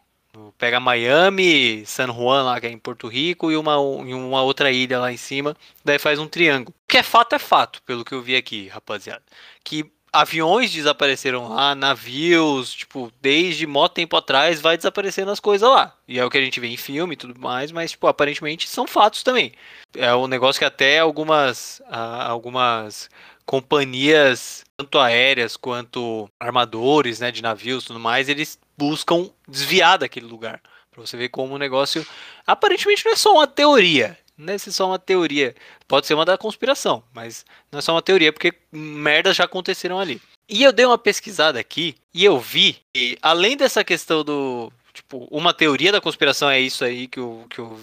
pega 0.58 0.80
Miami, 0.80 1.84
San 1.86 2.08
Juan 2.08 2.44
lá 2.44 2.60
que 2.60 2.68
é 2.68 2.72
em 2.72 2.78
Porto 2.78 3.08
Rico 3.08 3.52
e 3.52 3.58
uma, 3.58 3.74
e 3.74 4.14
uma 4.14 4.42
outra 4.42 4.72
ilha 4.72 5.00
lá 5.00 5.12
em 5.12 5.18
cima, 5.18 5.56
daí 5.84 6.00
faz 6.00 6.20
um 6.20 6.28
triângulo. 6.28 6.74
O 6.84 6.88
que 6.88 6.98
é 6.98 7.04
fato 7.04 7.34
é 7.34 7.40
fato, 7.40 7.82
pelo 7.84 8.06
que 8.06 8.14
eu 8.14 8.22
vi 8.22 8.36
aqui, 8.36 8.68
rapaziada. 8.68 9.24
Que 9.64 9.92
aviões 10.12 10.72
desapareceram 10.72 11.48
lá, 11.48 11.74
navios, 11.74 12.74
tipo, 12.74 13.12
desde 13.22 13.66
mó 13.66 13.88
tempo 13.88 14.18
atrás 14.18 14.60
vai 14.60 14.76
desaparecendo 14.76 15.32
as 15.32 15.40
coisas 15.40 15.70
lá. 15.70 15.96
E 16.08 16.20
é 16.20 16.26
o 16.26 16.30
que 16.30 16.38
a 16.38 16.42
gente 16.42 16.60
vê 16.60 16.68
em 16.68 16.78
filme 16.78 17.14
e 17.14 17.18
tudo 17.18 17.40
mais, 17.40 17.72
mas, 17.72 17.92
tipo, 17.92 18.08
aparentemente 18.08 18.68
são 18.68 18.86
fatos 18.86 19.24
também. 19.24 19.54
É 19.96 20.14
um 20.14 20.28
negócio 20.28 20.60
que 20.60 20.66
até 20.66 21.00
algumas, 21.00 21.82
algumas 21.90 23.10
companhias, 23.46 24.64
tanto 24.78 25.00
aéreas 25.00 25.56
quanto 25.58 26.30
armadores, 26.40 27.20
né, 27.20 27.32
de 27.32 27.42
navios 27.42 27.84
e 27.84 27.88
tudo 27.88 28.00
mais, 28.00 28.30
eles 28.30 28.60
buscam 28.82 29.30
desviar 29.48 30.00
daquele 30.00 30.26
lugar. 30.26 30.60
Pra 30.90 31.02
você 31.02 31.16
ver 31.16 31.30
como 31.30 31.54
o 31.54 31.60
negócio 31.60 32.06
aparentemente 32.48 33.06
não 33.06 33.12
é 33.12 33.16
só 33.16 33.34
uma 33.34 33.46
teoria. 33.46 34.18
Não 34.36 34.54
é 34.54 34.58
só 34.58 34.88
uma 34.88 34.98
teoria. 34.98 35.56
Pode 35.88 36.08
ser 36.08 36.16
uma 36.16 36.26
da 36.26 36.36
conspiração, 36.36 37.04
mas 37.14 37.46
não 37.72 37.78
é 37.78 37.82
só 37.82 37.94
uma 37.94 38.02
teoria, 38.02 38.34
porque 38.34 38.52
merdas 38.72 39.38
já 39.38 39.44
aconteceram 39.44 40.00
ali. 40.00 40.20
E 40.50 40.64
eu 40.64 40.74
dei 40.74 40.84
uma 40.84 40.98
pesquisada 40.98 41.60
aqui 41.60 41.96
e 42.12 42.26
eu 42.26 42.40
vi 42.40 42.78
que, 42.92 43.20
além 43.22 43.56
dessa 43.56 43.84
questão 43.84 44.24
do. 44.24 44.74
Tipo, 44.92 45.28
uma 45.30 45.54
teoria 45.54 45.92
da 45.92 46.02
conspiração 46.02 46.50
é 46.50 46.60
isso 46.60 46.84
aí 46.84 47.08
que 47.08 47.20
o, 47.20 47.46
que 47.50 47.62
o 47.62 47.80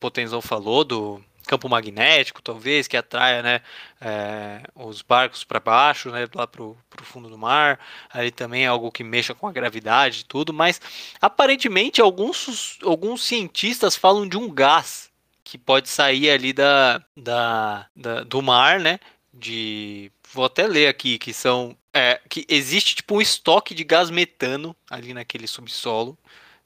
Potenzão 0.00 0.40
falou, 0.40 0.82
do 0.82 1.22
campo 1.48 1.68
magnético, 1.68 2.42
talvez, 2.42 2.86
que 2.86 2.96
atraia 2.96 3.42
né, 3.42 3.60
é, 4.00 4.62
os 4.74 5.00
barcos 5.00 5.42
para 5.44 5.58
baixo, 5.58 6.10
né, 6.10 6.28
lá 6.34 6.46
para 6.46 6.62
o 6.62 6.76
fundo 7.02 7.30
do 7.30 7.38
mar. 7.38 7.80
Ali 8.10 8.30
também 8.30 8.64
é 8.64 8.66
algo 8.66 8.92
que 8.92 9.02
mexa 9.02 9.34
com 9.34 9.48
a 9.48 9.52
gravidade 9.52 10.20
e 10.20 10.24
tudo, 10.24 10.52
mas 10.52 10.80
aparentemente 11.20 12.02
alguns, 12.02 12.78
alguns 12.84 13.24
cientistas 13.24 13.96
falam 13.96 14.28
de 14.28 14.36
um 14.36 14.52
gás 14.52 15.10
que 15.42 15.56
pode 15.56 15.88
sair 15.88 16.28
ali 16.28 16.52
da, 16.52 17.02
da, 17.16 17.86
da 17.96 18.22
do 18.22 18.42
mar, 18.42 18.78
né? 18.78 19.00
De. 19.32 20.12
Vou 20.30 20.44
até 20.44 20.66
ler 20.66 20.88
aqui, 20.88 21.18
que 21.18 21.32
são. 21.32 21.74
É, 21.94 22.20
que 22.28 22.44
existe 22.48 22.94
tipo 22.96 23.16
um 23.16 23.20
estoque 23.20 23.74
de 23.74 23.82
gás 23.82 24.10
metano 24.10 24.76
ali 24.90 25.14
naquele 25.14 25.46
subsolo 25.46 26.18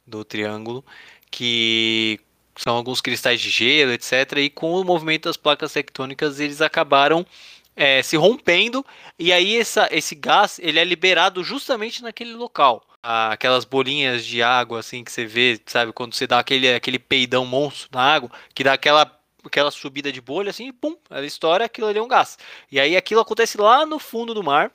do 0.05 0.25
triângulo, 0.25 0.85
que 1.31 2.19
são 2.57 2.77
alguns 2.77 3.01
cristais 3.01 3.41
de 3.41 3.51
gelo, 3.51 3.93
etc. 3.93 4.39
E 4.39 4.51
com 4.51 4.73
o 4.73 4.85
movimento 4.85 5.25
das 5.25 5.37
placas 5.37 5.73
tectônicas, 5.73 6.41
eles 6.41 6.61
acabaram 6.61 7.27
é, 7.75 8.03
se 8.03 8.17
rompendo 8.17 8.85
e 9.19 9.33
aí 9.33 9.57
essa, 9.59 9.89
esse 9.91 10.15
gás 10.15 10.59
ele 10.63 10.79
é 10.79 10.85
liberado 10.85 11.43
justamente 11.43 12.03
naquele 12.03 12.35
local. 12.35 12.85
Aquelas 13.03 13.65
bolinhas 13.65 14.25
de 14.25 14.43
água 14.43 14.79
assim 14.79 15.03
que 15.03 15.11
você 15.11 15.25
vê, 15.25 15.61
sabe, 15.67 15.93
quando 15.93 16.15
você 16.15 16.27
dá 16.27 16.39
aquele, 16.39 16.73
aquele 16.73 16.99
peidão 17.01 17.45
monstro 17.45 17.89
na 17.93 18.01
água, 18.01 18.31
que 18.55 18.63
dá 18.63 18.75
aquela 18.75 19.11
aquela 19.45 19.73
subida 19.73 20.13
de 20.13 20.21
bolha 20.21 20.51
assim, 20.51 20.69
e 20.69 20.73
pum, 20.73 20.97
ela 21.11 21.27
estoura, 21.27 21.65
aquilo 21.65 21.89
ali 21.89 21.99
é 21.99 22.03
um 22.03 22.07
gás. 22.07 22.39
E 22.71 22.79
aí 22.79 22.97
aquilo 22.97 23.21
acontece 23.21 23.59
lá 23.59 23.85
no 23.85 23.99
fundo 23.99 24.33
do 24.33 24.43
mar 24.43 24.71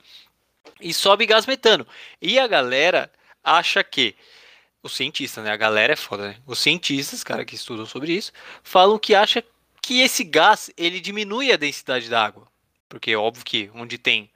e 0.78 0.92
sobe 0.92 1.24
gás 1.24 1.46
metano. 1.46 1.86
E 2.20 2.38
a 2.38 2.46
galera 2.46 3.10
acha 3.42 3.82
que 3.82 4.14
os 4.82 4.94
cientistas, 4.94 5.44
né? 5.44 5.50
A 5.50 5.56
galera 5.56 5.92
é 5.92 5.96
foda, 5.96 6.28
né? 6.28 6.36
Os 6.46 6.58
cientistas, 6.58 7.24
cara, 7.24 7.44
que 7.44 7.54
estudam 7.54 7.86
sobre 7.86 8.12
isso, 8.12 8.32
falam 8.62 8.98
que 8.98 9.14
acha 9.14 9.42
que 9.82 10.00
esse 10.00 10.24
gás 10.24 10.70
ele 10.76 11.00
diminui 11.00 11.52
a 11.52 11.56
densidade 11.56 12.08
da 12.08 12.24
água. 12.24 12.46
Porque 12.88 13.10
é 13.10 13.16
óbvio 13.16 13.44
que 13.44 13.70
onde 13.74 13.98
tem 13.98 14.30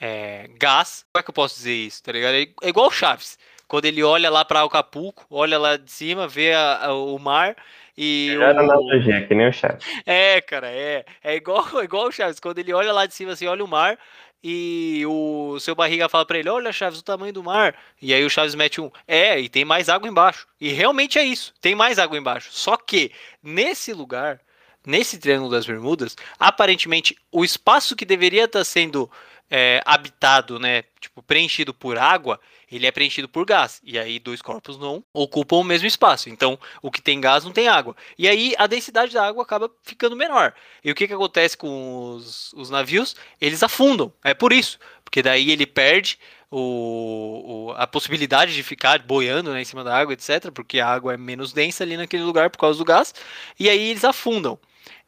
é, 0.00 0.48
gás, 0.58 1.04
como 1.12 1.20
é 1.20 1.22
que 1.22 1.30
eu 1.30 1.34
posso 1.34 1.56
dizer 1.56 1.74
isso? 1.74 2.02
Tá 2.02 2.12
ligado? 2.12 2.34
É, 2.34 2.46
é 2.62 2.68
igual 2.68 2.86
o 2.86 2.90
Chaves. 2.90 3.38
Quando 3.66 3.84
ele 3.84 4.02
olha 4.02 4.30
lá 4.30 4.44
para 4.44 4.62
Acapulco, 4.62 5.26
olha 5.30 5.58
lá 5.58 5.76
de 5.76 5.90
cima, 5.90 6.26
vê 6.26 6.54
a, 6.54 6.86
a, 6.86 6.94
o 6.94 7.18
mar 7.18 7.54
e. 7.96 8.30
Era 8.30 8.56
o... 8.56 8.60
analogia, 8.60 9.26
que 9.26 9.34
nem 9.34 9.48
o 9.48 9.52
Chaves. 9.52 9.84
É, 10.06 10.40
cara, 10.40 10.70
é. 10.70 11.04
É 11.22 11.36
igual, 11.36 11.66
igual 11.84 12.06
o 12.06 12.12
Chaves. 12.12 12.40
Quando 12.40 12.58
ele 12.58 12.72
olha 12.72 12.92
lá 12.92 13.04
de 13.04 13.14
cima, 13.14 13.32
assim, 13.32 13.46
olha 13.46 13.64
o 13.64 13.68
mar, 13.68 13.98
e 14.42 15.02
o 15.06 15.58
seu 15.60 15.74
barriga 15.74 16.08
fala 16.08 16.24
para 16.24 16.38
ele: 16.38 16.48
Olha, 16.48 16.72
Chaves, 16.72 17.00
o 17.00 17.04
tamanho 17.04 17.32
do 17.32 17.42
mar. 17.42 17.74
E 18.00 18.14
aí 18.14 18.24
o 18.24 18.30
Chaves 18.30 18.54
mete 18.54 18.80
um: 18.80 18.90
É, 19.06 19.38
e 19.38 19.48
tem 19.48 19.64
mais 19.64 19.88
água 19.88 20.08
embaixo. 20.08 20.46
E 20.60 20.70
realmente 20.70 21.18
é 21.18 21.24
isso: 21.24 21.52
tem 21.60 21.74
mais 21.74 21.98
água 21.98 22.16
embaixo. 22.16 22.50
Só 22.52 22.76
que 22.76 23.10
nesse 23.42 23.92
lugar, 23.92 24.40
nesse 24.86 25.18
Triângulo 25.18 25.50
das 25.50 25.66
Bermudas, 25.66 26.16
aparentemente 26.38 27.16
o 27.32 27.44
espaço 27.44 27.96
que 27.96 28.04
deveria 28.04 28.44
estar 28.44 28.64
sendo 28.64 29.10
é, 29.50 29.80
habitado, 29.84 30.58
né, 30.58 30.84
tipo, 31.00 31.22
preenchido 31.22 31.72
por 31.72 31.98
água, 31.98 32.40
ele 32.70 32.86
é 32.86 32.90
preenchido 32.90 33.28
por 33.28 33.44
gás. 33.44 33.80
E 33.82 33.98
aí 33.98 34.18
dois 34.18 34.42
corpos 34.42 34.78
não 34.78 35.02
ocupam 35.12 35.56
o 35.56 35.64
mesmo 35.64 35.86
espaço. 35.86 36.28
Então, 36.28 36.58
o 36.82 36.90
que 36.90 37.00
tem 37.00 37.20
gás 37.20 37.44
não 37.44 37.52
tem 37.52 37.68
água. 37.68 37.96
E 38.18 38.28
aí 38.28 38.54
a 38.58 38.66
densidade 38.66 39.12
da 39.12 39.26
água 39.26 39.42
acaba 39.42 39.70
ficando 39.82 40.16
menor. 40.16 40.54
E 40.84 40.90
o 40.90 40.94
que, 40.94 41.06
que 41.06 41.14
acontece 41.14 41.56
com 41.56 42.14
os, 42.14 42.52
os 42.54 42.70
navios? 42.70 43.16
Eles 43.40 43.62
afundam. 43.62 44.12
É 44.22 44.34
por 44.34 44.52
isso. 44.52 44.78
Porque 45.04 45.22
daí 45.22 45.50
ele 45.50 45.66
perde 45.66 46.18
o, 46.50 47.70
o, 47.70 47.74
a 47.76 47.86
possibilidade 47.86 48.54
de 48.54 48.62
ficar 48.62 49.00
boiando 49.00 49.52
né, 49.52 49.62
em 49.62 49.64
cima 49.64 49.82
da 49.82 49.96
água, 49.96 50.12
etc. 50.12 50.50
Porque 50.52 50.80
a 50.80 50.88
água 50.88 51.14
é 51.14 51.16
menos 51.16 51.52
densa 51.52 51.84
ali 51.84 51.96
naquele 51.96 52.22
lugar 52.22 52.50
por 52.50 52.58
causa 52.58 52.78
do 52.78 52.84
gás. 52.84 53.14
E 53.58 53.68
aí 53.68 53.90
eles 53.90 54.04
afundam. 54.04 54.58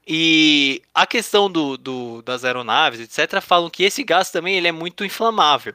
E 0.07 0.83
a 0.95 1.07
questão 1.07 1.51
do, 1.51 1.77
do, 1.77 2.23
das 2.23 2.45
aeronaves, 2.45 3.01
etc., 3.01 3.41
falam 3.41 3.71
que 3.71 3.85
esse 3.85 4.03
gás 4.03 4.31
também 4.31 4.57
ele 4.57 4.67
é 4.67 4.73
muito 4.73 5.05
inflamável, 5.05 5.75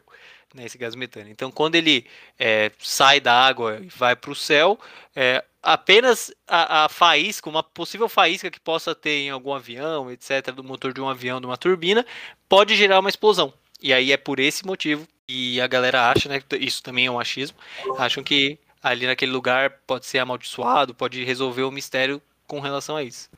né, 0.56 0.66
esse 0.66 0.78
gás 0.78 0.96
metano. 0.96 1.30
Então, 1.30 1.52
quando 1.52 1.76
ele 1.76 2.06
é, 2.40 2.72
sai 2.80 3.20
da 3.20 3.34
água 3.34 3.80
e 3.82 3.88
vai 3.88 4.16
para 4.16 4.32
o 4.32 4.36
céu, 4.36 4.80
é, 5.16 5.44
apenas 5.62 6.34
a, 6.48 6.86
a, 6.86 6.90
faísca, 6.90 7.50
uma 7.50 7.62
possível 7.62 8.08
faísca 8.08 8.50
que 8.50 8.60
possa 8.60 8.96
ter 8.96 9.20
em 9.20 9.30
algum 9.30 9.54
avião, 9.54 10.10
etc., 10.10 10.52
do 10.52 10.64
motor 10.64 10.94
de 10.94 11.02
um 11.02 11.10
avião, 11.10 11.40
de 11.42 11.46
uma 11.46 11.58
turbina, 11.58 12.06
pode 12.48 12.76
gerar 12.76 13.00
uma 13.00 13.10
explosão. 13.10 13.54
E 13.82 13.94
aí 13.94 14.12
é 14.12 14.18
por 14.18 14.40
esse 14.40 14.66
motivo 14.66 15.06
que 15.28 15.60
a 15.60 15.68
galera 15.68 16.10
acha, 16.10 16.30
né, 16.30 16.42
isso 16.60 16.82
também 16.82 17.08
é 17.08 17.12
um 17.12 17.20
achismo, 17.20 17.58
acham 17.98 18.24
que 18.24 18.58
ali 18.82 19.08
naquele 19.08 19.32
lugar 19.32 19.80
pode 19.86 20.06
ser 20.06 20.20
amaldiçoado, 20.20 20.94
pode 20.94 21.24
resolver 21.24 21.64
o 21.64 21.72
mistério 21.72 22.22
com 22.48 22.60
relação 22.60 22.96
a 22.96 23.04
isso. 23.04 23.30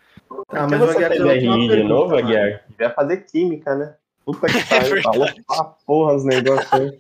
Ah, 0.50 0.68
mas 0.70 0.80
você 0.80 1.08
fez 1.08 1.22
RI 1.22 1.68
de 1.70 1.84
novo, 1.84 2.18
Aguiar? 2.18 2.64
Devia 2.68 2.90
fazer 2.90 3.18
química, 3.26 3.74
né? 3.74 3.96
Puta 4.28 4.48
que 4.48 4.58
é 4.60 4.64
pariu, 4.64 5.02
falou 5.04 5.28
pra 5.48 5.64
porra 5.86 6.16
os 6.16 6.26
negócios 6.26 6.74
aí. 6.74 7.00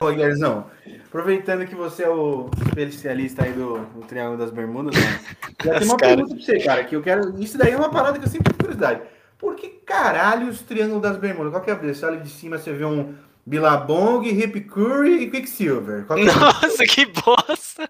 Ô, 0.00 0.06
Guilherme, 0.08 0.64
aproveitando 1.04 1.66
que 1.66 1.74
você 1.74 2.04
é 2.04 2.08
o 2.08 2.48
especialista 2.68 3.42
aí 3.42 3.52
do, 3.52 3.78
do 3.86 4.06
Triângulo 4.06 4.38
das 4.38 4.52
Bermudas, 4.52 4.94
né? 4.94 5.20
já 5.64 5.78
tem 5.80 5.88
uma 5.88 5.96
cara... 5.96 6.14
pergunta 6.14 6.36
pra 6.36 6.44
você, 6.44 6.60
cara, 6.60 6.84
que 6.84 6.94
eu 6.94 7.02
quero... 7.02 7.42
Isso 7.42 7.58
daí 7.58 7.72
é 7.72 7.76
uma 7.76 7.90
parada 7.90 8.20
que 8.20 8.24
eu 8.24 8.30
sempre 8.30 8.52
tenho 8.52 8.58
curiosidade. 8.58 9.02
Por 9.36 9.56
que 9.56 9.68
caralho 9.84 10.48
os 10.48 10.62
Triângulos 10.62 11.02
das 11.02 11.16
Bermudas? 11.16 11.52
Qual 11.52 11.62
que 11.62 11.70
é 11.70 11.74
a 11.74 11.76
Você 11.76 12.06
olha 12.06 12.20
de 12.20 12.30
cima, 12.30 12.56
você 12.56 12.72
vê 12.72 12.84
um 12.84 13.12
Billabong, 13.44 14.28
Hip 14.28 14.60
Curry 14.60 15.24
e 15.24 15.30
Quicksilver. 15.30 16.06
Que 16.06 16.12
é 16.20 16.24
Nossa, 16.24 16.84
que 16.84 17.06
bosta! 17.06 17.88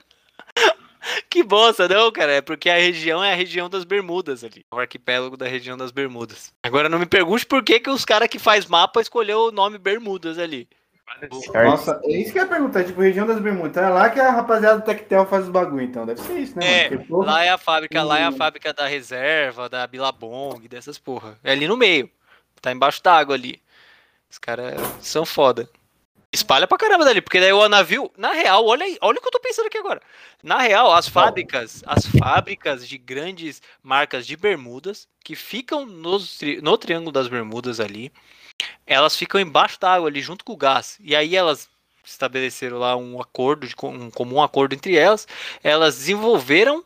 que 1.28 1.42
bosta, 1.42 1.88
não, 1.88 2.10
cara. 2.10 2.32
É 2.32 2.40
porque 2.40 2.68
a 2.68 2.76
região 2.76 3.22
é 3.22 3.32
a 3.32 3.36
região 3.36 3.68
das 3.68 3.84
Bermudas 3.84 4.44
ali. 4.44 4.64
O 4.70 4.78
arquipélago 4.78 5.36
da 5.36 5.46
região 5.46 5.76
das 5.76 5.90
Bermudas. 5.90 6.52
Agora 6.62 6.88
não 6.88 6.98
me 6.98 7.06
pergunte 7.06 7.46
por 7.46 7.62
que, 7.62 7.80
que 7.80 7.90
os 7.90 8.04
caras 8.04 8.28
que 8.28 8.38
faz 8.38 8.66
mapa 8.66 9.00
escolheu 9.00 9.46
o 9.46 9.52
nome 9.52 9.78
Bermudas 9.78 10.38
ali. 10.38 10.68
Nossa, 11.52 12.00
é 12.04 12.12
isso 12.12 12.32
que 12.32 12.38
eu 12.38 12.44
ia 12.44 12.48
perguntar, 12.48 12.84
tipo, 12.84 13.00
região 13.00 13.26
das 13.26 13.40
Bermudas. 13.40 13.70
Então 13.70 13.84
é 13.84 13.88
lá 13.88 14.08
que 14.08 14.20
a 14.20 14.30
rapaziada 14.30 14.78
do 14.78 14.84
Tectel 14.84 15.26
faz 15.26 15.44
os 15.44 15.50
bagulho, 15.50 15.82
então. 15.82 16.06
Deve 16.06 16.20
ser 16.20 16.38
isso, 16.38 16.58
né? 16.58 16.84
É, 16.84 16.88
Porque, 16.88 17.12
lá 17.12 17.44
é 17.44 17.50
a 17.50 17.58
fábrica, 17.58 18.02
lá 18.02 18.18
é 18.18 18.24
a 18.24 18.32
fábrica 18.32 18.72
da 18.72 18.86
reserva, 18.86 19.68
da 19.68 19.86
Bilabong, 19.86 20.66
dessas 20.68 20.98
porra. 20.98 21.36
É 21.42 21.52
ali 21.52 21.66
no 21.66 21.76
meio. 21.76 22.08
Tá 22.62 22.70
embaixo 22.72 23.02
d'água 23.02 23.34
ali. 23.34 23.60
Os 24.30 24.38
caras 24.38 24.80
são 25.00 25.26
foda. 25.26 25.68
Espalha 26.32 26.66
pra 26.66 26.78
caramba 26.78 27.04
dali, 27.04 27.20
porque 27.20 27.40
daí 27.40 27.52
o 27.52 27.68
navio, 27.68 28.08
na 28.16 28.32
real, 28.32 28.64
olha 28.64 28.84
aí, 28.84 28.96
olha 29.00 29.18
o 29.18 29.20
que 29.20 29.26
eu 29.26 29.32
tô 29.32 29.40
pensando 29.40 29.66
aqui 29.66 29.78
agora. 29.78 30.00
Na 30.42 30.58
real, 30.58 30.92
as 30.92 31.08
fábricas, 31.08 31.82
as 31.84 32.06
fábricas 32.06 32.88
de 32.88 32.96
grandes 32.96 33.60
marcas 33.82 34.24
de 34.24 34.36
bermudas 34.36 35.08
que 35.24 35.34
ficam 35.34 35.84
nos, 35.84 36.38
no 36.62 36.78
Triângulo 36.78 37.10
das 37.10 37.26
Bermudas 37.26 37.80
ali, 37.80 38.12
elas 38.86 39.16
ficam 39.16 39.40
embaixo 39.40 39.80
da 39.80 39.94
água 39.94 40.08
ali 40.08 40.20
junto 40.20 40.44
com 40.44 40.52
o 40.52 40.56
gás. 40.56 40.98
E 41.00 41.16
aí 41.16 41.34
elas 41.34 41.68
estabeleceram 42.04 42.78
lá 42.78 42.96
um 42.96 43.20
acordo, 43.20 43.66
um 43.82 44.10
comum 44.10 44.40
acordo 44.40 44.74
entre 44.74 44.96
elas, 44.96 45.26
elas 45.64 45.96
desenvolveram 45.96 46.84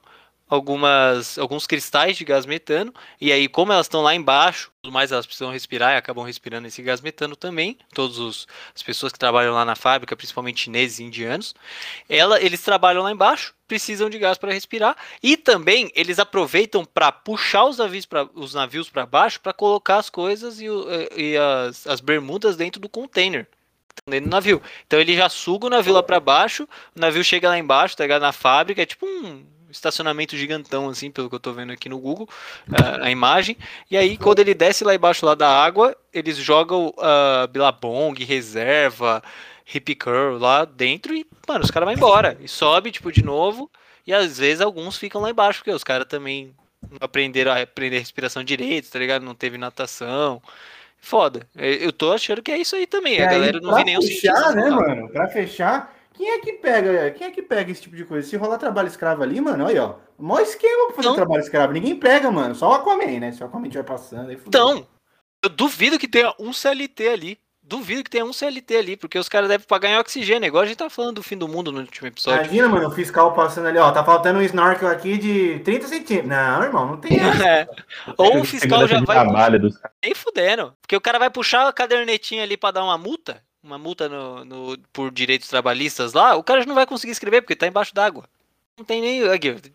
algumas 0.55 1.39
alguns 1.39 1.67
cristais 1.67 2.17
de 2.17 2.25
gás 2.25 2.47
metano 2.47 2.93
e 3.21 3.33
aí 3.33 3.49
como 3.49 3.73
elas 3.73 3.87
estão 3.87 4.03
lá 4.03 4.15
embaixo 4.15 4.73
mais 4.87 5.11
elas 5.11 5.27
precisam 5.27 5.51
respirar 5.51 5.95
e 5.95 5.97
acabam 5.97 6.25
respirando 6.25 6.67
esse 6.67 6.83
gás 6.83 7.01
metano 7.01 7.35
também 7.35 7.79
todas 7.93 8.47
as 8.75 8.83
pessoas 8.83 9.13
que 9.13 9.19
trabalham 9.19 9.55
lá 9.55 9.65
na 9.65 9.75
fábrica 9.75 10.17
principalmente 10.17 10.63
chineses 10.63 10.99
e 10.99 11.05
indianos 11.05 11.55
ela 12.09 12.41
eles 12.41 12.63
trabalham 12.63 13.03
lá 13.03 13.11
embaixo 13.11 13.55
precisam 13.67 14.09
de 14.11 14.19
gás 14.19 14.39
para 14.39 14.53
respirar 14.53 14.97
e 15.23 15.37
também 15.37 15.91
eles 15.95 16.19
aproveitam 16.19 16.85
para 16.85 17.11
puxar 17.11 17.65
os 17.65 17.79
navios 17.79 18.07
para 18.07 18.29
os 18.35 18.55
navios 18.55 18.89
para 18.89 19.07
baixo 19.07 19.41
para 19.41 19.53
colocar 19.53 19.97
as 19.97 20.11
coisas 20.11 20.61
e, 20.61 20.67
e 21.17 21.37
as, 21.37 21.87
as 21.87 22.01
bermudas 22.01 22.57
dentro 22.57 22.81
do 22.81 22.89
container 22.89 23.49
dentro 24.07 24.29
do 24.29 24.33
navio. 24.33 24.61
Então 24.87 25.01
ele 25.01 25.17
já 25.17 25.29
suga 25.29 25.67
o 25.67 25.71
navio 25.71 25.95
lá 25.95 26.03
para 26.03 26.21
baixo, 26.21 26.69
o 26.95 27.01
navio 27.01 27.25
chega 27.25 27.49
lá 27.49 27.59
embaixo, 27.59 27.97
tá 27.97 28.05
ligado? 28.05 28.23
Na 28.23 28.33
fábrica, 28.33 28.83
é 28.83 28.87
tipo 28.87 29.07
um 29.07 29.47
estacionamento 29.75 30.37
gigantão, 30.37 30.89
assim, 30.89 31.11
pelo 31.11 31.29
que 31.29 31.35
eu 31.35 31.41
tô 31.41 31.53
vendo 31.53 31.73
aqui 31.73 31.89
no 31.89 31.99
Google, 31.99 32.29
uh, 32.69 33.03
a 33.03 33.11
imagem. 33.11 33.57
E 33.91 33.97
aí, 33.97 34.17
quando 34.17 34.39
ele 34.39 34.55
desce 34.55 34.85
lá 34.85 34.95
embaixo 34.95 35.27
lá 35.27 35.35
da 35.35 35.49
água, 35.49 35.97
eles 36.13 36.37
jogam 36.37 36.95
uh, 36.97 37.49
Billabong, 37.49 38.25
reserva, 38.25 39.23
hip 39.73 39.95
curl 39.97 40.39
lá 40.39 40.65
dentro 40.65 41.15
e, 41.15 41.27
mano, 41.47 41.65
os 41.65 41.71
caras 41.71 41.87
vão 41.87 41.95
embora. 41.95 42.37
E 42.41 42.49
sobe, 42.49 42.91
tipo, 42.91 43.13
de 43.13 43.25
novo. 43.25 43.71
E 44.07 44.13
às 44.13 44.39
vezes 44.39 44.61
alguns 44.61 44.97
ficam 44.97 45.21
lá 45.21 45.31
embaixo, 45.31 45.61
porque 45.61 45.71
os 45.71 45.85
caras 45.85 46.07
também 46.07 46.55
não 46.91 46.99
aprenderam 47.01 47.53
a 47.53 47.63
aprender 47.63 47.99
respiração 47.99 48.45
direito, 48.45 48.91
tá 48.91 48.99
ligado? 48.99 49.25
Não 49.25 49.35
teve 49.35 49.59
natação. 49.59 50.43
Foda. 51.01 51.47
Eu 51.55 51.93
tô 51.93 52.13
achando 52.13 52.43
que 52.43 52.51
é 52.51 52.59
isso 52.59 52.75
aí 52.77 52.87
também. 52.87 53.19
E 53.19 53.23
a 53.23 53.29
aí, 53.29 53.35
galera 53.35 53.61
não 53.61 53.75
vi 53.75 53.85
nenhum 53.85 54.01
fechar, 54.01 54.55
né, 54.55 54.71
mano? 54.71 55.09
Pra 55.11 55.29
fechar, 55.29 55.95
quem 56.15 56.31
é 56.31 56.39
que 56.39 56.53
pega, 56.55 57.11
quem 57.11 57.27
é 57.27 57.31
que 57.31 57.43
pega 57.43 57.71
esse 57.71 57.83
tipo 57.83 57.97
de 57.97 58.05
coisa? 58.05 58.27
Se 58.27 58.37
rolar 58.37 58.57
trabalho 58.57 58.89
escravo 58.89 59.23
ali, 59.23 59.41
mano, 59.41 59.67
aí, 59.67 59.79
ó. 59.79 59.97
Mó 60.19 60.39
esquema 60.39 60.87
pra 60.87 60.97
fazer 60.97 61.09
Não. 61.09 61.17
trabalho 61.17 61.43
escravo. 61.43 61.73
Ninguém 61.73 61.97
pega, 61.97 62.31
mano. 62.31 62.55
Só 62.55 62.71
o 62.71 62.75
Aquaman, 62.75 63.19
né? 63.19 63.33
Se 63.33 63.43
o 63.43 63.47
Aquaman 63.47 63.67
estiver 63.67 63.83
passando, 63.85 64.31
aí. 64.31 64.39
Então, 64.47 64.87
eu 65.43 65.51
duvido 65.51 65.99
que 65.99 66.09
tenha 66.09 66.33
um 66.39 66.53
CLT 66.53 67.09
ali. 67.09 67.39
Duvido 67.67 68.05
que 68.05 68.11
tenha 68.11 68.27
um 68.27 68.33
CLT 68.33 68.77
ali, 68.77 68.95
porque 68.95 69.19
os 69.19 69.27
caras 69.27 69.49
devem 69.49 69.67
pagar 69.67 69.89
em 69.89 69.97
oxigênio, 69.97 70.47
igual 70.47 70.63
a 70.63 70.67
gente 70.67 70.77
tá 70.77 70.91
falando 70.91 71.15
do 71.15 71.23
fim 71.23 71.35
do 71.35 71.49
mundo 71.49 71.73
no 71.73 71.81
último 71.81 72.07
episódio. 72.07 72.43
Imagina, 72.45 72.69
mano, 72.69 72.89
o 72.89 72.91
fiscal 72.91 73.33
passando 73.33 73.69
ali, 73.69 73.79
ó. 73.79 73.91
Tá 73.91 74.05
faltando 74.05 74.39
um 74.39 74.43
snorkel 74.43 74.87
aqui 74.87 75.17
de 75.17 75.61
30 75.61 75.89
centímetros. 75.89 76.29
Não, 76.29 76.63
irmão, 76.63 76.87
não 76.89 76.97
tem. 76.99 77.17
É. 77.43 77.67
Ou 78.19 78.41
o 78.41 78.45
fiscal 78.45 78.87
já 78.87 79.01
vai 79.01 79.17
caras. 79.17 79.81
nem 80.03 80.15
fudendo. 80.15 80.75
Porque 80.83 80.95
o 80.95 81.01
cara 81.01 81.19
vai 81.19 81.31
puxar 81.31 81.67
a 81.67 81.73
cadernetinha 81.73 82.43
ali 82.43 82.55
pra 82.59 82.71
dar 82.71 82.85
uma 82.85 82.99
multa, 82.99 83.43
uma 83.65 83.79
multa 83.79 84.09
no, 84.09 84.45
no- 84.45 84.79
por 84.93 85.11
direitos 85.11 85.49
trabalhistas 85.49 86.13
lá, 86.13 86.37
o 86.37 86.45
cara 86.45 86.61
já 86.61 86.67
não 86.67 86.75
vai 86.75 86.87
conseguir 86.87 87.13
escrever 87.13 87.41
porque 87.41 87.57
tá 87.57 87.67
embaixo 87.67 87.95
d'água. 87.95 88.25
Não 88.77 88.85
tem 88.85 89.01
nem. 89.01 89.23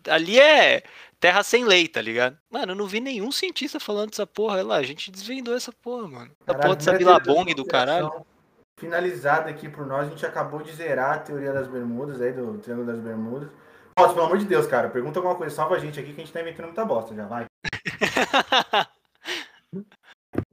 Ali 0.08 0.38
é 0.38 0.82
terra 1.18 1.42
sem 1.42 1.64
lei, 1.64 1.88
tá 1.88 2.00
ligado? 2.00 2.36
Mano, 2.50 2.72
eu 2.72 2.76
não 2.76 2.86
vi 2.86 3.00
nenhum 3.00 3.32
cientista 3.32 3.80
falando 3.80 4.10
dessa 4.10 4.26
porra. 4.26 4.54
Olha 4.56 4.64
lá, 4.66 4.76
a 4.76 4.82
gente 4.82 5.10
desvendou 5.10 5.54
essa 5.56 5.72
porra, 5.72 6.06
mano. 6.06 6.30
Essa 6.46 6.58
porra 6.58 6.76
dessa 6.76 6.92
Bilabong 6.92 7.54
do 7.54 7.64
caralho. 7.64 8.24
Finalizada 8.78 9.50
aqui 9.50 9.68
por 9.68 9.86
nós, 9.86 10.06
a 10.06 10.10
gente 10.10 10.24
acabou 10.24 10.62
de 10.62 10.72
zerar 10.72 11.16
a 11.16 11.18
teoria 11.18 11.52
das 11.52 11.66
bermudas 11.66 12.20
aí, 12.20 12.32
do 12.32 12.58
Triângulo 12.58 12.86
das 12.86 12.98
Bermudas. 13.00 13.50
Nossa, 13.98 14.14
pelo 14.14 14.26
amor 14.26 14.38
de 14.38 14.46
Deus, 14.46 14.66
cara, 14.66 14.88
pergunta 14.88 15.18
alguma 15.18 15.34
coisa, 15.34 15.54
salva 15.54 15.76
a 15.76 15.78
gente 15.78 15.98
aqui 16.00 16.12
que 16.14 16.20
a 16.20 16.24
gente 16.24 16.32
tá 16.32 16.40
inventando 16.40 16.66
muita 16.66 16.84
bosta, 16.84 17.14
já 17.14 17.26
vai. 17.26 17.44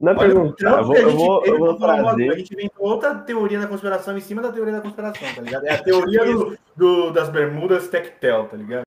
Não 0.00 0.12
é 0.12 0.16
Olha, 0.16 0.52
trampo 0.54 0.78
eu 0.78 0.84
vou, 0.84 0.96
eu 0.96 1.08
gente 1.10 1.16
vou, 1.16 1.44
eu 1.46 1.58
vou 1.58 1.76
uma- 1.76 1.92
A 1.94 2.04
trazer. 2.04 2.38
gente 2.38 2.54
inventou 2.54 2.86
outra 2.86 3.14
teoria 3.16 3.60
da 3.60 3.66
conspiração 3.66 4.16
em 4.16 4.20
cima 4.20 4.42
da 4.42 4.52
teoria 4.52 4.74
da 4.74 4.80
conspiração, 4.80 5.28
tá 5.34 5.42
ligado? 5.42 5.66
É 5.66 5.72
a 5.74 5.82
teoria 5.82 6.24
do, 6.24 6.58
do- 6.76 7.10
das 7.12 7.28
bermudas 7.28 7.88
tectel, 7.88 8.46
tá 8.46 8.56
ligado? 8.56 8.82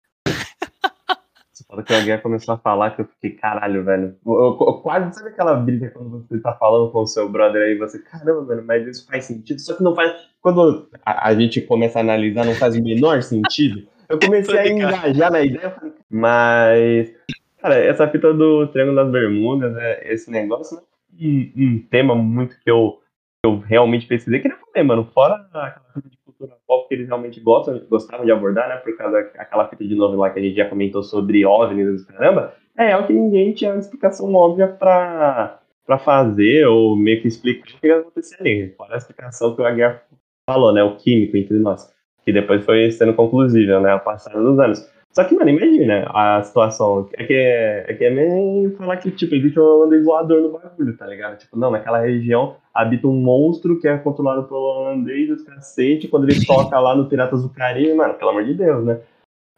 Você 1.52 1.64
fala 1.68 1.84
que 1.84 1.94
Aguiar 1.94 2.22
começou 2.22 2.56
a 2.56 2.58
falar 2.58 2.92
que 2.92 3.02
eu 3.02 3.06
fiquei, 3.06 3.32
caralho, 3.32 3.84
velho. 3.84 4.16
Eu, 4.26 4.34
eu- 4.34 4.58
eu 4.68 4.74
quase 4.82 5.14
sabe 5.16 5.30
aquela 5.30 5.54
briga 5.56 5.90
quando 5.92 6.26
você 6.28 6.40
tá 6.40 6.54
falando 6.54 6.92
com 6.92 7.00
o 7.02 7.08
seu 7.08 7.30
brother 7.30 7.62
aí, 7.62 7.78
você, 7.78 8.00
caramba, 8.00 8.46
velho, 8.46 8.64
mas 8.66 8.88
isso 8.88 9.06
faz 9.08 9.26
sentido. 9.26 9.60
Só 9.60 9.76
que 9.76 9.84
não 9.84 9.94
faz. 9.96 10.14
Quando 10.42 10.90
a, 11.06 11.28
a 11.30 11.36
gente 11.36 11.62
começa 11.62 12.00
a 12.00 12.02
analisar, 12.02 12.46
não 12.46 12.56
faz 12.56 12.76
o 12.76 12.82
menor 12.84 13.22
sentido. 13.22 13.88
Eu 14.10 14.20
comecei 14.20 14.58
a 14.58 14.68
engajar 14.68 15.32
na 15.32 15.42
ideia, 15.42 15.66
eu 15.66 15.72
falei, 15.72 15.94
mas. 16.10 17.14
Cara, 17.62 17.76
essa 17.76 18.08
fita 18.08 18.34
do 18.34 18.66
Triângulo 18.68 18.96
das 18.96 19.12
Bermudas, 19.12 19.78
é, 19.78 20.12
esse 20.14 20.32
negócio, 20.32 20.78
né? 20.78 20.84
Um, 21.22 21.52
um 21.56 21.88
tema 21.90 22.16
muito 22.16 22.60
que 22.60 22.70
eu, 22.70 23.00
eu 23.46 23.60
realmente 23.60 24.08
pesquisei, 24.08 24.40
que 24.40 24.48
eu 24.48 24.58
falei, 24.74 24.88
mano, 24.88 25.06
fora 25.14 25.36
aquela 25.54 25.94
fita 25.94 26.10
de 26.10 26.18
cultura 26.26 26.58
pop 26.68 26.88
que 26.88 26.96
eles 26.96 27.08
realmente 27.08 27.40
gostam, 27.40 27.80
gostavam 27.90 28.26
de 28.26 28.32
abordar, 28.32 28.68
né? 28.68 28.78
Por 28.78 28.96
causa 28.98 29.22
daquela 29.36 29.68
fita 29.68 29.86
de 29.86 29.96
novo 29.96 30.16
lá 30.18 30.30
que 30.30 30.40
a 30.40 30.42
gente 30.42 30.56
já 30.56 30.68
comentou 30.68 31.04
sobre 31.04 31.46
OVNIs 31.46 32.02
e 32.02 32.08
caramba, 32.08 32.56
é 32.78 32.92
algo 32.92 33.08
que 33.08 33.14
ninguém 33.14 33.54
tinha 33.54 33.72
uma 33.72 33.80
explicação 33.80 34.34
óbvia 34.34 34.68
pra, 34.68 35.60
pra 35.86 36.00
fazer, 36.00 36.66
ou 36.66 36.96
meio 36.96 37.22
que 37.22 37.28
explicar 37.28 37.76
o 37.76 37.80
que 37.80 37.88
ia 37.88 38.00
acontecer 38.00 38.38
ali. 38.40 38.74
Fora 38.78 38.96
a 38.96 38.98
explicação 38.98 39.56
que 39.56 39.62
o 39.62 39.66
Aguiar 39.66 40.04
falou, 40.50 40.74
né? 40.74 40.82
O 40.84 40.96
químico 40.96 41.38
entre 41.38 41.60
nós. 41.60 41.94
Que 42.24 42.32
depois 42.32 42.64
foi 42.66 42.92
sendo 42.92 43.14
conclusível, 43.14 43.82
né? 43.82 43.92
Ao 43.92 44.00
passar 44.00 44.34
dos 44.34 44.60
anos. 44.60 44.90
Só 45.14 45.26
que, 45.26 45.36
mano, 45.36 45.50
imagina 45.50 46.10
a 46.14 46.42
situação. 46.42 47.10
É 47.14 47.26
que 47.26 47.34
é, 47.34 47.86
é 47.88 47.94
que 47.94 48.06
é 48.06 48.10
meio 48.10 48.76
falar 48.78 48.98
que, 48.98 49.12
tipo, 49.12 49.36
existe 49.36 49.60
um 49.60 49.64
holandês 49.64 50.06
voador 50.06 50.42
no 50.42 50.52
bagulho, 50.52 50.96
tá 50.96 51.06
ligado? 51.06 51.38
Tipo, 51.38 51.60
não, 51.60 51.70
naquela 51.70 52.00
região 52.00 52.56
habita 52.74 53.08
um 53.08 53.22
monstro 53.22 53.80
que 53.80 53.88
é 53.88 53.98
controlado 53.98 54.44
pelo 54.46 54.60
holandês, 54.60 55.30
os 55.30 55.44
cacete, 55.44 56.08
quando 56.08 56.30
ele 56.30 56.46
toca 56.46 56.80
lá 56.80 56.96
no 56.96 57.10
Piratas 57.10 57.44
do 57.44 57.50
Caribe, 57.50 57.94
mano, 57.94 58.14
pelo 58.14 58.32
amor 58.32 58.46
de 58.46 58.54
Deus, 58.54 58.86
né? 58.86 59.02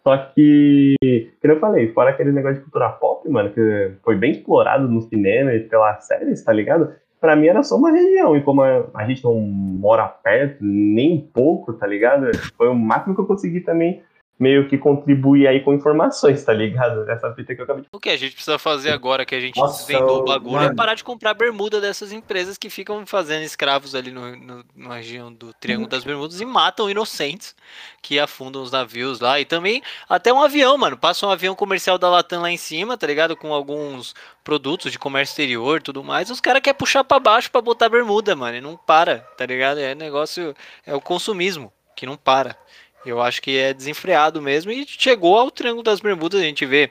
Só 0.02 0.18
que, 0.18 0.96
como 1.40 1.54
eu 1.54 1.60
falei, 1.60 1.94
fora 1.94 2.10
aquele 2.10 2.32
negócio 2.32 2.58
de 2.58 2.64
cultura 2.64 2.90
pop, 2.90 3.30
mano, 3.30 3.52
que 3.52 3.94
foi 4.04 4.16
bem 4.16 4.32
explorado 4.32 4.88
no 4.88 5.02
cinema 5.02 5.54
e 5.54 5.62
pelas 5.62 6.04
séries, 6.06 6.44
tá 6.44 6.52
ligado? 6.52 6.94
Pra 7.22 7.38
mim 7.38 7.48
era 7.48 7.64
só 7.64 7.78
uma 7.78 7.92
região, 7.92 8.36
e 8.36 8.42
como 8.42 8.64
a 8.64 9.06
gente 9.08 9.24
não 9.24 9.40
mora 9.40 10.08
perto, 10.08 10.58
nem 10.62 11.22
pouco, 11.22 11.72
tá 11.72 11.88
ligado? 11.88 12.32
Foi 12.58 12.68
o 12.68 12.76
máximo 12.76 13.16
que 13.16 13.22
eu 13.22 13.26
consegui 13.26 13.62
também 13.62 14.02
meio 14.40 14.68
que 14.68 14.78
contribuir 14.78 15.48
aí 15.48 15.62
com 15.62 15.74
informações, 15.74 16.44
tá 16.44 16.52
ligado? 16.52 17.10
Essa 17.10 17.34
fita 17.34 17.54
que 17.56 17.62
eu 17.62 17.64
acabei 17.66 17.84
de 17.84 17.90
O 17.94 18.00
que 18.00 18.10
a 18.10 18.18
gente 18.18 18.34
precisa 18.34 18.58
fazer 18.58 18.92
agora 18.92 19.26
que 19.26 19.36
a 19.36 19.40
gente 19.40 19.58
Nossa, 19.58 19.86
desvendou 19.86 20.22
o 20.22 20.26
bagulho 20.26 20.58
é 20.58 20.64
mano. 20.66 20.76
parar 20.76 20.96
de 20.96 21.04
comprar 21.04 21.34
bermuda 21.34 21.80
dessas 21.80 22.12
empresas 22.12 22.58
que 22.58 22.70
ficam 22.70 23.06
fazendo 23.06 23.44
escravos 23.44 23.94
ali 23.96 24.12
no, 24.12 24.36
no- 24.36 24.66
na 24.76 24.96
região 24.96 25.32
do 25.32 25.54
Triângulo 25.54 25.88
das 25.88 26.04
Bermudas 26.04 26.42
e 26.42 26.46
matam 26.46 26.90
inocentes 26.90 27.56
que 28.02 28.20
afundam 28.20 28.62
os 28.64 28.72
navios 28.72 29.20
lá. 29.20 29.40
E 29.40 29.46
também 29.46 29.82
até 30.10 30.34
um 30.34 30.42
avião, 30.42 30.78
mano. 30.78 30.98
Passa 30.98 31.26
um 31.26 31.30
avião 31.30 31.56
comercial 31.56 31.98
da 31.98 32.10
Latam 32.10 32.42
lá 32.42 32.50
em 32.52 32.58
cima, 32.58 32.98
tá 32.98 33.08
ligado? 33.08 33.38
Com 33.38 33.54
alguns 33.54 34.14
produtos 34.44 34.92
de 34.92 35.00
comércio 35.00 35.32
exterior 35.34 35.78
e 35.80 35.84
tudo 35.84 36.04
mais. 36.04 36.30
Os 36.30 36.42
caras 36.42 36.62
querem 36.62 36.78
puxar 36.78 37.04
pra 37.04 37.20
baixo 37.20 37.50
pra 37.52 37.62
botar 37.62 37.88
bermuda, 37.88 38.36
mano. 38.36 38.58
E 38.58 38.62
não 38.62 38.76
para, 38.76 39.20
tá 39.38 39.46
ligado? 39.46 39.80
É 39.80 39.94
negócio. 39.96 40.54
É 40.86 40.94
o 40.94 41.00
consumismo 41.00 41.72
que 41.96 42.06
não 42.08 42.18
para. 42.18 42.58
Eu 43.06 43.22
acho 43.22 43.42
que 43.42 43.58
é 43.58 43.74
desenfreado 43.74 44.42
mesmo 44.42 44.72
e 44.72 44.86
chegou 44.88 45.38
ao 45.38 45.52
Triângulo 45.52 45.84
das 45.84 46.00
Bermudas, 46.00 46.40
a 46.42 46.44
gente 46.44 46.66
vê 46.66 46.90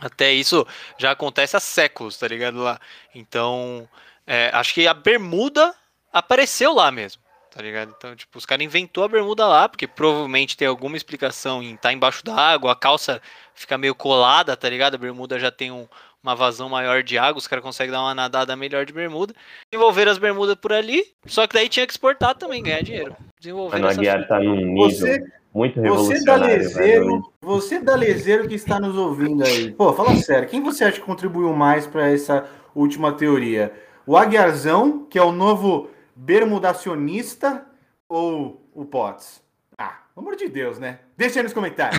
até 0.00 0.32
isso 0.32 0.66
já 0.96 1.10
acontece 1.10 1.56
há 1.56 1.60
séculos, 1.60 2.16
tá 2.16 2.28
ligado? 2.28 2.58
Lá. 2.58 2.78
Então, 3.14 3.88
é, 4.26 4.50
acho 4.52 4.74
que 4.74 4.86
a 4.86 4.94
bermuda 4.94 5.74
apareceu 6.12 6.72
lá 6.72 6.90
mesmo, 6.90 7.22
tá 7.50 7.60
ligado? 7.62 7.94
Então, 7.96 8.14
tipo, 8.14 8.38
os 8.38 8.46
caras 8.46 8.64
inventou 8.64 9.02
a 9.04 9.08
bermuda 9.08 9.46
lá, 9.46 9.68
porque 9.68 9.86
provavelmente 9.86 10.56
tem 10.56 10.68
alguma 10.68 10.96
explicação 10.96 11.62
em 11.62 11.74
estar 11.74 11.92
embaixo 11.92 12.24
da 12.24 12.34
água, 12.34 12.72
a 12.72 12.76
calça 12.76 13.20
fica 13.54 13.76
meio 13.76 13.94
colada, 13.94 14.56
tá 14.56 14.68
ligado? 14.68 14.94
A 14.94 14.98
bermuda 14.98 15.38
já 15.38 15.50
tem 15.50 15.70
um- 15.72 15.88
uma 16.22 16.34
vazão 16.34 16.68
maior 16.68 17.02
de 17.02 17.16
água, 17.16 17.38
os 17.38 17.46
caras 17.46 17.64
conseguem 17.64 17.92
dar 17.92 18.00
uma 18.00 18.14
nadada 18.14 18.54
melhor 18.54 18.84
de 18.84 18.92
bermuda. 18.92 19.34
Desenvolveram 19.70 20.12
as 20.12 20.18
bermudas 20.18 20.56
por 20.56 20.72
ali, 20.72 21.04
só 21.26 21.46
que 21.46 21.54
daí 21.54 21.68
tinha 21.68 21.86
que 21.86 21.92
exportar 21.92 22.34
também, 22.34 22.62
ganhar 22.62 22.82
dinheiro. 22.82 23.16
Desenvolveram 23.38 23.86
Mano, 23.88 24.02
essa 24.02 24.24
tá 24.26 24.40
num 24.40 24.56
nível 24.56 24.76
Você, 24.90 25.24
muito 25.52 25.80
você 25.82 26.22
dalezeiro, 26.24 27.32
você 27.40 27.78
dalezeiro 27.78 28.46
que 28.46 28.54
está 28.54 28.78
nos 28.78 28.96
ouvindo 28.96 29.44
aí. 29.44 29.70
Pô, 29.72 29.92
fala 29.92 30.14
sério, 30.16 30.48
quem 30.48 30.62
você 30.62 30.84
acha 30.84 31.00
que 31.00 31.06
contribuiu 31.06 31.52
mais 31.52 31.86
para 31.86 32.10
essa 32.10 32.48
última 32.74 33.12
teoria? 33.12 33.72
O 34.06 34.16
Aguiarzão, 34.16 35.06
que 35.08 35.18
é 35.18 35.22
o 35.22 35.32
novo 35.32 35.90
bermudacionista, 36.14 37.66
ou 38.08 38.66
o 38.74 38.84
Potts? 38.84 39.42
Ah, 39.76 39.98
pelo 40.14 40.26
amor 40.26 40.36
de 40.36 40.48
Deus, 40.48 40.78
né? 40.78 41.00
Deixa 41.16 41.40
aí 41.40 41.42
nos 41.42 41.52
comentários. 41.52 41.98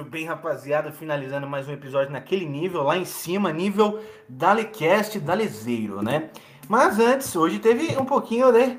Muito 0.00 0.12
bem, 0.12 0.24
rapaziada. 0.24 0.90
Finalizando 0.90 1.46
mais 1.46 1.68
um 1.68 1.72
episódio 1.72 2.10
naquele 2.10 2.46
nível, 2.46 2.82
lá 2.82 2.96
em 2.96 3.04
cima, 3.04 3.52
nível 3.52 4.00
Dalecast 4.26 5.20
Dalezeiro, 5.20 6.00
né? 6.00 6.30
Mas 6.66 6.98
antes, 6.98 7.36
hoje 7.36 7.58
teve 7.58 7.94
um 7.98 8.06
pouquinho 8.06 8.50
de 8.50 8.78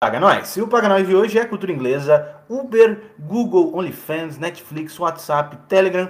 Paga 0.00 0.18
Nós. 0.18 0.56
E 0.56 0.62
o 0.62 0.66
Paga 0.66 0.88
Nós 0.88 1.06
de 1.06 1.14
hoje 1.14 1.38
é 1.38 1.44
cultura 1.44 1.72
inglesa, 1.72 2.36
Uber, 2.48 3.12
Google, 3.18 3.76
OnlyFans, 3.76 4.38
Netflix, 4.38 4.98
WhatsApp, 4.98 5.58
Telegram, 5.68 6.08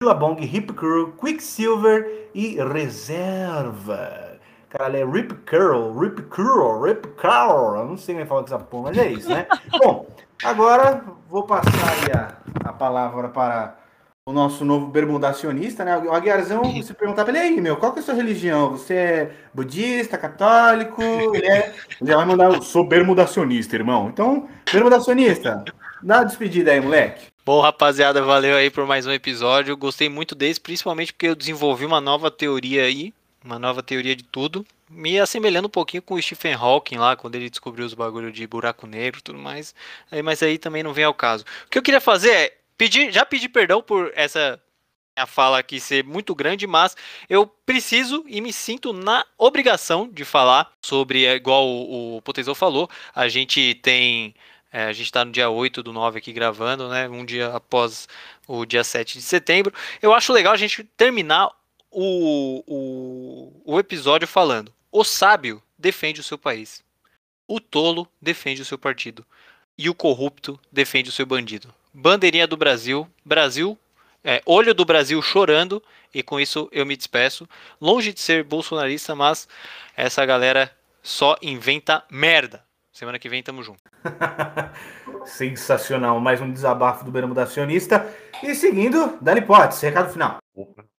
Billabong, 0.00 0.42
Hip 0.42 0.72
Curl, 0.72 1.12
Quicksilver 1.12 2.30
e 2.34 2.56
Reserva. 2.56 4.40
Caralho, 4.70 4.96
é 4.96 5.04
Rip 5.04 5.34
Curl, 5.48 5.96
Rip 5.96 6.22
Curl, 6.22 6.82
Rip 6.82 7.06
Curl. 7.10 7.76
Eu 7.76 7.86
não 7.86 7.96
sei 7.96 8.16
como 8.16 8.22
é 8.22 8.24
que 8.24 8.28
fala 8.28 8.40
com 8.40 8.46
essa 8.48 8.58
porra, 8.58 8.88
mas 8.88 8.98
é 8.98 9.12
isso, 9.12 9.28
né? 9.28 9.46
Bom, 9.80 10.04
agora 10.44 11.04
vou 11.28 11.44
passar 11.44 12.40
a, 12.64 12.68
a 12.68 12.72
palavra 12.72 13.28
para 13.28 13.79
o 14.30 14.32
nosso 14.32 14.64
novo 14.64 14.86
bermudacionista, 14.86 15.84
né? 15.84 15.98
O 15.98 16.12
Aguiarzão, 16.12 16.62
se 16.82 16.94
perguntar 16.94 17.24
pra 17.24 17.36
ele, 17.36 17.54
aí, 17.54 17.60
meu, 17.60 17.76
qual 17.76 17.92
que 17.92 17.98
é 17.98 18.02
a 18.02 18.04
sua 18.04 18.14
religião? 18.14 18.70
Você 18.70 18.94
é 18.94 19.30
budista, 19.52 20.16
católico? 20.16 21.02
Ele, 21.02 21.46
é... 21.46 21.74
ele 22.00 22.10
já 22.10 22.16
vai 22.16 22.24
mandar, 22.24 22.52
eu 22.52 22.62
sou 22.62 22.86
bermudacionista, 22.86 23.76
irmão. 23.76 24.08
Então, 24.08 24.48
bermudacionista, 24.72 25.64
dá 26.02 26.18
uma 26.18 26.24
despedida 26.24 26.70
aí, 26.70 26.80
moleque. 26.80 27.26
Bom, 27.44 27.60
rapaziada, 27.60 28.22
valeu 28.22 28.56
aí 28.56 28.70
por 28.70 28.86
mais 28.86 29.06
um 29.06 29.12
episódio. 29.12 29.76
Gostei 29.76 30.08
muito 30.08 30.34
desse, 30.34 30.60
principalmente 30.60 31.12
porque 31.12 31.26
eu 31.26 31.34
desenvolvi 31.34 31.84
uma 31.84 32.00
nova 32.00 32.30
teoria 32.30 32.84
aí, 32.84 33.12
uma 33.44 33.58
nova 33.58 33.82
teoria 33.82 34.14
de 34.14 34.22
tudo, 34.22 34.64
me 34.88 35.18
assemelhando 35.18 35.66
um 35.66 35.70
pouquinho 35.70 36.02
com 36.02 36.14
o 36.14 36.22
Stephen 36.22 36.54
Hawking 36.54 36.98
lá, 36.98 37.16
quando 37.16 37.34
ele 37.34 37.50
descobriu 37.50 37.84
os 37.84 37.94
bagulho 37.94 38.30
de 38.30 38.46
buraco 38.46 38.86
negro 38.86 39.18
e 39.18 39.22
tudo 39.22 39.38
mais. 39.38 39.74
Aí, 40.10 40.22
mas 40.22 40.42
aí 40.42 40.58
também 40.58 40.82
não 40.82 40.92
vem 40.92 41.04
ao 41.04 41.14
caso. 41.14 41.44
O 41.66 41.70
que 41.70 41.78
eu 41.78 41.82
queria 41.82 42.00
fazer 42.00 42.30
é 42.30 42.59
pedir, 42.80 43.12
já 43.12 43.26
pedir 43.26 43.50
perdão 43.50 43.82
por 43.82 44.10
essa 44.14 44.58
minha 45.14 45.26
fala 45.26 45.58
aqui 45.58 45.78
ser 45.78 46.02
muito 46.02 46.34
grande, 46.34 46.66
mas 46.66 46.96
eu 47.28 47.46
preciso 47.46 48.24
e 48.26 48.40
me 48.40 48.54
sinto 48.54 48.94
na 48.94 49.22
obrigação 49.36 50.08
de 50.08 50.24
falar 50.24 50.72
sobre, 50.80 51.26
é, 51.26 51.34
igual 51.34 51.68
o, 51.68 52.16
o 52.16 52.22
Potezão 52.22 52.54
falou, 52.54 52.88
a 53.14 53.28
gente 53.28 53.74
tem 53.82 54.34
é, 54.72 54.84
a 54.84 54.92
gente 54.94 55.06
está 55.06 55.26
no 55.26 55.30
dia 55.30 55.50
8 55.50 55.82
do 55.82 55.92
9 55.92 56.18
aqui 56.18 56.32
gravando, 56.32 56.88
né? 56.88 57.06
Um 57.06 57.22
dia 57.22 57.48
após 57.48 58.08
o 58.46 58.64
dia 58.64 58.84
7 58.84 59.18
de 59.18 59.24
setembro. 59.24 59.74
Eu 60.00 60.14
acho 60.14 60.32
legal 60.32 60.54
a 60.54 60.56
gente 60.56 60.84
terminar 60.96 61.50
o, 61.90 62.64
o, 62.66 63.74
o 63.74 63.78
episódio 63.78 64.26
falando: 64.26 64.72
o 64.90 65.04
sábio 65.04 65.62
defende 65.76 66.20
o 66.20 66.24
seu 66.24 66.38
país, 66.38 66.82
o 67.46 67.60
tolo 67.60 68.08
defende 68.22 68.62
o 68.62 68.64
seu 68.64 68.78
partido, 68.78 69.26
e 69.76 69.90
o 69.90 69.94
corrupto 69.94 70.58
defende 70.72 71.10
o 71.10 71.12
seu 71.12 71.26
bandido. 71.26 71.74
Bandeirinha 71.92 72.46
do 72.46 72.56
Brasil, 72.56 73.06
Brasil, 73.24 73.78
é, 74.24 74.42
olho 74.44 74.74
do 74.74 74.84
Brasil 74.84 75.20
chorando, 75.22 75.82
e 76.14 76.22
com 76.22 76.38
isso 76.38 76.68
eu 76.72 76.84
me 76.84 76.96
despeço. 76.96 77.48
Longe 77.80 78.12
de 78.12 78.20
ser 78.20 78.44
bolsonarista, 78.44 79.14
mas 79.14 79.48
essa 79.96 80.24
galera 80.24 80.70
só 81.02 81.36
inventa 81.42 82.02
merda. 82.10 82.62
Semana 82.92 83.18
que 83.18 83.28
vem 83.28 83.42
tamo 83.42 83.62
junto. 83.62 83.80
Sensacional. 85.24 86.20
Mais 86.20 86.40
um 86.40 86.52
desabafo 86.52 87.04
do 87.04 87.10
Bermuda 87.10 87.44
Acionista. 87.44 88.06
E 88.42 88.54
seguindo, 88.54 89.16
Dali 89.20 89.40
Potts, 89.40 89.80
recado 89.80 90.12
final. 90.12 90.38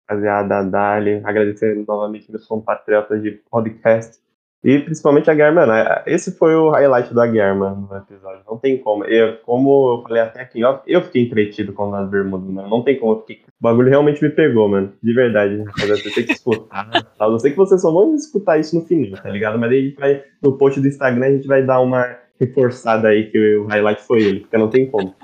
Rapaziada, 0.07 0.63
Dali, 0.63 1.21
agradecendo 1.23 1.85
novamente 1.87 2.31
meus 2.31 2.47
compatriotas 2.47 3.21
de 3.21 3.31
podcast. 3.51 4.19
E 4.63 4.79
principalmente 4.79 5.29
a 5.29 5.33
Guiar, 5.33 5.53
mano. 5.53 5.73
Esse 6.05 6.31
foi 6.37 6.55
o 6.55 6.69
highlight 6.69 7.13
do 7.13 7.21
Aguiar, 7.21 7.55
mano, 7.55 7.87
no 7.91 7.97
episódio. 7.97 8.30
Não 8.61 8.69
tem 8.69 8.77
como. 8.77 9.03
Eu, 9.05 9.37
como 9.37 9.97
eu 9.97 10.03
falei 10.03 10.21
até 10.21 10.41
aqui, 10.41 10.63
ó, 10.63 10.79
eu 10.85 11.01
fiquei 11.01 11.23
entretido 11.23 11.73
com 11.73 11.93
as 11.95 12.07
bermudas, 12.07 12.47
mano. 12.47 12.69
Não 12.69 12.83
tem 12.83 12.99
como. 12.99 13.19
Fiquei... 13.21 13.37
O 13.37 13.63
bagulho 13.63 13.89
realmente 13.89 14.21
me 14.23 14.29
pegou, 14.29 14.69
mano. 14.69 14.93
De 15.01 15.13
verdade. 15.13 15.63
Você 15.79 16.11
tem 16.11 16.25
que 16.25 16.33
escutar. 16.33 16.87
tá? 17.17 17.25
Eu 17.25 17.39
sei 17.39 17.51
que 17.51 17.57
vocês 17.57 17.81
só 17.81 17.91
vão 17.91 18.13
escutar 18.13 18.59
isso 18.59 18.75
no 18.75 18.85
final, 18.85 19.19
tá 19.19 19.29
ligado? 19.29 19.57
Mas 19.57 19.71
aí 19.71 19.79
a 19.79 19.81
gente 19.81 19.99
vai, 19.99 20.23
no 20.43 20.57
post 20.57 20.79
do 20.79 20.87
Instagram, 20.87 21.25
a 21.25 21.31
gente 21.31 21.47
vai 21.47 21.63
dar 21.63 21.79
uma 21.79 22.17
reforçada 22.39 23.07
aí 23.07 23.31
que 23.31 23.57
o 23.57 23.65
highlight 23.65 24.03
foi 24.03 24.21
ele, 24.21 24.39
porque 24.41 24.57
não 24.57 24.69
tem 24.69 24.85
como. 24.85 25.15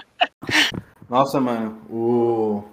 Nossa, 1.08 1.40
mano, 1.40 1.78
o. 1.92 2.64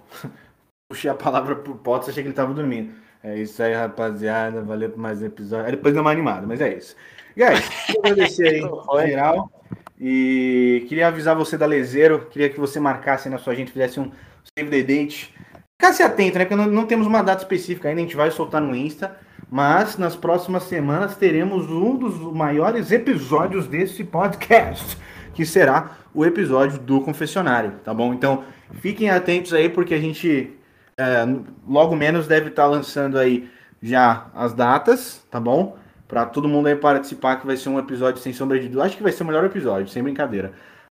Puxei 0.89 1.09
a 1.09 1.15
palavra 1.15 1.55
pro 1.55 1.75
Potts, 1.75 2.09
achei 2.09 2.23
que 2.23 2.29
ele 2.29 2.35
tava 2.35 2.53
dormindo. 2.53 2.91
É 3.23 3.39
isso 3.39 3.61
aí, 3.61 3.73
rapaziada. 3.73 4.61
Valeu 4.61 4.89
por 4.89 4.99
mais 4.99 5.21
um 5.21 5.25
episódio. 5.25 5.65
Aí 5.65 5.71
depois 5.71 5.93
deu 5.93 6.01
uma 6.01 6.11
animada, 6.11 6.45
mas 6.45 6.61
é 6.61 6.75
isso. 6.75 6.95
Guys, 7.35 7.67
queria 7.87 7.99
agradecer 8.11 8.47
aí 8.47 9.07
geral. 9.07 9.51
E 9.99 10.85
queria 10.87 11.07
avisar 11.07 11.35
você 11.35 11.57
da 11.57 11.65
Lezeiro. 11.65 12.27
Queria 12.29 12.49
que 12.49 12.59
você 12.59 12.79
marcasse 12.79 13.29
na 13.29 13.37
sua 13.37 13.55
gente, 13.55 13.71
fizesse 13.71 13.99
um 13.99 14.11
save 14.57 14.69
the 14.69 14.83
date. 14.83 15.33
Ficasse 15.79 16.03
atento, 16.03 16.37
né? 16.37 16.45
Porque 16.45 16.55
não, 16.55 16.67
não 16.67 16.85
temos 16.85 17.07
uma 17.07 17.21
data 17.21 17.43
específica 17.43 17.89
ainda, 17.89 18.01
a 18.01 18.03
gente 18.03 18.15
vai 18.15 18.31
soltar 18.31 18.61
no 18.61 18.75
Insta. 18.75 19.17
Mas 19.49 19.97
nas 19.97 20.15
próximas 20.15 20.63
semanas 20.63 21.15
teremos 21.15 21.69
um 21.69 21.95
dos 21.95 22.17
maiores 22.33 22.91
episódios 22.91 23.67
desse 23.67 24.03
podcast, 24.03 24.97
que 25.33 25.45
será 25.45 25.97
o 26.13 26.25
episódio 26.25 26.79
do 26.79 27.01
confessionário, 27.01 27.73
tá 27.83 27.93
bom? 27.93 28.13
Então 28.13 28.43
fiquem 28.81 29.09
atentos 29.09 29.53
aí, 29.53 29.69
porque 29.69 29.93
a 29.93 29.99
gente 29.99 30.57
é, 30.97 31.25
logo 31.67 31.95
menos 31.95 32.27
deve 32.27 32.49
estar 32.49 32.65
lançando 32.65 33.19
aí 33.19 33.49
já 33.81 34.27
as 34.33 34.53
datas, 34.53 35.25
tá 35.29 35.39
bom? 35.39 35.77
Para 36.07 36.25
todo 36.25 36.47
mundo 36.47 36.67
aí 36.67 36.75
participar, 36.75 37.37
que 37.37 37.47
vai 37.47 37.57
ser 37.57 37.69
um 37.69 37.79
episódio 37.79 38.21
sem 38.21 38.31
sombra 38.31 38.59
de 38.59 38.65
dúvida. 38.65 38.83
Acho 38.83 38.97
que 38.97 39.03
vai 39.03 39.11
ser 39.11 39.23
o 39.23 39.25
melhor 39.25 39.43
episódio, 39.43 39.87
sem 39.87 40.03
brincadeira. 40.03 40.53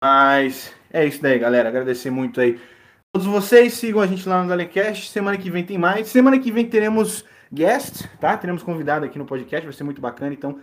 Mas 0.03 0.73
é 0.91 1.05
isso 1.05 1.21
daí, 1.21 1.37
galera. 1.37 1.69
Agradecer 1.69 2.09
muito 2.09 2.41
aí 2.41 2.59
todos 3.13 3.27
vocês. 3.27 3.73
Sigam 3.73 4.01
a 4.01 4.07
gente 4.07 4.27
lá 4.27 4.41
no 4.41 4.49
Dalecast. 4.49 5.09
Semana 5.09 5.37
que 5.37 5.49
vem 5.49 5.63
tem 5.63 5.77
mais. 5.77 6.07
Semana 6.07 6.39
que 6.39 6.51
vem 6.51 6.67
teremos 6.67 7.23
guest, 7.53 8.07
tá? 8.19 8.35
Teremos 8.35 8.63
convidado 8.63 9.05
aqui 9.05 9.17
no 9.17 9.25
podcast. 9.25 9.65
Vai 9.65 9.73
ser 9.73 9.83
muito 9.83 10.01
bacana, 10.01 10.33
então 10.33 10.59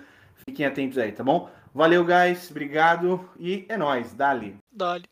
fiquem 0.47 0.67
atentos 0.67 0.99
aí, 0.99 1.13
tá 1.13 1.23
bom? 1.23 1.49
Valeu, 1.75 2.05
guys. 2.05 2.51
Obrigado. 2.51 3.29
E 3.39 3.65
é 3.69 3.77
nóis. 3.77 4.13
Dali. 4.13 4.57
Dali. 4.71 5.05